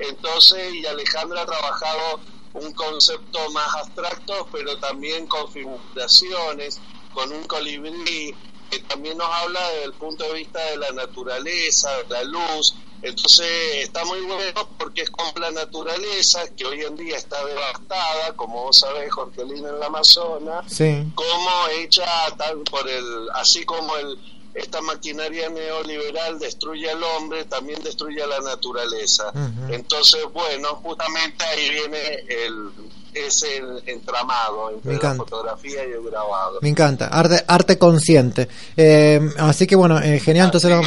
Entonces, 0.00 0.74
y 0.74 0.84
Alejandra 0.86 1.42
ha 1.42 1.46
trabajado 1.46 2.18
un 2.54 2.72
concepto 2.72 3.48
más 3.50 3.72
abstracto, 3.76 4.48
pero 4.50 4.76
también 4.78 5.28
con 5.28 5.52
figuraciones, 5.52 6.80
con 7.14 7.30
un 7.30 7.44
colibrí, 7.44 8.34
que 8.72 8.80
también 8.80 9.18
nos 9.18 9.28
habla 9.32 9.68
desde 9.68 9.84
el 9.84 9.92
punto 9.92 10.24
de 10.24 10.32
vista 10.32 10.58
de 10.66 10.78
la 10.78 10.90
naturaleza, 10.90 11.96
de 11.98 12.08
la 12.08 12.24
luz. 12.24 12.74
Entonces 13.02 13.46
está 13.82 14.04
muy 14.04 14.20
bueno 14.22 14.68
porque 14.78 15.02
es 15.02 15.10
con 15.10 15.26
la 15.40 15.50
naturaleza 15.50 16.40
que 16.56 16.64
hoy 16.66 16.82
en 16.82 16.96
día 16.96 17.16
está 17.16 17.44
devastada, 17.46 18.32
como 18.36 18.64
vos 18.64 18.78
sabés, 18.78 19.10
Jorgelina, 19.12 19.68
en 19.70 19.80
la 19.80 19.86
Amazonas, 19.86 20.64
Sí. 20.72 21.04
como 21.14 21.50
hecha 21.78 22.04
tal 22.36 22.58
por 22.70 22.88
el, 22.88 23.28
así 23.34 23.64
como 23.64 23.96
el 23.96 24.18
esta 24.52 24.80
maquinaria 24.80 25.48
neoliberal 25.48 26.40
destruye 26.40 26.90
al 26.90 27.00
hombre, 27.04 27.44
también 27.44 27.80
destruye 27.84 28.20
a 28.20 28.26
la 28.26 28.40
naturaleza. 28.40 29.32
Entonces, 29.70 30.20
bueno, 30.32 30.68
justamente 30.82 31.44
ahí 31.44 31.70
viene 31.70 31.98
el 32.28 32.70
ese 33.14 33.60
entramado 33.86 34.70
entre 34.70 34.96
la 34.96 35.14
fotografía 35.14 35.84
y 35.86 35.92
el 35.92 36.02
grabado. 36.02 36.58
Me 36.62 36.68
encanta, 36.68 37.06
arte, 37.08 37.44
arte 37.46 37.78
consciente. 37.78 38.48
Eh, 38.76 39.20
así 39.38 39.66
que 39.68 39.76
bueno, 39.76 40.00
eh, 40.00 40.18
genial, 40.20 40.46
entonces 40.46 40.70
lo- 40.70 40.82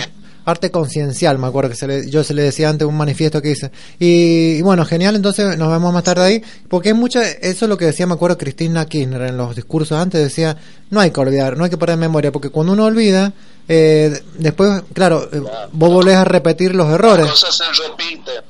arte 0.45 0.71
conciencial, 0.71 1.37
me 1.39 1.47
acuerdo 1.47 1.69
que 1.69 1.75
se 1.75 1.87
le- 1.87 2.09
yo 2.09 2.23
se 2.23 2.33
le 2.33 2.41
decía 2.41 2.69
antes 2.69 2.87
un 2.87 2.95
manifiesto 2.97 3.41
que 3.41 3.51
hice. 3.51 3.71
Y, 3.99 4.57
y 4.57 4.61
bueno, 4.61 4.83
genial, 4.85 5.15
entonces 5.15 5.57
nos 5.57 5.69
vemos 5.71 5.93
más 5.93 6.03
tarde 6.03 6.23
ahí, 6.25 6.43
porque 6.67 6.89
es 6.89 6.95
mucha, 6.95 7.23
eso 7.23 7.65
es 7.65 7.69
lo 7.69 7.77
que 7.77 7.85
decía, 7.85 8.05
me 8.07 8.13
acuerdo, 8.15 8.37
Cristina 8.37 8.85
Kirchner 8.85 9.21
en 9.23 9.37
los 9.37 9.55
discursos 9.55 9.97
antes, 9.97 10.21
decía, 10.21 10.57
no 10.89 10.99
hay 10.99 11.11
que 11.11 11.19
olvidar, 11.19 11.57
no 11.57 11.63
hay 11.63 11.69
que 11.69 11.77
perder 11.77 11.97
memoria, 11.97 12.31
porque 12.31 12.49
cuando 12.49 12.73
uno 12.73 12.85
olvida, 12.85 13.33
eh, 13.67 14.21
después, 14.37 14.83
claro, 14.93 15.29
eh, 15.31 15.41
vos 15.71 15.89
volvés 15.93 16.15
a 16.15 16.25
repetir 16.25 16.75
los 16.75 16.89
errores. 16.89 17.27
Se 17.39 17.63
repiten. 17.87 18.43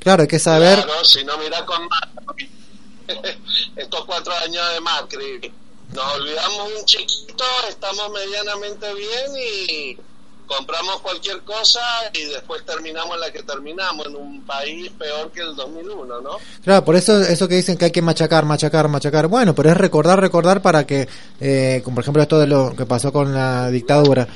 Claro, 0.00 0.22
hay 0.22 0.28
que 0.28 0.38
saber, 0.38 0.82
Claro, 0.84 1.04
si 1.04 1.24
no 1.24 1.38
mira 1.38 1.64
con 1.64 1.78
Macri, 1.88 2.50
estos 3.76 4.04
cuatro 4.04 4.32
años 4.44 4.62
de 4.74 4.80
Macri, 4.80 5.52
nos 5.94 6.14
olvidamos 6.14 6.72
un 6.78 6.84
chiquito, 6.86 7.44
estamos 7.68 8.10
medianamente 8.12 8.86
bien 8.94 9.30
y 9.36 9.96
compramos 10.56 11.00
cualquier 11.00 11.40
cosa 11.42 11.80
y 12.12 12.24
después 12.24 12.64
terminamos 12.64 13.18
la 13.18 13.30
que 13.32 13.42
terminamos 13.42 14.06
en 14.06 14.16
un 14.16 14.44
país 14.44 14.90
peor 14.98 15.30
que 15.32 15.40
el 15.40 15.54
2001, 15.54 16.20
¿no? 16.20 16.36
Claro, 16.62 16.84
por 16.84 16.96
eso 16.96 17.20
eso 17.20 17.48
que 17.48 17.56
dicen 17.56 17.76
que 17.76 17.86
hay 17.86 17.90
que 17.90 18.02
machacar, 18.02 18.44
machacar, 18.44 18.88
machacar. 18.88 19.28
Bueno, 19.28 19.54
pero 19.54 19.70
es 19.70 19.76
recordar, 19.76 20.20
recordar 20.20 20.60
para 20.62 20.86
que, 20.86 21.08
eh, 21.40 21.80
como 21.84 21.96
por 21.96 22.04
ejemplo 22.04 22.22
esto 22.22 22.38
de 22.38 22.46
lo 22.46 22.74
que 22.76 22.86
pasó 22.86 23.12
con 23.12 23.34
la 23.34 23.70
dictadura, 23.70 24.26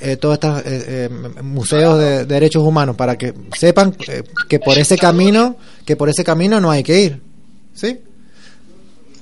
eh, 0.00 0.16
todos 0.16 0.34
estos 0.34 0.60
eh, 0.60 0.64
eh, 0.66 1.08
museos 1.42 1.98
de, 1.98 2.18
de 2.18 2.26
derechos 2.26 2.62
humanos, 2.62 2.96
para 2.96 3.16
que 3.16 3.34
sepan 3.56 3.96
eh, 4.08 4.22
que 4.48 4.58
por 4.58 4.78
ese 4.78 4.98
camino, 4.98 5.56
que 5.84 5.96
por 5.96 6.08
ese 6.08 6.24
camino 6.24 6.60
no 6.60 6.70
hay 6.70 6.82
que 6.82 7.00
ir, 7.00 7.22
¿sí? 7.74 8.00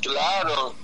Claro, 0.00 0.74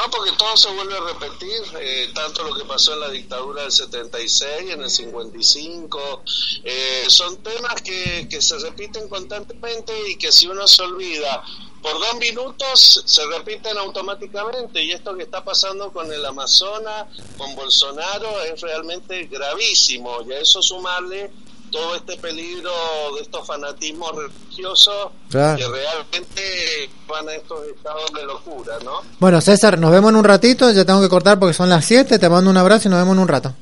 no, 0.00 0.10
porque 0.10 0.32
todo 0.32 0.56
se 0.56 0.70
vuelve 0.72 0.96
a 0.96 1.00
repetir, 1.00 1.62
eh, 1.80 2.10
tanto 2.14 2.44
lo 2.44 2.54
que 2.54 2.64
pasó 2.64 2.94
en 2.94 3.00
la 3.00 3.10
dictadura 3.10 3.62
del 3.62 3.72
76, 3.72 4.70
en 4.70 4.82
el 4.82 4.90
55, 4.90 6.22
eh, 6.62 7.04
son 7.08 7.36
temas 7.38 7.82
que, 7.82 8.28
que 8.30 8.40
se 8.40 8.58
repiten 8.58 9.08
constantemente 9.08 9.92
y 10.08 10.16
que 10.16 10.30
si 10.30 10.46
uno 10.46 10.68
se 10.68 10.82
olvida 10.82 11.42
por 11.82 11.98
dos 11.98 12.16
minutos 12.16 13.02
se 13.04 13.26
repiten 13.26 13.76
automáticamente 13.78 14.82
y 14.82 14.92
esto 14.92 15.16
que 15.16 15.22
está 15.24 15.44
pasando 15.44 15.92
con 15.92 16.12
el 16.12 16.24
Amazonas, 16.24 17.06
con 17.36 17.54
Bolsonaro, 17.54 18.42
es 18.42 18.60
realmente 18.60 19.24
gravísimo 19.26 20.22
y 20.26 20.32
a 20.32 20.40
eso 20.40 20.62
sumarle 20.62 21.30
todo 21.70 21.94
este 21.96 22.16
peligro 22.16 22.70
de 23.16 23.22
estos 23.22 23.46
fanatismos 23.46 24.10
religiosos 24.14 25.08
Claro. 25.30 25.56
que 25.56 25.64
realmente 25.68 26.90
van 27.08 27.28
a 27.28 27.34
estos 27.34 27.66
estados 27.68 28.10
de 28.14 28.24
locura, 28.24 28.74
¿no? 28.84 29.00
Bueno, 29.18 29.40
César, 29.40 29.78
nos 29.78 29.90
vemos 29.90 30.10
en 30.10 30.16
un 30.16 30.24
ratito, 30.24 30.70
ya 30.70 30.84
tengo 30.84 31.00
que 31.00 31.08
cortar 31.08 31.38
porque 31.38 31.54
son 31.54 31.68
las 31.68 31.84
7, 31.84 32.18
te 32.18 32.28
mando 32.28 32.50
un 32.50 32.56
abrazo 32.56 32.88
y 32.88 32.90
nos 32.90 33.00
vemos 33.00 33.14
en 33.14 33.22
un 33.22 33.28
rato. 33.28 33.54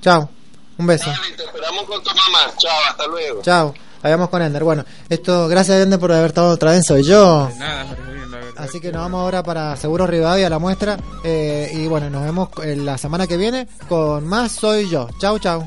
Chao, 0.00 0.28
un 0.78 0.86
beso. 0.86 1.10
Te 1.36 1.44
esperamos 1.44 1.84
con 1.84 2.02
tu 2.02 2.10
mamá. 2.10 2.52
Chao, 2.58 2.72
hasta 2.90 3.06
luego. 3.06 3.42
Chao, 3.42 3.74
vayamos 4.02 4.28
con 4.28 4.42
Ender. 4.42 4.62
Bueno, 4.64 4.84
esto, 5.08 5.48
gracias 5.48 5.80
Ender 5.82 5.98
por 5.98 6.12
haber 6.12 6.26
estado 6.26 6.50
otra 6.50 6.72
vez, 6.72 6.84
soy 6.86 7.02
yo. 7.02 7.50
Nada, 7.58 7.86
Jorgelín, 7.86 8.30
la 8.30 8.38
verdad. 8.38 8.52
Así 8.64 8.80
que 8.80 8.92
nos 8.92 9.02
vamos 9.02 9.20
ahora 9.20 9.42
para 9.42 9.76
Seguros 9.76 10.08
Rivadavia, 10.08 10.48
la 10.50 10.58
muestra. 10.58 10.96
eh, 11.24 11.70
y 11.74 11.86
bueno, 11.88 12.08
nos 12.10 12.22
vemos 12.24 12.48
en 12.62 12.84
la 12.86 12.98
semana 12.98 13.26
que 13.26 13.36
viene 13.36 13.66
con 13.88 14.26
más 14.26 14.52
Soy 14.52 14.88
Yo. 14.88 15.08
Chau, 15.18 15.38
chau. 15.38 15.66